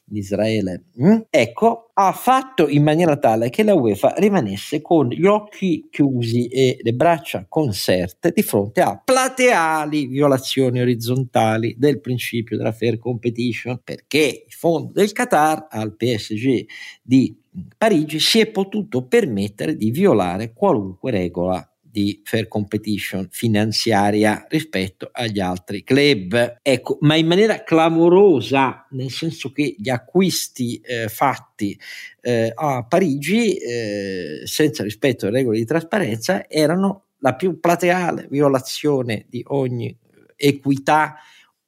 in 0.10 0.18
Israele, 0.18 0.86
mm? 1.02 1.20
ecco, 1.30 1.92
ha 1.94 2.12
fatto 2.12 2.68
in 2.68 2.84
maniera 2.84 3.18
tale 3.18 3.50
che 3.50 3.64
la 3.64 3.74
UEFA 3.74 4.14
rimanesse 4.18 4.82
con 4.82 5.08
gli 5.10 5.26
occhi 5.26 5.88
chiusi 5.92 6.48
e 6.48 6.78
le 6.82 6.94
braccia 6.94 7.46
conserte 7.48 8.32
di 8.34 8.44
fronte 8.44 8.82
a 8.82 9.02
plateali 9.04 10.06
violazioni 10.06 10.80
orizzontali 10.80 11.76
del 11.78 12.00
principio 12.00 12.58
della 12.58 12.72
fair 12.72 12.98
competition, 12.98 13.82
perché 13.84 14.44
il 14.46 14.54
fondo 14.54 14.92
del 14.94 15.12
Qatar 15.12 15.68
al 15.70 15.96
PSG 15.96 16.66
di 17.02 17.36
Parigi 17.76 18.20
si 18.20 18.40
è 18.40 18.48
potuto 18.48 19.08
permettere 19.08 19.76
di 19.76 19.90
violare 19.90 20.54
qualunque 20.54 21.12
regola 21.12 21.68
di 21.98 22.22
fair 22.24 22.48
competition 22.48 23.28
finanziaria 23.32 24.46
rispetto 24.50 25.10
agli 25.12 25.40
altri 25.40 25.84
club. 25.84 26.60
Ecco, 26.62 27.00
ma 27.02 27.16
in 27.16 27.26
maniera 27.26 27.64
clamorosa, 27.64 28.86
nel 28.92 29.10
senso 29.10 29.52
che 29.52 29.76
gli 29.76 29.90
acquisti 29.90 30.80
eh, 30.80 31.08
fatti 31.08 31.76
eh, 32.22 32.52
a 32.54 32.86
Parigi, 32.86 33.58
eh, 33.58 34.42
senza 34.44 34.84
rispetto 34.84 35.26
alle 35.26 35.38
regole 35.38 35.58
di 35.58 35.66
trasparenza, 35.66 36.48
erano 36.48 37.06
la 37.22 37.34
più 37.34 37.60
plateale 37.60 38.28
violazione 38.30 39.26
di 39.28 39.44
ogni 39.48 39.98
equità 40.36 41.16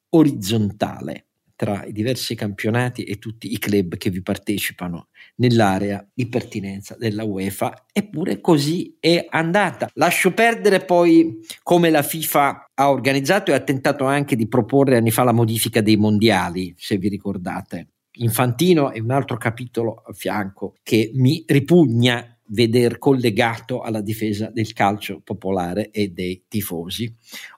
orizzontale 0.09 1.28
tra 1.59 1.83
i 1.83 1.91
diversi 1.91 2.35
campionati 2.35 3.03
e 3.03 3.19
tutti 3.19 3.51
i 3.51 3.57
club 3.59 3.97
che 3.97 4.09
vi 4.09 4.21
partecipano 4.21 5.09
nell'area 5.35 6.07
di 6.13 6.29
pertinenza 6.29 6.95
della 6.97 7.25
UEFA. 7.25 7.87
Eppure 7.91 8.39
così 8.39 8.95
è 8.97 9.27
andata. 9.29 9.89
Lascio 9.95 10.31
perdere 10.31 10.79
poi 10.85 11.39
come 11.61 11.89
la 11.89 12.01
FIFA 12.01 12.69
ha 12.73 12.89
organizzato 12.89 13.51
e 13.51 13.55
ha 13.55 13.59
tentato 13.59 14.05
anche 14.05 14.37
di 14.37 14.47
proporre 14.47 14.95
anni 14.95 15.11
fa 15.11 15.23
la 15.23 15.33
modifica 15.33 15.81
dei 15.81 15.97
mondiali, 15.97 16.73
se 16.77 16.95
vi 16.95 17.09
ricordate. 17.09 17.89
Infantino 18.19 18.93
è 18.93 18.99
un 18.99 19.11
altro 19.11 19.35
capitolo 19.35 20.01
a 20.05 20.13
fianco 20.13 20.75
che 20.81 21.11
mi 21.15 21.43
ripugna 21.45 22.38
veder 22.49 22.97
collegato 22.97 23.81
alla 23.81 24.01
difesa 24.01 24.49
del 24.53 24.73
calcio 24.73 25.21
popolare 25.23 25.89
e 25.91 26.09
dei 26.09 26.43
tifosi. 26.47 27.13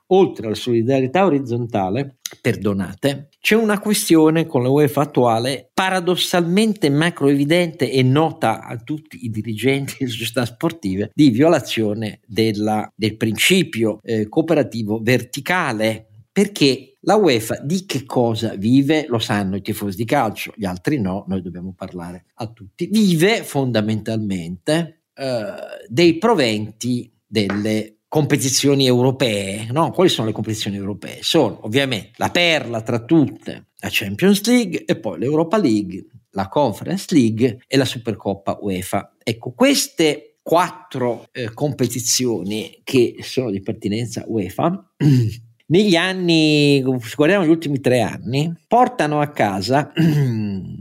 Oltre 0.08 0.46
alla 0.46 0.54
solidarietà 0.54 1.24
orizzontale, 1.24 2.16
perdonate, 2.40 3.28
c'è 3.40 3.54
una 3.54 3.78
questione 3.78 4.46
con 4.46 4.62
la 4.62 4.68
UEFA 4.68 5.02
attuale 5.02 5.70
paradossalmente 5.72 6.90
macroevidente 6.90 7.90
e 7.90 8.02
nota 8.02 8.62
a 8.62 8.76
tutti 8.76 9.24
i 9.24 9.30
dirigenti 9.30 9.96
delle 9.98 10.10
società 10.10 10.44
sportive 10.44 11.10
di 11.14 11.30
violazione 11.30 12.20
della, 12.26 12.90
del 12.94 13.16
principio 13.16 14.00
eh, 14.02 14.28
cooperativo 14.28 15.00
verticale 15.02 16.08
perché 16.30 16.91
la 17.04 17.16
UEFA 17.16 17.60
di 17.62 17.84
che 17.86 18.04
cosa 18.04 18.54
vive? 18.54 19.06
Lo 19.08 19.18
sanno 19.18 19.56
i 19.56 19.62
tifosi 19.62 19.96
di 19.96 20.04
calcio, 20.04 20.52
gli 20.56 20.64
altri 20.64 21.00
no, 21.00 21.24
noi 21.26 21.42
dobbiamo 21.42 21.72
parlare 21.76 22.26
a 22.34 22.46
tutti. 22.46 22.86
Vive 22.86 23.42
fondamentalmente 23.42 25.02
eh, 25.14 25.54
dei 25.88 26.18
proventi 26.18 27.10
delle 27.26 27.98
competizioni 28.08 28.86
europee. 28.86 29.68
No? 29.70 29.90
Quali 29.90 30.10
sono 30.10 30.26
le 30.26 30.32
competizioni 30.32 30.76
europee? 30.76 31.18
Sono 31.22 31.64
ovviamente 31.64 32.12
la 32.16 32.30
perla 32.30 32.82
tra 32.82 33.04
tutte, 33.04 33.68
la 33.78 33.88
Champions 33.90 34.44
League 34.46 34.84
e 34.84 34.96
poi 34.96 35.18
l'Europa 35.18 35.56
League, 35.56 36.06
la 36.30 36.48
Conference 36.48 37.06
League 37.14 37.62
e 37.66 37.76
la 37.76 37.84
Supercoppa 37.84 38.58
UEFA. 38.60 39.16
Ecco, 39.22 39.52
queste 39.52 40.36
quattro 40.42 41.26
eh, 41.32 41.52
competizioni 41.54 42.80
che 42.84 43.16
sono 43.20 43.50
di 43.50 43.60
pertinenza 43.60 44.24
UEFA 44.26 44.92
negli 45.72 45.96
anni, 45.96 46.82
guardiamo 46.82 47.46
gli 47.46 47.50
ultimi 47.50 47.80
tre 47.80 48.02
anni, 48.02 48.54
portano 48.68 49.22
a 49.22 49.28
casa 49.28 49.90
un 49.96 50.76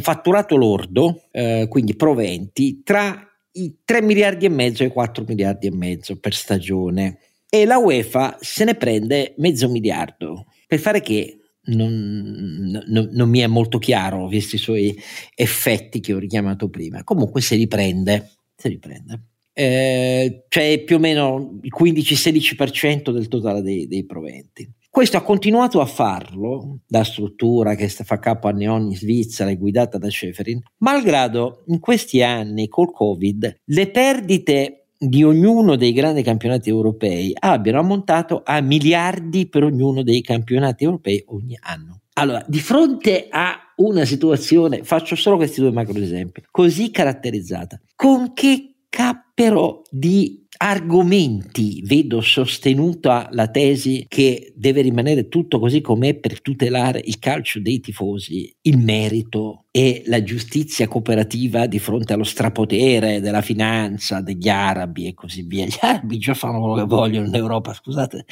fatturato 0.00 0.56
lordo, 0.56 1.28
eh, 1.30 1.66
quindi 1.68 1.94
proventi, 1.94 2.82
tra 2.82 3.24
i 3.52 3.78
3 3.84 4.02
miliardi 4.02 4.46
e 4.46 4.48
mezzo 4.48 4.82
e 4.82 4.86
i 4.86 4.90
4 4.90 5.24
miliardi 5.28 5.68
e 5.68 5.72
mezzo 5.72 6.18
per 6.18 6.34
stagione. 6.34 7.18
E 7.48 7.64
la 7.64 7.78
UEFA 7.78 8.38
se 8.40 8.64
ne 8.64 8.74
prende 8.74 9.34
mezzo 9.36 9.68
miliardo. 9.68 10.46
Per 10.66 10.80
fare 10.80 11.00
che? 11.00 11.36
Non, 11.64 12.82
non, 12.88 13.10
non, 13.12 13.28
mi 13.28 13.38
è 13.38 13.46
molto 13.46 13.78
chiaro, 13.78 14.26
visti 14.26 14.56
i 14.56 14.58
suoi 14.58 14.98
effetti 15.36 16.00
che 16.00 16.14
ho 16.14 16.18
richiamato 16.18 16.68
prima. 16.68 17.04
Comunque 17.04 17.40
se 17.40 17.54
li 17.54 17.68
prende, 17.68 18.28
se 18.56 18.68
li 18.68 18.80
prende 18.80 19.26
eh, 19.52 20.44
cioè 20.48 20.82
più 20.84 20.96
o 20.96 20.98
meno 20.98 21.58
il 21.62 21.72
15-16% 21.76 23.10
del 23.10 23.28
totale 23.28 23.62
dei, 23.62 23.86
dei, 23.86 24.04
proventi. 24.04 24.70
Questo 24.88 25.16
ha 25.16 25.22
continuato 25.22 25.80
a 25.80 25.86
farlo, 25.86 26.80
la 26.88 27.04
struttura 27.04 27.74
che 27.74 27.88
fa 27.88 28.18
capo 28.18 28.48
a 28.48 28.52
Neoni 28.52 28.94
Svizzera 28.94 29.50
e 29.50 29.56
guidata 29.56 29.96
da 29.96 30.10
Ceferin, 30.10 30.60
malgrado 30.78 31.64
in 31.68 31.80
questi 31.80 32.22
anni 32.22 32.68
col 32.68 32.92
Covid 32.92 33.60
le 33.64 33.90
perdite 33.90 34.82
di 34.98 35.24
ognuno 35.24 35.76
dei 35.76 35.92
grandi 35.92 36.22
campionati 36.22 36.68
europei 36.68 37.32
abbiano 37.36 37.80
ammontato 37.80 38.42
a 38.44 38.60
miliardi 38.60 39.48
per 39.48 39.64
ognuno 39.64 40.02
dei 40.02 40.22
campionati 40.22 40.84
europei 40.84 41.24
ogni 41.28 41.58
anno. 41.60 42.02
Allora, 42.14 42.44
di 42.46 42.60
fronte 42.60 43.26
a 43.30 43.72
una 43.76 44.04
situazione, 44.04 44.84
faccio 44.84 45.16
solo 45.16 45.36
questi 45.36 45.60
due 45.60 45.72
macro 45.72 45.98
esempi, 45.98 46.42
così 46.50 46.90
caratterizzata, 46.90 47.80
con 47.96 48.32
che 48.34 48.71
cappero 48.92 49.84
di 49.88 50.41
argomenti 50.56 51.82
vedo 51.84 52.20
sostenuta 52.20 53.28
la 53.32 53.48
tesi 53.48 54.04
che 54.08 54.52
deve 54.54 54.82
rimanere 54.82 55.28
tutto 55.28 55.58
così 55.58 55.80
com'è 55.80 56.14
per 56.14 56.40
tutelare 56.40 57.00
il 57.04 57.18
calcio 57.18 57.60
dei 57.60 57.80
tifosi, 57.80 58.54
il 58.62 58.78
merito 58.78 59.62
e 59.74 60.02
la 60.06 60.22
giustizia 60.22 60.86
cooperativa 60.86 61.66
di 61.66 61.78
fronte 61.78 62.12
allo 62.12 62.24
strapotere 62.24 63.20
della 63.20 63.40
finanza, 63.40 64.20
degli 64.20 64.48
arabi 64.50 65.06
e 65.06 65.14
così 65.14 65.42
via. 65.42 65.64
Gli 65.64 65.78
arabi 65.80 66.18
già 66.18 66.34
fanno 66.34 66.60
quello 66.60 66.74
che 66.74 66.84
vogliono 66.84 67.26
in 67.26 67.34
Europa, 67.34 67.72
scusate, 67.72 68.26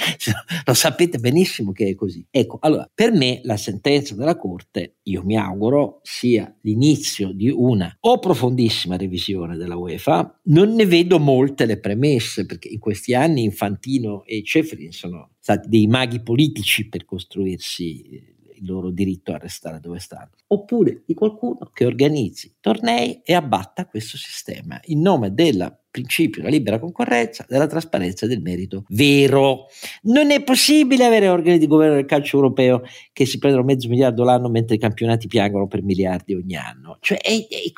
lo 0.66 0.74
sapete 0.74 1.18
benissimo 1.18 1.72
che 1.72 1.88
è 1.88 1.94
così. 1.94 2.24
Ecco, 2.30 2.58
allora, 2.60 2.88
per 2.94 3.12
me 3.12 3.40
la 3.44 3.56
sentenza 3.56 4.14
della 4.14 4.36
Corte, 4.36 4.96
io 5.04 5.22
mi 5.24 5.38
auguro, 5.38 6.00
sia 6.02 6.54
l'inizio 6.60 7.32
di 7.32 7.48
una 7.48 7.96
o 8.00 8.18
profondissima 8.18 8.98
revisione 8.98 9.56
della 9.56 9.76
UEFA, 9.76 10.40
non 10.44 10.74
ne 10.74 10.84
vedo 10.84 11.18
molte 11.18 11.64
le 11.64 11.80
premesse, 11.80 12.18
perché 12.46 12.68
in 12.68 12.78
questi 12.78 13.14
anni 13.14 13.42
Infantino 13.42 14.24
e 14.24 14.42
Cefrin 14.42 14.92
sono 14.92 15.30
stati 15.38 15.68
dei 15.68 15.86
maghi 15.86 16.22
politici 16.22 16.88
per 16.88 17.04
costruirsi 17.04 18.38
il 18.60 18.66
loro 18.66 18.90
diritto 18.90 19.32
a 19.32 19.38
restare 19.38 19.80
dove 19.80 19.98
stanno, 19.98 20.30
oppure 20.48 21.02
di 21.06 21.14
qualcuno 21.14 21.70
che 21.72 21.86
organizzi 21.86 22.56
tornei 22.60 23.20
e 23.24 23.34
abbatta 23.34 23.86
questo 23.86 24.16
sistema 24.16 24.78
in 24.84 25.00
nome 25.00 25.32
del 25.32 25.78
principio 25.90 26.42
della 26.42 26.54
libera 26.54 26.78
concorrenza, 26.78 27.44
della 27.48 27.66
trasparenza 27.66 28.26
e 28.26 28.28
del 28.28 28.42
merito 28.42 28.84
vero. 28.90 29.66
Non 30.02 30.30
è 30.30 30.42
possibile 30.42 31.04
avere 31.04 31.28
organi 31.28 31.58
di 31.58 31.66
governo 31.66 31.94
del 31.94 32.04
calcio 32.04 32.36
europeo 32.36 32.82
che 33.12 33.26
si 33.26 33.38
prendono 33.38 33.64
mezzo 33.64 33.88
miliardo 33.88 34.22
l'anno 34.22 34.48
mentre 34.48 34.76
i 34.76 34.78
campionati 34.78 35.26
piangono 35.26 35.66
per 35.66 35.82
miliardi 35.82 36.34
ogni 36.34 36.56
anno. 36.56 36.98
Cioè, 37.00 37.18
è, 37.18 37.46
è 37.48 37.72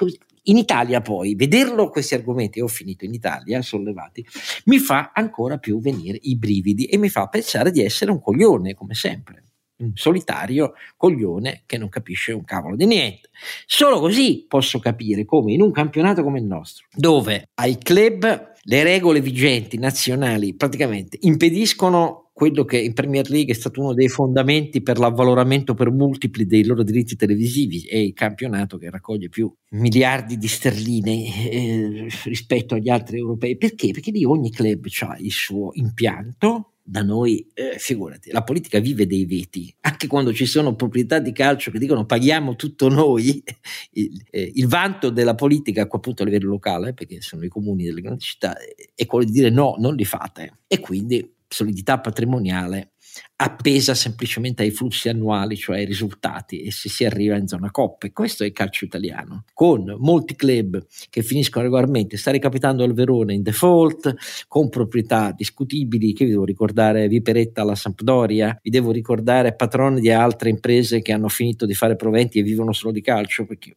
In 0.46 0.56
Italia 0.56 1.00
poi, 1.00 1.34
vederlo 1.34 1.88
questi 1.88 2.14
argomenti, 2.14 2.60
ho 2.60 2.66
finito 2.66 3.04
in 3.04 3.14
Italia, 3.14 3.62
sollevati, 3.62 4.26
mi 4.64 4.78
fa 4.78 5.12
ancora 5.14 5.58
più 5.58 5.80
venire 5.80 6.18
i 6.22 6.36
brividi 6.36 6.86
e 6.86 6.98
mi 6.98 7.08
fa 7.08 7.28
pensare 7.28 7.70
di 7.70 7.82
essere 7.82 8.10
un 8.10 8.20
coglione, 8.20 8.74
come 8.74 8.94
sempre 8.94 9.44
un 9.82 9.92
solitario 9.94 10.74
coglione 10.96 11.62
che 11.66 11.76
non 11.76 11.88
capisce 11.88 12.32
un 12.32 12.44
cavolo 12.44 12.76
di 12.76 12.86
niente. 12.86 13.30
Solo 13.66 14.00
così 14.00 14.44
posso 14.48 14.78
capire 14.78 15.24
come 15.24 15.52
in 15.52 15.60
un 15.60 15.72
campionato 15.72 16.22
come 16.22 16.38
il 16.38 16.44
nostro, 16.44 16.86
dove 16.94 17.48
ai 17.54 17.78
club 17.78 18.52
le 18.64 18.82
regole 18.84 19.20
vigenti 19.20 19.76
nazionali 19.76 20.54
praticamente 20.54 21.18
impediscono 21.22 22.21
quello 22.32 22.64
che 22.64 22.78
in 22.78 22.94
Premier 22.94 23.28
League 23.28 23.52
è 23.52 23.56
stato 23.56 23.80
uno 23.80 23.92
dei 23.92 24.08
fondamenti 24.08 24.82
per 24.82 24.98
l'avvaloramento 24.98 25.74
per 25.74 25.90
multipli 25.90 26.46
dei 26.46 26.64
loro 26.64 26.82
diritti 26.82 27.14
televisivi 27.14 27.86
è 27.86 27.96
il 27.96 28.14
campionato 28.14 28.78
che 28.78 28.90
raccoglie 28.90 29.28
più 29.28 29.52
miliardi 29.70 30.38
di 30.38 30.48
sterline 30.48 31.50
eh, 31.50 32.08
rispetto 32.24 32.74
agli 32.74 32.88
altri 32.88 33.18
europei. 33.18 33.56
Perché? 33.56 33.90
Perché 33.90 34.10
lì 34.10 34.24
ogni 34.24 34.50
club 34.50 34.86
ha 35.00 35.16
il 35.18 35.30
suo 35.30 35.70
impianto, 35.74 36.72
da 36.84 37.02
noi, 37.02 37.46
eh, 37.54 37.76
figurati, 37.78 38.32
la 38.32 38.42
politica 38.42 38.80
vive 38.80 39.06
dei 39.06 39.24
veti, 39.24 39.72
anche 39.82 40.08
quando 40.08 40.32
ci 40.32 40.46
sono 40.46 40.74
proprietà 40.74 41.20
di 41.20 41.32
calcio 41.32 41.70
che 41.70 41.78
dicono 41.78 42.04
paghiamo 42.04 42.56
tutto 42.56 42.88
noi, 42.88 43.42
il, 43.92 44.20
eh, 44.30 44.50
il 44.54 44.66
vanto 44.66 45.10
della 45.10 45.34
politica, 45.34 45.82
appunto 45.88 46.22
a 46.22 46.26
livello 46.26 46.50
locale, 46.50 46.92
perché 46.92 47.20
sono 47.20 47.44
i 47.44 47.48
comuni 47.48 47.84
delle 47.84 48.00
grandi 48.00 48.22
città, 48.22 48.56
è 48.94 49.06
quello 49.06 49.24
di 49.24 49.30
dire 49.30 49.50
no, 49.50 49.76
non 49.78 49.94
li 49.94 50.04
fate. 50.04 50.58
E 50.66 50.80
quindi 50.80 51.34
solidità 51.52 52.00
patrimoniale 52.00 52.92
appesa 53.36 53.94
semplicemente 53.94 54.62
ai 54.62 54.70
flussi 54.70 55.08
annuali, 55.08 55.56
cioè 55.56 55.78
ai 55.78 55.84
risultati, 55.84 56.62
e 56.62 56.70
se 56.70 56.88
si 56.88 57.04
arriva 57.04 57.36
in 57.36 57.46
zona 57.46 57.70
coppe. 57.70 58.12
Questo 58.12 58.42
è 58.42 58.46
il 58.46 58.52
calcio 58.52 58.84
italiano, 58.84 59.44
con 59.52 59.96
molti 59.98 60.34
club 60.34 60.82
che 61.10 61.22
finiscono 61.22 61.64
regolarmente, 61.64 62.16
sta 62.16 62.30
ricapitando 62.30 62.84
il 62.84 62.94
Verona 62.94 63.32
in 63.32 63.42
default, 63.42 64.14
con 64.48 64.68
proprietà 64.68 65.32
discutibili, 65.36 66.12
che 66.12 66.24
vi 66.24 66.30
devo 66.30 66.44
ricordare 66.44 67.08
Viperetta 67.08 67.62
alla 67.62 67.74
Sampdoria, 67.74 68.58
vi 68.62 68.70
devo 68.70 68.90
ricordare 68.92 69.54
patroni 69.54 70.00
di 70.00 70.10
altre 70.10 70.48
imprese 70.48 71.02
che 71.02 71.12
hanno 71.12 71.28
finito 71.28 71.66
di 71.66 71.74
fare 71.74 71.96
proventi 71.96 72.38
e 72.38 72.42
vivono 72.42 72.72
solo 72.72 72.92
di 72.92 73.02
calcio, 73.02 73.44
perché 73.44 73.74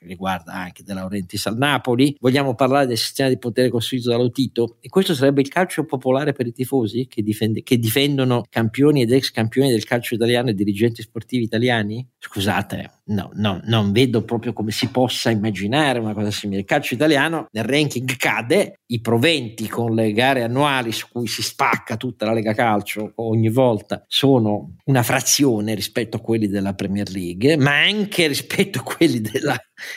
riguarda 0.00 0.52
anche 0.52 0.82
De 0.82 0.94
Laurentiis 0.94 1.46
al 1.46 1.56
Napoli. 1.56 2.16
Vogliamo 2.20 2.54
parlare 2.54 2.86
del 2.86 2.96
sistema 2.96 3.28
di 3.28 3.38
potere 3.38 3.68
costruito 3.68 4.10
dallo 4.10 4.30
Tito 4.30 4.76
e 4.80 4.88
questo 4.88 5.14
sarebbe 5.14 5.40
il 5.40 5.48
calcio 5.48 5.84
popolare 5.84 6.32
per 6.32 6.46
i 6.46 6.52
tifosi 6.52 7.06
che, 7.08 7.22
difende, 7.22 7.62
che 7.62 7.78
difendono 7.78 8.44
campioni 8.48 9.02
ed 9.02 9.12
ex 9.12 9.30
campioni 9.30 9.70
del 9.70 9.84
calcio 9.84 10.14
italiano 10.14 10.50
e 10.50 10.54
dirigenti 10.54 11.02
sportivi 11.02 11.44
italiani? 11.44 12.06
Scusate, 12.18 12.97
no, 13.08 13.30
no, 13.34 13.60
non 13.64 13.92
vedo 13.92 14.22
proprio 14.24 14.52
come 14.52 14.70
si 14.70 14.88
possa 14.88 15.30
immaginare 15.30 15.98
una 15.98 16.14
cosa 16.14 16.30
simile. 16.30 16.60
Il 16.60 16.66
calcio 16.66 16.94
italiano 16.94 17.48
nel 17.52 17.64
ranking 17.64 18.16
cade, 18.16 18.80
i 18.86 19.00
proventi 19.00 19.68
con 19.68 19.94
le 19.94 20.12
gare 20.12 20.42
annuali 20.42 20.92
su 20.92 21.06
cui 21.10 21.26
si 21.26 21.42
spacca 21.42 21.96
tutta 21.96 22.26
la 22.26 22.32
Lega 22.32 22.54
Calcio 22.54 23.12
ogni 23.16 23.50
volta 23.50 24.04
sono 24.06 24.76
una 24.84 25.02
frazione 25.02 25.74
rispetto 25.74 26.16
a 26.16 26.20
quelli 26.20 26.48
della 26.48 26.74
Premier 26.74 27.08
League, 27.10 27.56
ma 27.56 27.82
anche 27.82 28.26
rispetto 28.26 28.80
a 28.80 28.82
quelli 28.82 29.20
della, 29.20 29.56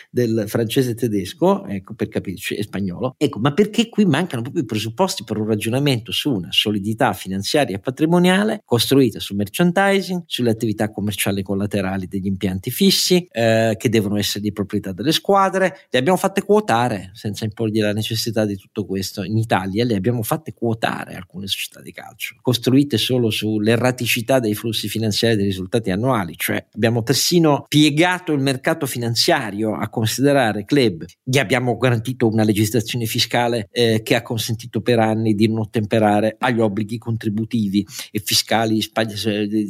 del 0.10 0.46
francese 0.48 0.96
tedesco, 0.96 1.66
ecco, 1.66 1.94
per 1.94 2.08
capirci, 2.08 2.56
e 2.56 2.64
spagnolo. 2.64 3.16
Ecco, 3.18 3.40
ma 3.40 3.54
perché 3.54 3.90
qui 3.90 4.06
mancano 4.06 4.42
proprio 4.42 4.64
i 4.64 4.66
presupposti 4.66 5.24
per 5.24 5.38
un 5.38 5.48
ragionamento 5.48 6.12
su 6.12 6.32
una 6.32 6.52
solidità 6.52 7.14
finanziaria 7.14 7.76
e 7.76 7.80
patrimoniale 7.80 8.62
costruita 8.66 9.20
sul 9.20 9.38
merchandising, 9.38 10.24
sulle 10.26 10.52
attività 10.52 10.92
commerciali 10.92 11.42
collaterali 11.42 12.08
degli 12.08 12.28
impianti 12.28 12.72
fissi, 12.72 13.01
eh, 13.10 13.76
che 13.78 13.90
devono 13.90 14.18
essere 14.18 14.42
di 14.42 14.52
proprietà 14.52 14.92
delle 14.92 15.12
squadre. 15.12 15.88
Le 15.90 16.00
abbiamo 16.00 16.18
fatte 16.18 16.44
quotare, 16.44 17.12
senza 17.14 17.46
imporgli 17.46 17.80
la 17.80 17.94
necessità 17.94 18.46
di 18.46 18.56
tutto 18.56 18.86
questo. 18.86 19.24
In 19.24 19.38
Italia 19.38 19.84
le 19.86 19.96
abbiamo 19.96 20.24
fatte 20.24 20.54
quotare 20.54 21.16
alcune 21.16 21.48
società 21.48 21.82
di 21.82 21.92
calcio, 21.92 22.36
costruite 22.42 22.98
solo 22.98 23.30
sull'erraticità 23.30 24.40
dei 24.40 24.54
flussi 24.54 24.88
finanziari 24.88 25.34
e 25.34 25.38
dei 25.38 25.46
risultati 25.46 25.92
annuali, 25.92 26.36
cioè 26.38 26.64
abbiamo 26.74 27.04
persino 27.04 27.66
piegato 27.68 28.34
il 28.34 28.42
mercato 28.42 28.86
finanziario 28.86 29.76
a 29.76 29.90
considerare 29.90 30.66
club, 30.66 31.06
gli 31.24 31.38
abbiamo 31.38 31.78
garantito 31.78 32.28
una 32.28 32.44
legislazione 32.44 33.06
fiscale 33.06 33.68
eh, 33.72 34.02
che 34.04 34.16
ha 34.16 34.22
consentito 34.22 34.82
per 34.82 35.00
anni 35.00 35.34
di 35.34 35.48
non 35.48 35.60
ottemperare 35.60 36.36
agli 36.40 36.60
obblighi 36.60 36.98
contributivi 36.98 37.86
e 38.12 38.22
fiscali 38.24 38.80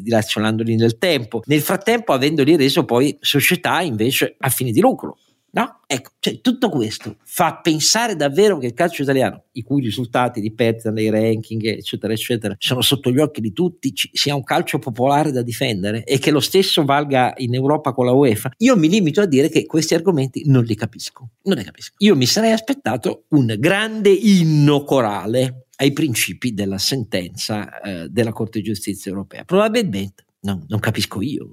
dilazionandoli 0.02 0.76
nel 0.76 0.98
tempo, 0.98 1.42
nel 1.46 1.62
frattempo 1.62 2.14
avendoli 2.14 2.56
reso 2.56 2.86
poi 2.86 3.18
società 3.22 3.82
invece 3.82 4.36
a 4.38 4.50
fini 4.50 4.72
di 4.72 4.82
lucro. 4.82 5.18
No? 5.54 5.82
Ecco, 5.86 6.12
cioè, 6.20 6.40
tutto 6.40 6.70
questo 6.70 7.18
fa 7.26 7.60
pensare 7.62 8.16
davvero 8.16 8.58
che 8.58 8.68
il 8.68 8.74
calcio 8.74 9.02
italiano, 9.02 9.46
i 9.54 9.64
cui 9.64 9.82
risultati 9.82 10.40
di 10.40 10.54
perdita 10.54 10.92
nei 10.92 11.10
ranking, 11.10 11.62
eccetera, 11.66 12.14
eccetera, 12.14 12.56
sono 12.58 12.82
sotto 12.82 13.12
gli 13.12 13.20
occhi 13.20 13.42
di 13.42 13.52
tutti, 13.52 13.94
ci, 13.94 14.10
sia 14.14 14.34
un 14.34 14.44
calcio 14.44 14.80
popolare 14.80 15.32
da 15.32 15.42
difendere 15.42 16.06
e 16.06 16.20
che 16.20 16.32
lo 16.32 16.40
stesso 16.40 16.86
valga 16.86 17.34
in 17.38 17.54
Europa 17.54 17.92
con 17.92 18.06
la 18.06 18.14
UEFA. 18.14 18.52
Io 18.60 18.78
mi 18.78 18.88
limito 18.88 19.20
a 19.20 19.26
dire 19.26 19.50
che 19.50 19.66
questi 19.66 19.94
argomenti 19.94 20.44
non 20.46 20.64
li 20.64 20.76
capisco. 20.76 21.32
Non 21.44 21.58
li 21.58 21.64
capisco. 21.64 21.96
Io 21.98 22.16
mi 22.16 22.26
sarei 22.26 22.54
aspettato 22.54 23.26
un 23.30 23.54
grande 23.60 24.10
inno 24.10 24.86
corale 24.86 25.66
ai 25.76 25.92
principi 25.92 26.54
della 26.54 26.78
sentenza 26.78 27.82
eh, 27.82 28.08
della 28.08 28.32
Corte 28.32 28.60
di 28.60 28.66
Giustizia 28.66 29.12
europea. 29.12 29.44
Probabilmente 29.44 30.24
no, 30.42 30.64
non 30.70 30.80
capisco 30.80 31.22
io. 31.22 31.50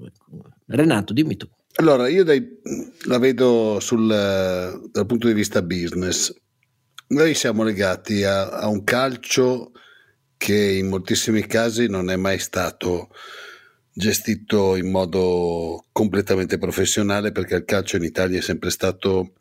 Renato, 0.69 1.13
dimmi 1.13 1.35
tu. 1.35 1.49
Allora, 1.75 2.07
io 2.07 2.23
dai, 2.23 2.45
la 3.05 3.17
vedo 3.17 3.79
sul, 3.79 4.07
dal 4.07 5.05
punto 5.05 5.27
di 5.27 5.33
vista 5.33 5.61
business. 5.61 6.33
Noi 7.07 7.33
siamo 7.33 7.63
legati 7.63 8.23
a, 8.23 8.49
a, 8.49 8.67
un 8.67 8.83
calcio 8.83 9.71
che 10.37 10.55
in 10.55 10.87
moltissimi 10.87 11.45
casi 11.47 11.87
non 11.87 12.09
è 12.09 12.15
mai 12.15 12.37
stato 12.37 13.09
gestito 13.91 14.75
in 14.75 14.91
modo 14.91 15.85
completamente 15.91 16.57
professionale 16.57 17.31
perché 17.31 17.55
il 17.55 17.65
calcio 17.65 17.97
in 17.97 18.03
Italia 18.03 18.37
è 18.37 18.41
sempre 18.41 18.69
stato 18.69 19.33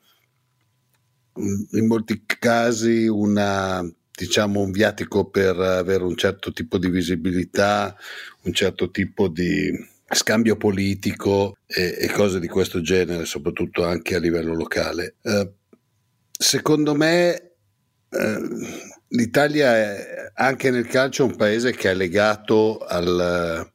in 1.34 1.86
molti 1.86 2.24
casi 2.26 3.06
una 3.06 3.86
diciamo 4.10 4.60
un 4.60 4.72
viatico 4.72 5.28
per 5.28 5.56
avere 5.60 6.02
un 6.02 6.16
certo 6.16 6.52
tipo 6.52 6.78
di 6.78 6.88
visibilità, 6.88 7.96
un 8.42 8.52
certo 8.52 8.90
tipo 8.90 9.28
di 9.28 9.70
scambio 10.14 10.56
politico 10.56 11.56
e, 11.66 11.96
e 11.98 12.08
cose 12.08 12.40
di 12.40 12.48
questo 12.48 12.80
genere, 12.80 13.24
soprattutto 13.24 13.84
anche 13.84 14.14
a 14.14 14.18
livello 14.18 14.54
locale. 14.54 15.16
Eh, 15.22 15.52
secondo 16.30 16.94
me 16.94 17.34
eh, 18.10 18.38
l'Italia 19.08 19.76
è 19.76 20.32
anche 20.34 20.70
nel 20.70 20.86
calcio 20.86 21.24
un 21.24 21.36
paese 21.36 21.72
che 21.74 21.90
è 21.90 21.94
legato 21.94 22.78
al, 22.78 23.70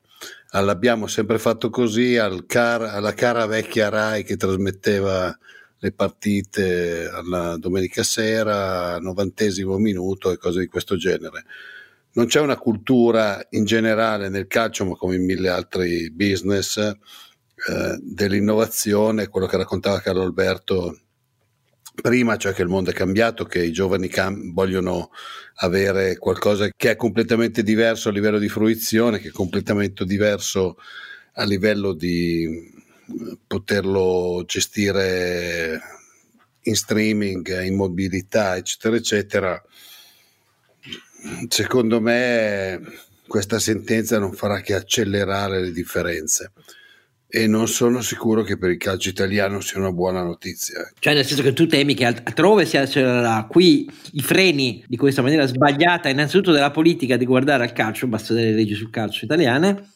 all'abbiamo 0.50 1.08
sempre 1.08 1.38
fatto 1.38 1.70
così, 1.70 2.18
al 2.18 2.46
car, 2.46 2.82
alla 2.84 3.14
cara 3.14 3.46
vecchia 3.46 3.90
Rai 3.90 4.24
che 4.24 4.38
trasmetteva 4.38 5.38
le 5.78 5.92
partite 5.92 7.10
alla 7.10 7.58
domenica 7.58 8.04
sera, 8.04 8.98
novantesimo 9.00 9.78
minuto 9.78 10.32
e 10.32 10.38
cose 10.38 10.62
di 10.62 10.68
questo 10.68 10.96
genere. 10.96 11.44
Non 12.14 12.28
c'è 12.28 12.40
una 12.40 12.58
cultura 12.58 13.46
in 13.52 13.66
generale 13.66 14.30
nel 14.30 14.48
calcio, 14.48 14.86
ma 14.86 14.96
come 14.96 15.16
in 15.16 15.26
mille 15.26 15.50
altri 15.50 16.12
business, 16.12 16.78
eh, 16.78 16.98
dell'innovazione, 18.02 19.28
quello 19.28 19.48
che 19.48 19.58
raccontava 19.58 20.00
Carlo 20.00 20.22
Alberto 20.22 20.98
prima, 22.02 22.38
cioè 22.38 22.54
che 22.54 22.64
il 22.64 22.68
mondo 22.68 22.90
è 22.90 22.94
cambiato, 22.94 23.46
che 23.46 23.64
i 23.64 23.72
giovani 23.72 24.08
cam- 24.08 24.54
vogliono 24.54 25.12
avere 25.56 26.18
qualcosa 26.18 26.68
che 26.76 26.92
è 26.92 26.96
completamente 26.96 27.64
diverso 27.64 28.10
a 28.10 28.12
livello 28.12 28.40
di 28.40 28.50
fruizione, 28.50 29.20
che 29.20 29.30
è 29.30 29.32
completamente 29.32 30.04
diverso 30.06 30.78
a 31.34 31.46
livello 31.46 31.94
di 31.94 32.72
poterlo 33.46 34.44
gestire 34.46 35.80
in 36.64 36.76
streaming, 36.76 37.64
in 37.64 37.76
mobilità, 37.76 38.56
eccetera, 38.56 38.96
eccetera. 38.96 39.64
Secondo 41.48 42.02
me 42.02 42.82
questa 43.28 43.60
sentenza 43.60 44.20
non 44.20 44.34
farà 44.34 44.62
che 44.62 44.74
accelerare 44.74 45.62
le 45.62 45.72
differenze 45.72 46.52
e 47.36 47.48
non 47.48 47.68
sono 47.68 48.02
sicuro 48.02 48.44
che 48.44 48.60
per 48.60 48.70
il 48.70 48.78
calcio 48.78 49.10
italiano 49.10 49.60
sia 49.60 49.80
una 49.80 49.92
buona 49.92 50.22
notizia. 50.22 50.88
Cioè 51.00 51.16
nel 51.16 51.26
senso 51.26 51.42
che 51.42 51.54
tu 51.54 51.66
temi 51.66 51.96
che 51.96 52.06
altrove 52.06 52.66
si 52.66 52.78
accelererà, 52.78 53.48
qui 53.50 53.90
i 54.12 54.22
freni 54.22 54.84
di 54.88 54.98
questa 54.98 55.24
maniera 55.24 55.48
sbagliata 55.48 56.10
innanzitutto 56.10 56.52
della 56.52 56.70
politica 56.70 57.18
di 57.18 57.26
guardare 57.26 57.64
al 57.64 57.74
calcio, 57.74 58.06
basta 58.06 58.36
vedere 58.36 58.52
le 58.52 58.58
leggi 58.58 58.76
sul 58.76 58.92
calcio 58.92 59.26
italiane, 59.26 59.90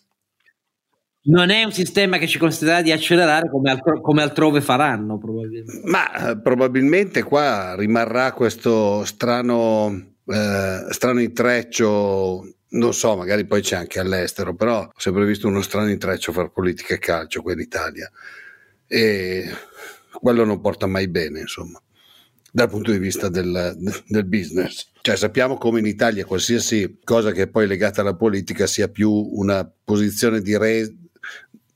non 1.28 1.50
è 1.50 1.64
un 1.64 1.72
sistema 1.72 2.18
che 2.18 2.28
ci 2.28 2.38
consentirà 2.38 2.82
di 2.82 2.92
accelerare 2.92 3.50
come, 3.50 3.70
altro, 3.70 4.02
come 4.02 4.22
altrove 4.22 4.62
faranno, 4.62 5.18
probabilmente. 5.18 5.82
Ma 5.84 6.30
eh, 6.30 6.40
probabilmente 6.40 7.22
qua 7.22 7.76
rimarrà 7.76 8.32
questo 8.32 9.04
strano, 9.06 10.16
eh, 10.28 10.86
strano 10.90 11.22
intreccio. 11.22 12.52
Non 12.70 12.94
so, 12.94 13.16
magari 13.16 13.46
poi 13.46 13.62
c'è 13.62 13.78
anche 13.78 14.00
all'estero, 14.00 14.54
però 14.54 14.82
ho 14.82 14.92
sempre 14.98 15.26
visto 15.26 15.48
uno 15.48 15.62
strano 15.62 15.90
intreccio 15.90 16.34
fra 16.34 16.50
politica 16.50 16.96
e 16.96 17.00
calcio 17.00 17.42
qua 17.42 17.54
in 17.54 17.60
Italia. 17.60 18.12
E 18.86 19.50
quello 20.12 20.44
non 20.44 20.60
porta 20.60 20.86
mai 20.86 21.08
bene, 21.08 21.40
insomma, 21.42 21.82
dal 22.52 22.70
punto 22.70 22.92
di 22.92 22.98
vista 22.98 23.30
del, 23.30 23.76
del 24.08 24.26
business. 24.26 24.92
Cioè 25.02 25.16
sappiamo 25.16 25.58
come 25.58 25.80
in 25.80 25.86
Italia 25.86 26.26
qualsiasi 26.26 27.00
cosa 27.04 27.32
che 27.32 27.44
è 27.44 27.48
poi 27.48 27.66
legata 27.66 28.02
alla 28.02 28.16
politica 28.16 28.68
sia 28.68 28.90
più 28.90 29.10
una 29.12 29.70
posizione 29.84 30.42
di, 30.42 30.58
re, 30.58 30.94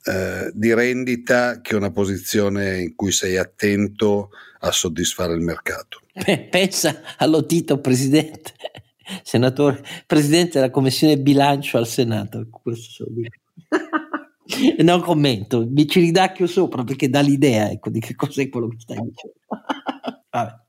eh, 0.04 0.52
di 0.54 0.74
rendita 0.74 1.62
che 1.62 1.76
una 1.76 1.92
posizione 1.92 2.82
in 2.82 2.96
cui 2.96 3.14
sei 3.14 3.38
attento 3.38 4.32
a 4.60 4.72
soddisfare 4.72 5.34
il 5.34 5.40
mercato. 5.40 6.01
Pensa 6.50 7.02
allo 7.18 7.46
Tito 7.46 7.80
presidente, 7.80 8.54
senatore, 9.24 9.84
presidente 10.06 10.60
della 10.60 10.72
commissione 10.72 11.18
bilancio 11.18 11.78
al 11.78 11.88
Senato. 11.88 12.48
Questo 12.50 13.06
so 13.06 13.06
non 14.84 15.02
commento, 15.02 15.66
mi 15.70 15.88
ci 15.88 16.02
ridacchio 16.02 16.48
sopra 16.48 16.84
perché 16.84 17.10
dà 17.10 17.22
l'idea 17.22 17.70
ecco, 17.70 17.90
di 17.90 18.00
che 18.00 18.16
cos'è 18.16 18.50
quello 18.50 18.68
che 18.68 18.78
stai 18.80 18.98
dicendo. 18.98 19.36
Vabbè. 20.30 20.60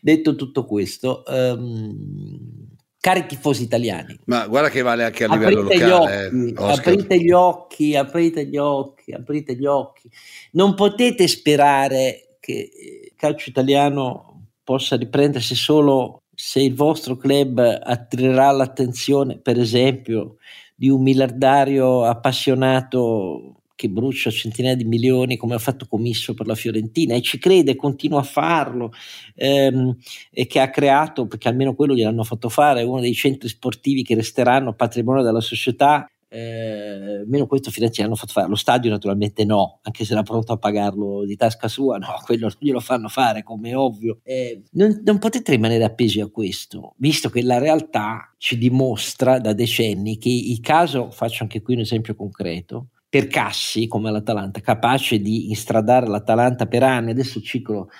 Detto 0.00 0.34
tutto 0.34 0.64
questo, 0.64 1.22
um, 1.26 2.68
cari 2.98 3.26
tifosi 3.26 3.62
italiani, 3.62 4.18
ma 4.26 4.46
guarda 4.46 4.68
che 4.68 4.82
vale 4.82 5.04
anche 5.04 5.24
a 5.24 5.32
livello 5.32 5.60
aprite 5.62 5.86
locale. 5.86 6.30
Gli 6.32 6.48
eh, 6.48 6.54
occhi, 6.56 6.78
aprite 6.78 7.18
gli 7.18 7.30
occhi, 7.30 7.96
aprite 7.96 8.46
gli 8.46 8.56
occhi, 8.56 9.12
aprite 9.12 9.54
gli 9.54 9.66
occhi. 9.66 10.10
Non 10.52 10.74
potete 10.74 11.28
sperare 11.28 12.36
che 12.40 12.70
il 13.06 13.12
calcio 13.16 13.48
italiano 13.48 14.31
possa 14.64 14.96
riprendersi 14.96 15.54
solo 15.54 16.22
se 16.34 16.60
il 16.60 16.74
vostro 16.74 17.16
club 17.16 17.58
attirerà 17.58 18.50
l'attenzione, 18.50 19.38
per 19.38 19.58
esempio, 19.58 20.36
di 20.74 20.88
un 20.88 21.02
miliardario 21.02 22.04
appassionato 22.04 23.56
che 23.74 23.88
brucia 23.88 24.30
centinaia 24.30 24.76
di 24.76 24.84
milioni 24.84 25.36
come 25.36 25.54
ha 25.54 25.58
fatto 25.58 25.86
Commisso 25.88 26.34
per 26.34 26.46
la 26.46 26.54
Fiorentina 26.54 27.14
e 27.14 27.20
ci 27.20 27.38
crede, 27.38 27.74
continua 27.74 28.20
a 28.20 28.24
farlo 28.24 28.92
ehm, 29.34 29.96
e 30.30 30.46
che 30.46 30.60
ha 30.60 30.70
creato, 30.70 31.26
perché 31.26 31.48
almeno 31.48 31.74
quello 31.74 31.94
gliel'hanno 31.94 32.22
fatto 32.22 32.48
fare, 32.48 32.84
uno 32.84 33.00
dei 33.00 33.14
centri 33.14 33.48
sportivi 33.48 34.04
che 34.04 34.14
resteranno 34.14 34.74
patrimonio 34.74 35.22
della 35.22 35.40
società 35.40 36.08
eh, 36.32 37.24
meno 37.26 37.46
questo 37.46 37.70
Firenze 37.70 38.02
hanno 38.02 38.14
fatto 38.14 38.32
fare 38.32 38.48
lo 38.48 38.54
stadio 38.54 38.90
naturalmente 38.90 39.44
no 39.44 39.80
anche 39.82 40.06
se 40.06 40.12
era 40.12 40.22
pronto 40.22 40.54
a 40.54 40.56
pagarlo 40.56 41.26
di 41.26 41.36
tasca 41.36 41.68
sua 41.68 41.98
no 41.98 42.14
quello 42.24 42.48
non 42.48 42.56
glielo 42.58 42.80
fanno 42.80 43.08
fare 43.08 43.42
come 43.42 43.74
ovvio. 43.74 44.20
Eh, 44.22 44.62
non, 44.72 45.02
non, 45.04 45.18
potete 45.18 45.52
rimanere 45.52 45.84
appesi 45.84 46.20
a 46.20 46.28
questo 46.28 46.94
visto 46.96 47.28
che 47.28 47.42
la 47.42 47.58
realtà 47.58 48.34
ci 48.38 48.56
dimostra 48.56 49.38
da 49.38 49.52
decenni 49.52 50.16
che 50.16 50.30
il 50.30 50.60
caso 50.60 51.10
faccio 51.10 51.42
anche 51.42 51.60
qui 51.60 51.74
un 51.74 51.80
esempio 51.80 52.14
concreto 52.14 52.88
per 53.08 53.26
Cassi 53.26 53.86
come 53.86 54.10
l'Atalanta 54.10 54.60
capace 54.60 55.20
di 55.20 55.50
instradare 55.50 56.06
l'Atalanta 56.06 56.66
per 56.66 56.82
anni 56.82 57.10
adesso 57.10 57.38
il 57.38 57.44
ciclo 57.44 57.90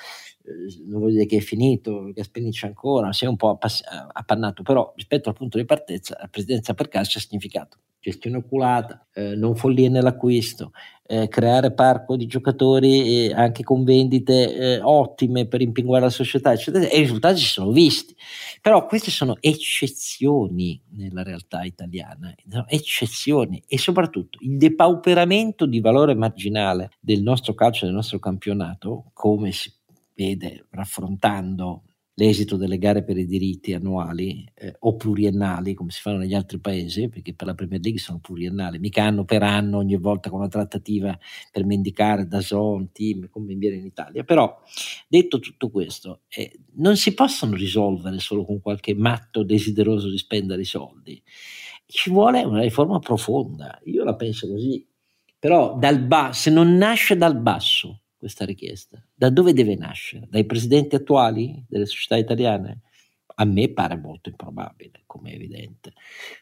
non 0.87 1.01
voglio 1.01 1.15
dire 1.15 1.27
che 1.27 1.37
è 1.39 1.41
finito, 1.41 2.11
Gasperini 2.13 2.51
c'è 2.51 2.67
ancora, 2.67 3.13
si 3.13 3.25
è 3.25 3.29
un 3.29 3.37
po' 3.37 3.59
appannato, 4.13 4.63
però 4.63 4.93
rispetto 4.97 5.29
al 5.29 5.35
punto 5.35 5.59
di 5.59 5.65
partenza 5.65 6.17
la 6.21 6.29
presidenza 6.29 6.75
per 6.75 6.89
Cassi 6.89 7.19
ha 7.19 7.21
significato 7.21 7.79
gestione 8.03 8.39
oculata, 8.39 9.07
eh, 9.15 9.37
non 9.37 9.55
follie 9.55 9.89
nell'acquisto, 9.89 10.73
eh, 11.07 11.29
creare 11.29 11.73
parco 11.73 12.17
di 12.17 12.27
giocatori 12.27 13.27
eh, 13.29 13.33
anche 13.33 13.63
con 13.63 13.85
vendite 13.85 14.57
eh, 14.57 14.81
ottime 14.81 15.47
per 15.47 15.61
impinguare 15.61 16.05
la 16.05 16.11
società, 16.11 16.53
eccetera, 16.53 16.89
e 16.89 16.97
i 16.97 17.03
risultati 17.03 17.39
si 17.39 17.47
sono 17.47 17.71
visti. 17.71 18.13
Però 18.61 18.87
queste 18.87 19.13
sono 19.13 19.37
eccezioni 19.39 20.83
nella 20.97 21.23
realtà 21.23 21.63
italiana, 21.63 22.35
sono 22.49 22.67
eccezioni 22.67 23.63
e 23.69 23.79
soprattutto 23.79 24.39
il 24.41 24.57
depauperamento 24.57 25.65
di 25.67 25.81
valore 25.81 26.15
marginale 26.15 26.91
del 26.99 27.23
nostro 27.23 27.55
calcio, 27.55 27.85
del 27.85 27.95
nostro 27.95 28.19
campionato, 28.19 29.11
come 29.13 29.53
si 29.53 29.73
vede 30.15 30.67
raffrontando 30.71 31.85
l'esito 32.15 32.57
delle 32.57 32.77
gare 32.77 33.03
per 33.05 33.17
i 33.17 33.25
diritti 33.25 33.73
annuali 33.73 34.47
eh, 34.55 34.77
o 34.81 34.97
pluriennali 34.97 35.73
come 35.73 35.91
si 35.91 36.01
fanno 36.01 36.19
negli 36.19 36.35
altri 36.35 36.59
paesi 36.59 37.09
perché 37.09 37.33
per 37.33 37.47
la 37.47 37.55
Premier 37.55 37.81
League 37.81 38.01
sono 38.01 38.19
pluriennali 38.19 38.79
mica 38.79 39.05
hanno 39.05 39.25
per 39.25 39.43
anno 39.43 39.79
ogni 39.79 39.97
volta 39.97 40.29
con 40.29 40.41
una 40.41 40.49
trattativa 40.49 41.19
per 41.51 41.65
mendicare 41.65 42.27
da 42.27 42.41
zone, 42.41 42.91
team 42.93 43.31
come 43.31 43.55
viene 43.55 43.77
in 43.77 43.87
Italia. 43.87 44.25
Però 44.25 44.61
detto 45.09 45.39
tutto 45.39 45.71
questo 45.71 46.23
eh, 46.29 46.61
non 46.75 46.97
si 46.97 47.15
possono 47.15 47.55
risolvere 47.55 48.19
solo 48.19 48.45
con 48.45 48.61
qualche 48.61 48.95
matto 48.95 49.43
desideroso 49.43 50.11
di 50.11 50.19
spendere 50.19 50.63
i 50.63 50.67
soldi. 50.67 51.23
Ci 51.87 52.11
vuole 52.11 52.43
una 52.45 52.61
riforma 52.61 52.99
profonda 52.99 53.81
io 53.85 54.05
la 54.05 54.15
penso 54.15 54.49
così. 54.49 54.87
Però 55.39 55.77
dal 55.77 56.01
ba- 56.05 56.33
se 56.33 56.51
non 56.51 56.77
nasce 56.77 57.17
dal 57.17 57.37
basso 57.37 58.02
questa 58.23 58.45
richiesta? 58.45 59.05
Da 59.13 59.31
dove 59.31 59.53
deve 59.53 59.75
nascere? 59.75 60.29
Dai 60.31 60.45
presidenti 60.45 60.95
attuali 60.95 61.65
delle 61.67 61.87
società 61.87 62.17
italiane? 62.17 62.83
A 63.35 63.45
me 63.45 63.69
pare 63.71 63.97
molto 63.97 64.29
improbabile, 64.29 65.03
come 65.07 65.33
è 65.33 65.35
evidente. 65.35 65.93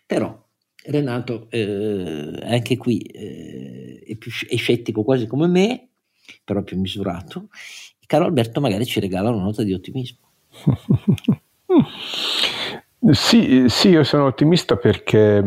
Però 0.05 0.47
Renato 0.85 1.49
eh, 1.49 2.39
anche 2.43 2.77
qui 2.77 2.99
eh, 3.01 4.03
è, 4.07 4.15
più, 4.17 4.31
è 4.47 4.57
scettico 4.57 5.03
quasi 5.03 5.27
come 5.27 5.47
me, 5.47 5.89
però 6.45 6.63
più 6.63 6.79
misurato. 6.79 7.49
Caro 8.05 8.27
Alberto 8.27 8.61
magari 8.61 8.85
ci 8.85 9.01
regala 9.01 9.31
una 9.31 9.43
nota 9.43 9.63
di 9.63 9.73
ottimismo. 9.73 10.33
sì, 13.13 13.65
sì, 13.69 13.89
io 13.89 14.05
sono 14.05 14.27
ottimista 14.27 14.77
perché 14.77 15.39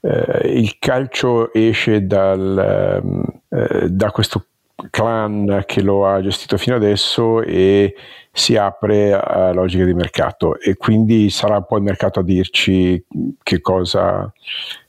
eh, 0.00 0.52
il 0.52 0.78
calcio 0.80 1.52
esce 1.52 2.04
dal, 2.06 3.38
eh, 3.50 3.88
da 3.88 4.10
questo 4.10 4.46
clan 4.90 5.62
che 5.66 5.82
lo 5.82 6.06
ha 6.06 6.20
gestito 6.20 6.56
fino 6.56 6.76
adesso 6.76 7.42
e 7.42 7.94
si 8.30 8.56
apre 8.56 9.14
a 9.14 9.52
logica 9.52 9.84
di 9.84 9.94
mercato 9.94 10.60
e 10.60 10.76
quindi 10.76 11.30
sarà 11.30 11.62
poi 11.62 11.78
il 11.78 11.84
mercato 11.84 12.20
a 12.20 12.22
dirci 12.22 13.02
che 13.42 13.60
cosa, 13.62 14.30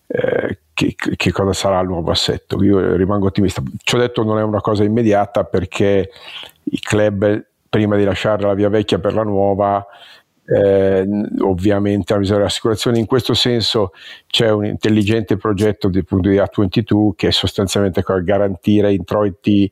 eh, 0.07 0.59
che, 0.73 0.95
che 0.95 1.31
cosa 1.31 1.53
sarà 1.53 1.79
il 1.79 1.87
nuovo 1.87 2.11
assetto. 2.11 2.61
Io 2.61 2.95
rimango 2.95 3.27
ottimista. 3.27 3.61
Ci 3.77 3.95
ho 3.95 3.99
detto 3.99 4.23
non 4.23 4.37
è 4.37 4.43
una 4.43 4.59
cosa 4.59 4.83
immediata 4.83 5.45
perché 5.45 6.09
i 6.63 6.79
club 6.79 7.45
prima 7.69 7.95
di 7.95 8.03
lasciare 8.03 8.43
la 8.43 8.53
via 8.53 8.69
vecchia 8.69 8.99
per 8.99 9.13
la 9.13 9.23
nuova 9.23 9.85
eh, 10.47 11.05
ovviamente 11.41 12.13
la 12.13 12.19
misura 12.19 12.37
dell'assicurazione. 12.37 12.99
In 12.99 13.05
questo 13.05 13.33
senso 13.33 13.91
c'è 14.27 14.49
un 14.49 14.65
intelligente 14.65 15.37
progetto 15.37 15.89
di, 15.89 16.03
di 16.07 16.37
A22 16.37 17.11
che 17.15 17.27
è 17.27 17.31
sostanzialmente 17.31 18.03
garantire 18.23 18.93
introiti 18.93 19.69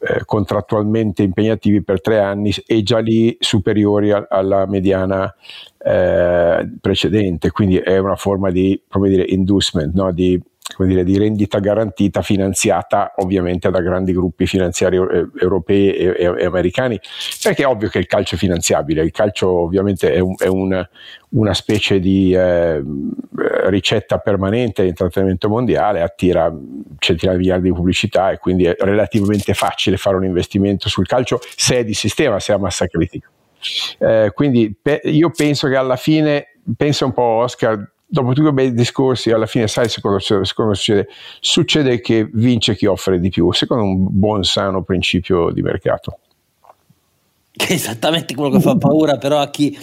eh, 0.00 0.24
contrattualmente 0.24 1.22
impegnativi 1.22 1.82
per 1.82 2.00
tre 2.00 2.20
anni 2.20 2.52
e 2.66 2.82
già 2.82 2.98
lì 2.98 3.36
superiori 3.40 4.12
a, 4.12 4.26
alla 4.28 4.66
mediana 4.66 5.34
eh, 5.78 6.68
precedente, 6.80 7.50
quindi 7.50 7.78
è 7.78 7.98
una 7.98 8.16
forma 8.16 8.50
di 8.50 8.80
come 8.88 9.08
dire, 9.08 9.24
inducement, 9.26 9.94
no? 9.94 10.12
di 10.12 10.40
come 10.74 10.88
dire, 10.88 11.04
di 11.04 11.16
rendita 11.16 11.58
garantita 11.60 12.20
finanziata 12.22 13.14
ovviamente 13.16 13.70
da 13.70 13.80
grandi 13.80 14.12
gruppi 14.12 14.46
finanziari 14.46 14.96
eh, 14.96 15.28
europei 15.40 15.92
e, 15.92 16.14
e, 16.16 16.34
e, 16.38 16.44
americani, 16.44 17.00
perché 17.42 17.62
è 17.62 17.66
ovvio 17.66 17.88
che 17.88 17.98
il 17.98 18.06
calcio 18.06 18.34
è 18.34 18.38
finanziabile, 18.38 19.02
il 19.02 19.10
calcio 19.10 19.48
ovviamente 19.48 20.12
è, 20.12 20.18
un, 20.18 20.34
è 20.36 20.46
un, 20.46 20.86
una 21.30 21.54
specie 21.54 21.98
di 22.00 22.32
eh, 22.32 22.82
ricetta 23.68 24.18
permanente 24.18 24.82
di 24.82 24.88
intrattenimento 24.88 25.48
mondiale, 25.48 26.02
attira 26.02 26.54
centinaia 26.98 27.36
di 27.38 27.44
miliardi 27.44 27.68
di 27.70 27.74
pubblicità 27.74 28.30
e 28.30 28.38
quindi 28.38 28.64
è 28.64 28.76
relativamente 28.78 29.54
facile 29.54 29.96
fare 29.96 30.16
un 30.16 30.24
investimento 30.24 30.88
sul 30.88 31.06
calcio 31.06 31.40
se 31.56 31.78
è 31.78 31.84
di 31.84 31.94
sistema, 31.94 32.40
se 32.40 32.52
è 32.52 32.56
a 32.56 32.58
massa 32.58 32.86
critica. 32.86 33.30
Eh, 33.98 34.30
quindi 34.34 34.74
pe- 34.80 35.00
io 35.04 35.30
penso 35.30 35.66
che 35.68 35.76
alla 35.76 35.96
fine, 35.96 36.58
pensa 36.76 37.04
un 37.04 37.12
po' 37.12 37.22
Oscar, 37.22 37.96
dopo 38.10 38.28
tutti 38.28 38.40
quei 38.40 38.52
bei 38.52 38.72
discorsi, 38.72 39.30
alla 39.30 39.46
fine 39.46 39.68
sai 39.68 39.88
secondo, 39.88 40.18
secondo 40.18 40.74
succede? 40.74 41.08
Succede 41.40 42.00
che 42.00 42.28
vince 42.32 42.74
chi 42.74 42.86
offre 42.86 43.20
di 43.20 43.28
più, 43.28 43.52
secondo 43.52 43.84
un 43.84 44.06
buon 44.10 44.42
sano 44.44 44.82
principio 44.82 45.50
di 45.50 45.60
mercato. 45.60 46.18
Che 47.52 47.66
è 47.66 47.72
esattamente 47.72 48.34
quello 48.34 48.50
che 48.50 48.60
fa 48.60 48.76
paura 48.76 49.18
però 49.18 49.40
a 49.40 49.50
chi 49.50 49.76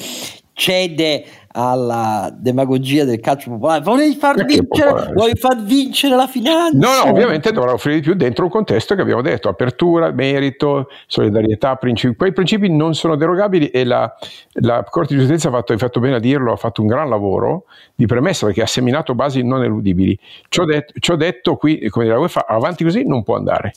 cede 0.53 1.25
alla 1.57 2.29
demagogia 2.37 3.05
del 3.05 3.21
calcio 3.21 3.51
popolare. 3.51 3.81
Vuoi 3.81 4.13
far, 4.15 4.43
vincere, 4.43 5.11
vuoi 5.13 5.33
far 5.35 5.63
vincere 5.63 6.15
la 6.15 6.27
finanza? 6.27 6.77
No, 6.77 7.03
no, 7.03 7.11
ovviamente 7.11 7.53
dovrà 7.53 7.71
offrire 7.71 7.95
di 7.95 8.01
più 8.01 8.13
dentro 8.13 8.43
un 8.43 8.51
contesto 8.51 8.93
che 8.93 9.01
abbiamo 9.01 9.21
detto: 9.21 9.47
apertura, 9.47 10.11
merito, 10.11 10.89
solidarietà, 11.07 11.75
principi. 11.75 12.15
Quei 12.15 12.33
principi 12.33 12.69
non 12.69 12.93
sono 12.93 13.15
derogabili 13.15 13.69
e 13.69 13.85
la, 13.85 14.13
la 14.53 14.83
Corte 14.83 15.13
di 15.13 15.21
Giustizia 15.21 15.49
ha 15.49 15.53
fatto, 15.53 15.71
hai 15.71 15.79
fatto 15.79 16.01
bene 16.01 16.15
a 16.15 16.19
dirlo, 16.19 16.51
ha 16.51 16.57
fatto 16.57 16.81
un 16.81 16.87
gran 16.87 17.07
lavoro 17.07 17.63
di 17.95 18.05
premessa 18.05 18.45
perché 18.45 18.61
ha 18.61 18.67
seminato 18.67 19.15
basi 19.15 19.41
non 19.41 19.63
eludibili. 19.63 20.19
Ciò, 20.49 20.65
det, 20.65 20.87
ciò 20.99 21.15
detto, 21.15 21.55
qui, 21.55 21.87
come 21.87 22.03
dire, 22.03 22.17
la 22.17 22.21
UEFA 22.21 22.45
avanti 22.47 22.83
così 22.83 23.07
non 23.07 23.23
può 23.23 23.37
andare. 23.37 23.73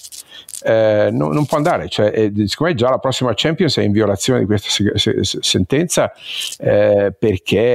Eh, 0.64 1.10
no, 1.12 1.32
non 1.32 1.46
può 1.46 1.56
andare, 1.56 1.88
cioè, 1.88 2.10
eh, 2.12 2.32
siccome 2.46 2.74
già 2.74 2.90
la 2.90 2.98
prossima 2.98 3.30
Champions 3.32 3.78
è 3.78 3.82
in 3.82 3.92
violazione 3.92 4.40
di 4.40 4.46
questa 4.46 4.68
se- 4.68 5.22
se- 5.22 5.38
sentenza 5.40 6.12
eh, 6.58 7.14
perché 7.16 7.67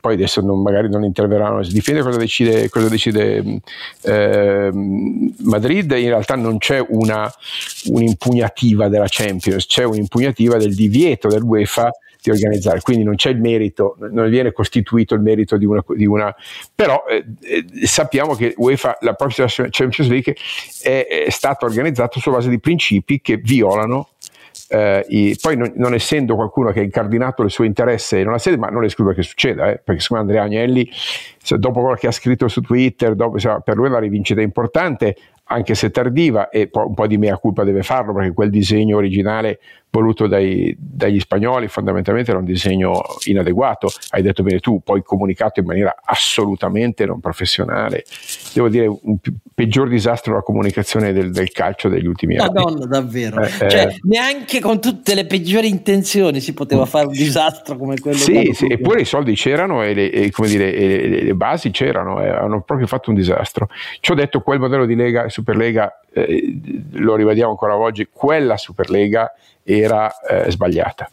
poi 0.00 0.14
adesso 0.14 0.40
non, 0.40 0.62
magari 0.62 0.88
non 0.88 1.04
interverranno, 1.04 1.62
si 1.62 1.72
difende 1.72 2.02
cosa 2.02 2.18
decide, 2.18 2.68
cosa 2.68 2.88
decide 2.88 3.60
eh, 4.02 4.70
Madrid, 4.72 5.90
in 5.92 6.08
realtà 6.08 6.34
non 6.34 6.58
c'è 6.58 6.84
una, 6.88 7.32
un'impugnativa 7.86 8.88
della 8.88 9.06
Champions, 9.08 9.66
c'è 9.66 9.84
un'impugnativa 9.84 10.56
del 10.56 10.74
divieto 10.74 11.28
del 11.28 11.42
UEFA 11.42 11.90
di 12.22 12.30
organizzare, 12.30 12.80
quindi 12.80 13.02
non 13.02 13.16
c'è 13.16 13.30
il 13.30 13.40
merito, 13.40 13.96
non 14.10 14.30
viene 14.30 14.52
costituito 14.52 15.14
il 15.14 15.20
merito 15.20 15.56
di 15.56 15.64
una, 15.64 15.82
di 15.88 16.06
una 16.06 16.34
però 16.72 17.04
eh, 17.08 17.24
eh, 17.40 17.86
sappiamo 17.86 18.34
che 18.34 18.54
UEFA, 18.56 18.98
la 19.00 19.14
prossima 19.14 19.48
Champions 19.48 20.08
League 20.08 20.36
è, 20.82 21.24
è 21.26 21.30
stata 21.30 21.66
organizzata 21.66 22.20
su 22.20 22.30
base 22.30 22.48
di 22.48 22.60
principi 22.60 23.20
che 23.20 23.36
violano 23.38 24.11
eh, 24.72 25.04
i, 25.08 25.36
poi 25.38 25.54
non, 25.54 25.70
non, 25.76 25.92
essendo 25.92 26.34
qualcuno 26.34 26.70
che 26.70 26.80
ha 26.80 26.82
incardinato 26.82 27.42
il 27.42 27.50
suo 27.50 27.64
interesse 27.64 28.18
in 28.20 28.28
una 28.28 28.38
sede, 28.38 28.56
ma 28.56 28.68
non 28.68 28.84
escludo 28.84 29.12
che 29.12 29.22
succeda, 29.22 29.70
eh, 29.70 29.80
perché 29.84 30.00
secondo 30.00 30.22
Andrea 30.22 30.44
Agnelli, 30.44 30.88
dopo 31.58 31.80
quello 31.80 31.96
che 31.96 32.06
ha 32.06 32.10
scritto 32.10 32.48
su 32.48 32.62
Twitter, 32.62 33.14
dopo, 33.14 33.34
insomma, 33.34 33.60
per 33.60 33.76
lui 33.76 33.86
è 33.86 33.90
una 33.90 33.98
rivincita 33.98 34.40
importante, 34.40 35.16
anche 35.44 35.74
se 35.74 35.90
tardiva, 35.90 36.48
e 36.48 36.70
un 36.72 36.94
po' 36.94 37.06
di 37.06 37.18
mea 37.18 37.36
culpa 37.36 37.64
deve 37.64 37.82
farlo, 37.82 38.14
perché 38.14 38.32
quel 38.32 38.48
disegno 38.48 38.96
originale 38.96 39.58
voluto 39.92 40.26
dai, 40.26 40.74
dagli 40.78 41.20
spagnoli 41.20 41.68
fondamentalmente 41.68 42.30
era 42.30 42.40
un 42.40 42.46
disegno 42.46 43.02
inadeguato, 43.24 43.88
hai 44.10 44.22
detto 44.22 44.42
bene 44.42 44.58
tu, 44.58 44.80
poi 44.82 45.02
comunicato 45.02 45.60
in 45.60 45.66
maniera 45.66 45.94
assolutamente 46.02 47.04
non 47.04 47.20
professionale. 47.20 48.04
Devo 48.54 48.70
dire, 48.70 48.86
un 48.86 49.18
peggior 49.54 49.90
disastro 49.90 50.34
la 50.34 50.40
comunicazione 50.40 51.12
del, 51.12 51.30
del, 51.30 51.52
calcio 51.52 51.90
degli 51.90 52.06
ultimi 52.06 52.38
anni. 52.38 52.54
Madonna, 52.54 52.86
davvero. 52.86 53.42
Eh, 53.42 53.48
cioè, 53.48 53.86
eh, 53.88 53.98
neanche 54.04 54.60
con 54.60 54.80
tutte 54.80 55.14
le 55.14 55.26
peggiori 55.26 55.68
intenzioni 55.68 56.40
si 56.40 56.54
poteva 56.54 56.86
fare 56.86 57.06
un 57.06 57.12
disastro 57.12 57.76
come 57.76 58.00
quello. 58.00 58.16
Sì, 58.16 58.50
sì 58.54 58.72
eppure 58.72 59.02
i 59.02 59.04
soldi 59.04 59.34
c'erano 59.34 59.82
e 59.82 59.92
le, 59.92 60.10
e, 60.10 60.32
dire, 60.46 60.72
e 60.74 61.08
le, 61.08 61.22
le 61.22 61.34
basi 61.34 61.70
c'erano, 61.70 62.22
eh, 62.22 62.30
hanno 62.30 62.62
proprio 62.62 62.86
fatto 62.86 63.10
un 63.10 63.16
disastro. 63.16 63.68
Ci 64.00 64.10
ho 64.10 64.14
detto, 64.14 64.40
quel 64.40 64.58
modello 64.58 64.86
di 64.86 64.94
Lega, 64.94 65.28
Superlega, 65.28 66.01
eh, 66.12 66.60
lo 66.92 67.14
rivediamo 67.14 67.50
ancora 67.50 67.76
oggi, 67.76 68.08
quella 68.10 68.56
Superlega 68.56 69.32
era 69.62 70.12
eh, 70.20 70.50
sbagliata. 70.50 71.08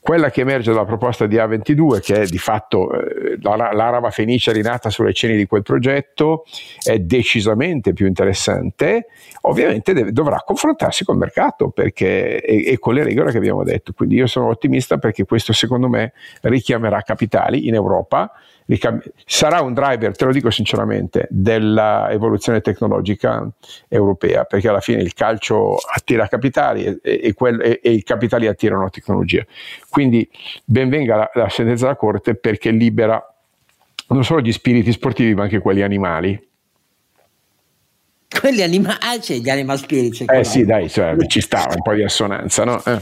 Quella 0.00 0.30
che 0.30 0.40
emerge 0.40 0.70
dalla 0.72 0.86
proposta 0.86 1.26
di 1.26 1.36
A22, 1.36 2.00
che 2.00 2.22
è 2.22 2.24
di 2.24 2.38
fatto 2.38 2.90
eh, 2.92 3.36
l'Araba 3.40 4.10
Fenice 4.10 4.52
rinata 4.52 4.88
sulle 4.88 5.12
cene 5.12 5.36
di 5.36 5.44
quel 5.44 5.62
progetto, 5.62 6.44
è 6.82 6.98
decisamente 6.98 7.92
più 7.92 8.06
interessante, 8.06 9.08
ovviamente 9.42 9.92
deve, 9.92 10.12
dovrà 10.12 10.38
confrontarsi 10.38 11.04
col 11.04 11.18
mercato 11.18 11.68
perché, 11.68 12.40
e, 12.40 12.70
e, 12.70 12.78
con 12.78 12.94
le 12.94 13.02
regole 13.02 13.32
che 13.32 13.36
abbiamo 13.36 13.64
detto. 13.64 13.92
Quindi 13.92 14.14
io 14.14 14.26
sono 14.26 14.48
ottimista 14.48 14.96
perché 14.96 15.26
questo 15.26 15.52
secondo 15.52 15.88
me 15.88 16.12
richiamerà 16.40 17.02
capitali 17.02 17.66
in 17.66 17.74
Europa 17.74 18.32
sarà 19.24 19.62
un 19.62 19.72
driver, 19.72 20.14
te 20.14 20.24
lo 20.26 20.32
dico 20.32 20.50
sinceramente, 20.50 21.26
dell'evoluzione 21.30 22.60
tecnologica 22.60 23.48
europea, 23.88 24.44
perché 24.44 24.68
alla 24.68 24.80
fine 24.80 25.00
il 25.00 25.14
calcio 25.14 25.76
attira 25.76 26.28
capitali 26.28 26.84
e, 26.84 27.20
e, 27.22 27.32
quel, 27.32 27.60
e, 27.60 27.80
e 27.82 27.90
i 27.92 28.02
capitali 28.02 28.46
attirano 28.46 28.90
tecnologia. 28.90 29.44
Quindi 29.88 30.28
benvenga 30.64 31.16
la, 31.16 31.30
la 31.34 31.48
sentenza 31.48 31.84
della 31.84 31.96
Corte 31.96 32.34
perché 32.34 32.70
libera 32.70 33.22
non 34.08 34.24
solo 34.24 34.40
gli 34.40 34.52
spiriti 34.52 34.92
sportivi 34.92 35.34
ma 35.34 35.42
anche 35.42 35.58
quelli 35.58 35.82
animali 35.82 36.47
quelli 38.28 38.62
animali, 38.62 38.98
ah, 39.00 39.18
c'è 39.18 39.36
gli 39.36 39.48
animal 39.48 39.78
spirits. 39.78 40.24
Eh 40.26 40.44
sì, 40.44 40.64
dai, 40.64 40.88
cioè, 40.88 41.16
ci 41.26 41.40
stava 41.40 41.74
un 41.74 41.82
po' 41.82 41.94
di 41.94 42.02
assonanza, 42.02 42.64
no? 42.64 42.82
Eh. 42.84 43.00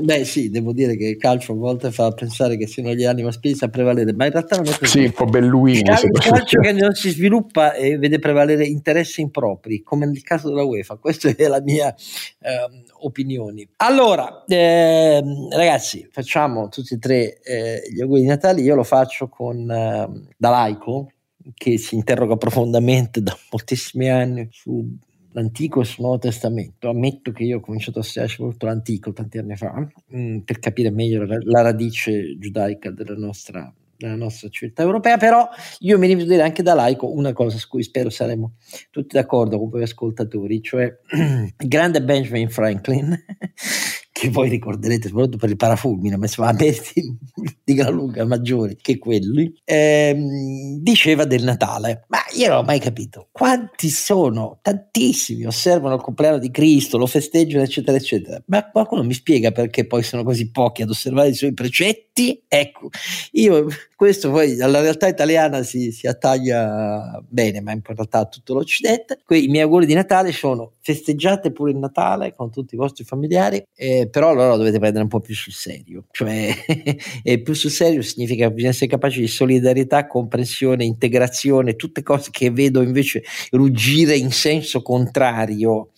Beh 0.00 0.24
sì, 0.24 0.50
devo 0.50 0.72
dire 0.72 0.96
che 0.96 1.06
il 1.08 1.16
calcio 1.16 1.52
a 1.52 1.56
volte 1.56 1.92
fa 1.92 2.10
pensare 2.12 2.56
che 2.56 2.66
siano 2.66 2.92
gli 2.94 3.04
animal 3.04 3.32
spirits 3.32 3.62
a 3.62 3.68
prevalere, 3.68 4.12
ma 4.14 4.24
in 4.24 4.32
realtà 4.32 4.56
non 4.56 4.66
è 4.66 4.76
così. 4.76 4.98
Sì, 4.98 5.04
un 5.04 5.12
po' 5.12 5.26
belluini. 5.26 5.78
Il 5.78 5.84
calcio, 5.84 6.08
calcio 6.08 6.60
che 6.60 6.72
non 6.72 6.94
si 6.94 7.10
sviluppa 7.10 7.74
e 7.74 7.98
vede 7.98 8.18
prevalere 8.18 8.64
interessi 8.64 9.20
impropri, 9.20 9.82
come 9.82 10.06
nel 10.06 10.22
caso 10.22 10.48
della 10.48 10.64
UEFA, 10.64 10.96
questa 10.96 11.28
è 11.28 11.46
la 11.46 11.60
mia 11.60 11.94
eh, 11.94 12.84
opinione. 13.00 13.68
Allora, 13.76 14.44
eh, 14.46 15.22
ragazzi, 15.50 16.08
facciamo 16.10 16.68
tutti 16.68 16.94
e 16.94 16.98
tre 16.98 17.38
eh, 17.42 17.82
gli 17.90 18.00
auguri 18.00 18.22
di 18.22 18.26
Natale, 18.26 18.62
io 18.62 18.74
lo 18.74 18.84
faccio 18.84 19.28
con, 19.28 19.70
ehm, 19.70 20.28
da 20.36 20.50
laico, 20.50 21.10
che 21.52 21.78
si 21.78 21.94
interroga 21.94 22.36
profondamente 22.36 23.22
da 23.22 23.36
moltissimi 23.50 24.08
anni 24.08 24.48
sull'Antico 24.50 25.82
e 25.82 25.84
sul 25.84 26.04
Nuovo 26.04 26.18
Testamento. 26.18 26.88
Ammetto 26.88 27.32
che 27.32 27.44
io 27.44 27.58
ho 27.58 27.60
cominciato 27.60 27.98
a 27.98 28.02
studiare 28.02 28.34
molto 28.38 28.66
l'Antico 28.66 29.12
tanti 29.12 29.38
anni 29.38 29.56
fa 29.56 29.74
mh, 29.74 30.18
mm, 30.18 30.38
per 30.38 30.58
capire 30.58 30.90
meglio 30.90 31.24
la, 31.24 31.38
la 31.40 31.62
radice 31.62 32.38
giudaica 32.38 32.90
della 32.90 33.16
nostra, 33.16 33.72
della 33.96 34.16
nostra 34.16 34.48
civiltà 34.48 34.82
europea, 34.82 35.16
però 35.16 35.48
io 35.80 35.98
mi 35.98 36.14
devo 36.14 36.42
anche 36.42 36.62
da 36.62 36.74
laico 36.74 37.12
una 37.12 37.32
cosa 37.32 37.58
su 37.58 37.68
cui 37.68 37.82
spero 37.82 38.10
saremo 38.10 38.54
tutti 38.90 39.16
d'accordo 39.16 39.58
con 39.58 39.68
voi 39.68 39.82
ascoltatori, 39.82 40.62
cioè 40.62 40.92
il 41.12 41.68
grande 41.68 42.02
Benjamin 42.02 42.48
Franklin 42.48 43.14
che 44.24 44.30
voi 44.30 44.48
ricorderete 44.48 45.08
soprattutto 45.08 45.36
per 45.36 45.50
il 45.50 45.56
parafulmine, 45.56 46.16
ma 46.16 46.24
insomma 46.24 46.52
meriti 46.58 47.16
di 47.62 47.74
gran 47.74 47.92
lunga 47.92 48.24
maggiori 48.24 48.76
che 48.80 48.98
quelli, 48.98 49.52
ehm, 49.64 50.78
diceva 50.80 51.24
del 51.24 51.44
Natale. 51.44 52.04
Ma 52.08 52.20
io 52.34 52.48
non 52.48 52.58
ho 52.58 52.62
mai 52.62 52.80
capito 52.80 53.28
quanti 53.30 53.90
sono, 53.90 54.58
tantissimi, 54.62 55.44
osservano 55.44 55.96
il 55.96 56.00
compleanno 56.00 56.38
di 56.38 56.50
Cristo, 56.50 56.96
lo 56.96 57.06
festeggiano, 57.06 57.62
eccetera, 57.64 57.96
eccetera. 57.96 58.42
Ma 58.46 58.70
qualcuno 58.70 59.02
mi 59.02 59.12
spiega 59.12 59.50
perché 59.50 59.86
poi 59.86 60.02
sono 60.02 60.22
così 60.22 60.50
pochi 60.50 60.82
ad 60.82 60.88
osservare 60.88 61.28
i 61.28 61.34
suoi 61.34 61.52
precetti? 61.52 62.42
Ecco, 62.48 62.88
io 63.32 63.66
questo 63.96 64.30
poi 64.30 64.60
alla 64.60 64.80
realtà 64.80 65.08
italiana 65.08 65.62
si, 65.62 65.90
si 65.90 66.06
attaglia 66.06 67.22
bene, 67.26 67.60
ma 67.60 67.72
in 67.72 67.80
realtà 67.82 68.20
a 68.20 68.26
tutto 68.26 68.54
l'Occidente. 68.54 69.20
I 69.28 69.48
miei 69.48 69.62
auguri 69.64 69.86
di 69.86 69.94
Natale 69.94 70.32
sono 70.32 70.72
festeggiate 70.80 71.52
pure 71.52 71.70
il 71.70 71.78
Natale 71.78 72.34
con 72.34 72.50
tutti 72.50 72.74
i 72.74 72.78
vostri 72.78 73.04
familiari, 73.04 73.62
eh, 73.74 74.08
però 74.14 74.30
allora 74.30 74.50
lo 74.50 74.58
dovete 74.58 74.78
prendere 74.78 75.02
un 75.02 75.08
po' 75.08 75.18
più 75.18 75.34
sul 75.34 75.52
serio. 75.52 76.04
Cioè, 76.12 76.54
e 77.24 77.42
più 77.42 77.52
sul 77.52 77.72
serio 77.72 78.00
significa 78.00 78.46
che 78.46 78.52
bisogna 78.54 78.70
essere 78.70 78.86
capaci 78.86 79.18
di 79.18 79.26
solidarietà, 79.26 80.06
comprensione, 80.06 80.84
integrazione, 80.84 81.74
tutte 81.74 82.04
cose 82.04 82.28
che 82.30 82.52
vedo 82.52 82.80
invece 82.80 83.24
ruggire 83.50 84.14
in 84.14 84.30
senso 84.30 84.82
contrario 84.82 85.90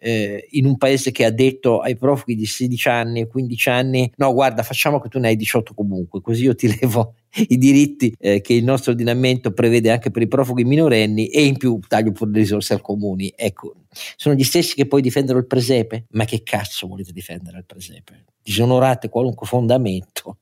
eh, 0.00 0.46
in 0.50 0.66
un 0.66 0.76
paese 0.76 1.10
che 1.10 1.24
ha 1.24 1.30
detto 1.30 1.80
ai 1.80 1.96
profughi 1.96 2.34
di 2.34 2.46
16 2.46 2.88
anni 2.88 3.20
e 3.20 3.26
15 3.26 3.68
anni 3.68 4.12
no 4.16 4.32
guarda 4.32 4.62
facciamo 4.62 5.00
che 5.00 5.08
tu 5.08 5.18
ne 5.18 5.28
hai 5.28 5.36
18 5.36 5.74
comunque 5.74 6.20
così 6.20 6.44
io 6.44 6.54
ti 6.54 6.68
levo 6.80 7.14
i 7.48 7.58
diritti 7.58 8.14
eh, 8.18 8.40
che 8.40 8.54
il 8.54 8.64
nostro 8.64 8.92
ordinamento 8.92 9.52
prevede 9.52 9.90
anche 9.90 10.10
per 10.10 10.22
i 10.22 10.28
profughi 10.28 10.64
minorenni 10.64 11.28
e 11.28 11.44
in 11.44 11.56
più 11.56 11.78
taglio 11.86 12.12
pure 12.12 12.30
le 12.30 12.38
risorse 12.38 12.74
al 12.74 12.80
comuni. 12.80 13.32
Ecco 13.36 13.74
sono 14.16 14.34
gli 14.34 14.44
stessi 14.44 14.74
che 14.74 14.86
poi 14.86 15.02
difendono 15.02 15.38
il 15.38 15.46
presepe? 15.46 16.06
Ma 16.10 16.24
che 16.24 16.42
cazzo 16.42 16.86
volete 16.86 17.12
difendere 17.12 17.58
il 17.58 17.64
presepe? 17.66 18.24
Disonorate 18.42 19.08
qualunque 19.08 19.46
fondamento 19.46 20.38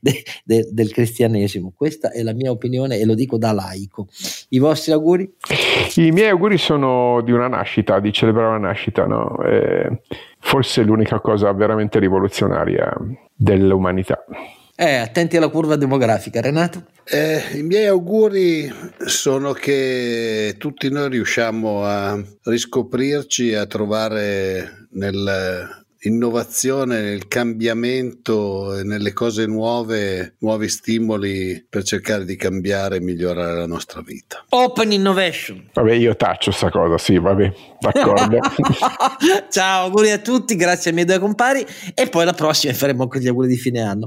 de, 0.00 0.22
de, 0.44 0.68
del 0.70 0.92
cristianesimo. 0.92 1.72
Questa 1.74 2.10
è 2.10 2.22
la 2.22 2.32
mia 2.32 2.50
opinione 2.50 2.98
e 2.98 3.04
lo 3.04 3.14
dico 3.14 3.38
da 3.38 3.52
laico. 3.52 4.08
I 4.50 4.58
vostri 4.58 4.92
auguri? 4.92 5.32
I 5.96 6.10
miei 6.10 6.30
auguri 6.30 6.58
sono 6.58 7.20
di 7.22 7.32
una 7.32 7.48
nascita, 7.48 8.00
di 8.00 8.12
celebrare 8.12 8.56
una 8.56 8.68
nascita, 8.68 9.06
no? 9.06 9.42
eh, 9.44 10.00
forse 10.38 10.82
l'unica 10.82 11.20
cosa 11.20 11.52
veramente 11.52 11.98
rivoluzionaria 11.98 12.92
dell'umanità. 13.34 14.24
Eh, 14.76 14.96
attenti 14.96 15.36
alla 15.36 15.48
curva 15.48 15.76
demografica, 15.76 16.40
Renato. 16.40 16.86
Eh, 17.04 17.58
I 17.58 17.62
miei 17.62 17.86
auguri 17.86 18.68
sono 19.04 19.52
che 19.52 20.56
tutti 20.58 20.90
noi 20.90 21.10
riusciamo 21.10 21.84
a 21.84 22.20
riscoprirci, 22.42 23.54
a 23.54 23.66
trovare 23.66 24.88
nel 24.90 25.83
innovazione, 26.04 27.00
nel 27.00 27.28
cambiamento, 27.28 28.80
nelle 28.82 29.12
cose 29.12 29.46
nuove, 29.46 30.36
nuovi 30.38 30.68
stimoli 30.68 31.64
per 31.68 31.82
cercare 31.82 32.24
di 32.24 32.36
cambiare 32.36 32.96
e 32.96 33.00
migliorare 33.00 33.54
la 33.58 33.66
nostra 33.66 34.00
vita. 34.02 34.44
Open 34.50 34.92
innovation. 34.92 35.70
Vabbè, 35.72 35.92
io 35.92 36.16
taccio 36.16 36.50
sta 36.50 36.70
cosa, 36.70 36.98
sì, 36.98 37.18
vabbè, 37.18 37.52
d'accordo. 37.80 38.38
Ciao, 39.50 39.84
auguri 39.84 40.10
a 40.10 40.18
tutti, 40.18 40.56
grazie 40.56 40.90
ai 40.90 40.96
miei 40.96 41.06
due 41.06 41.18
compari 41.18 41.64
e 41.94 42.08
poi 42.08 42.24
la 42.24 42.32
prossima 42.32 42.72
faremo 42.72 43.02
anche 43.02 43.20
gli 43.20 43.28
auguri 43.28 43.48
di 43.48 43.56
fine 43.56 43.80
anno. 43.80 44.06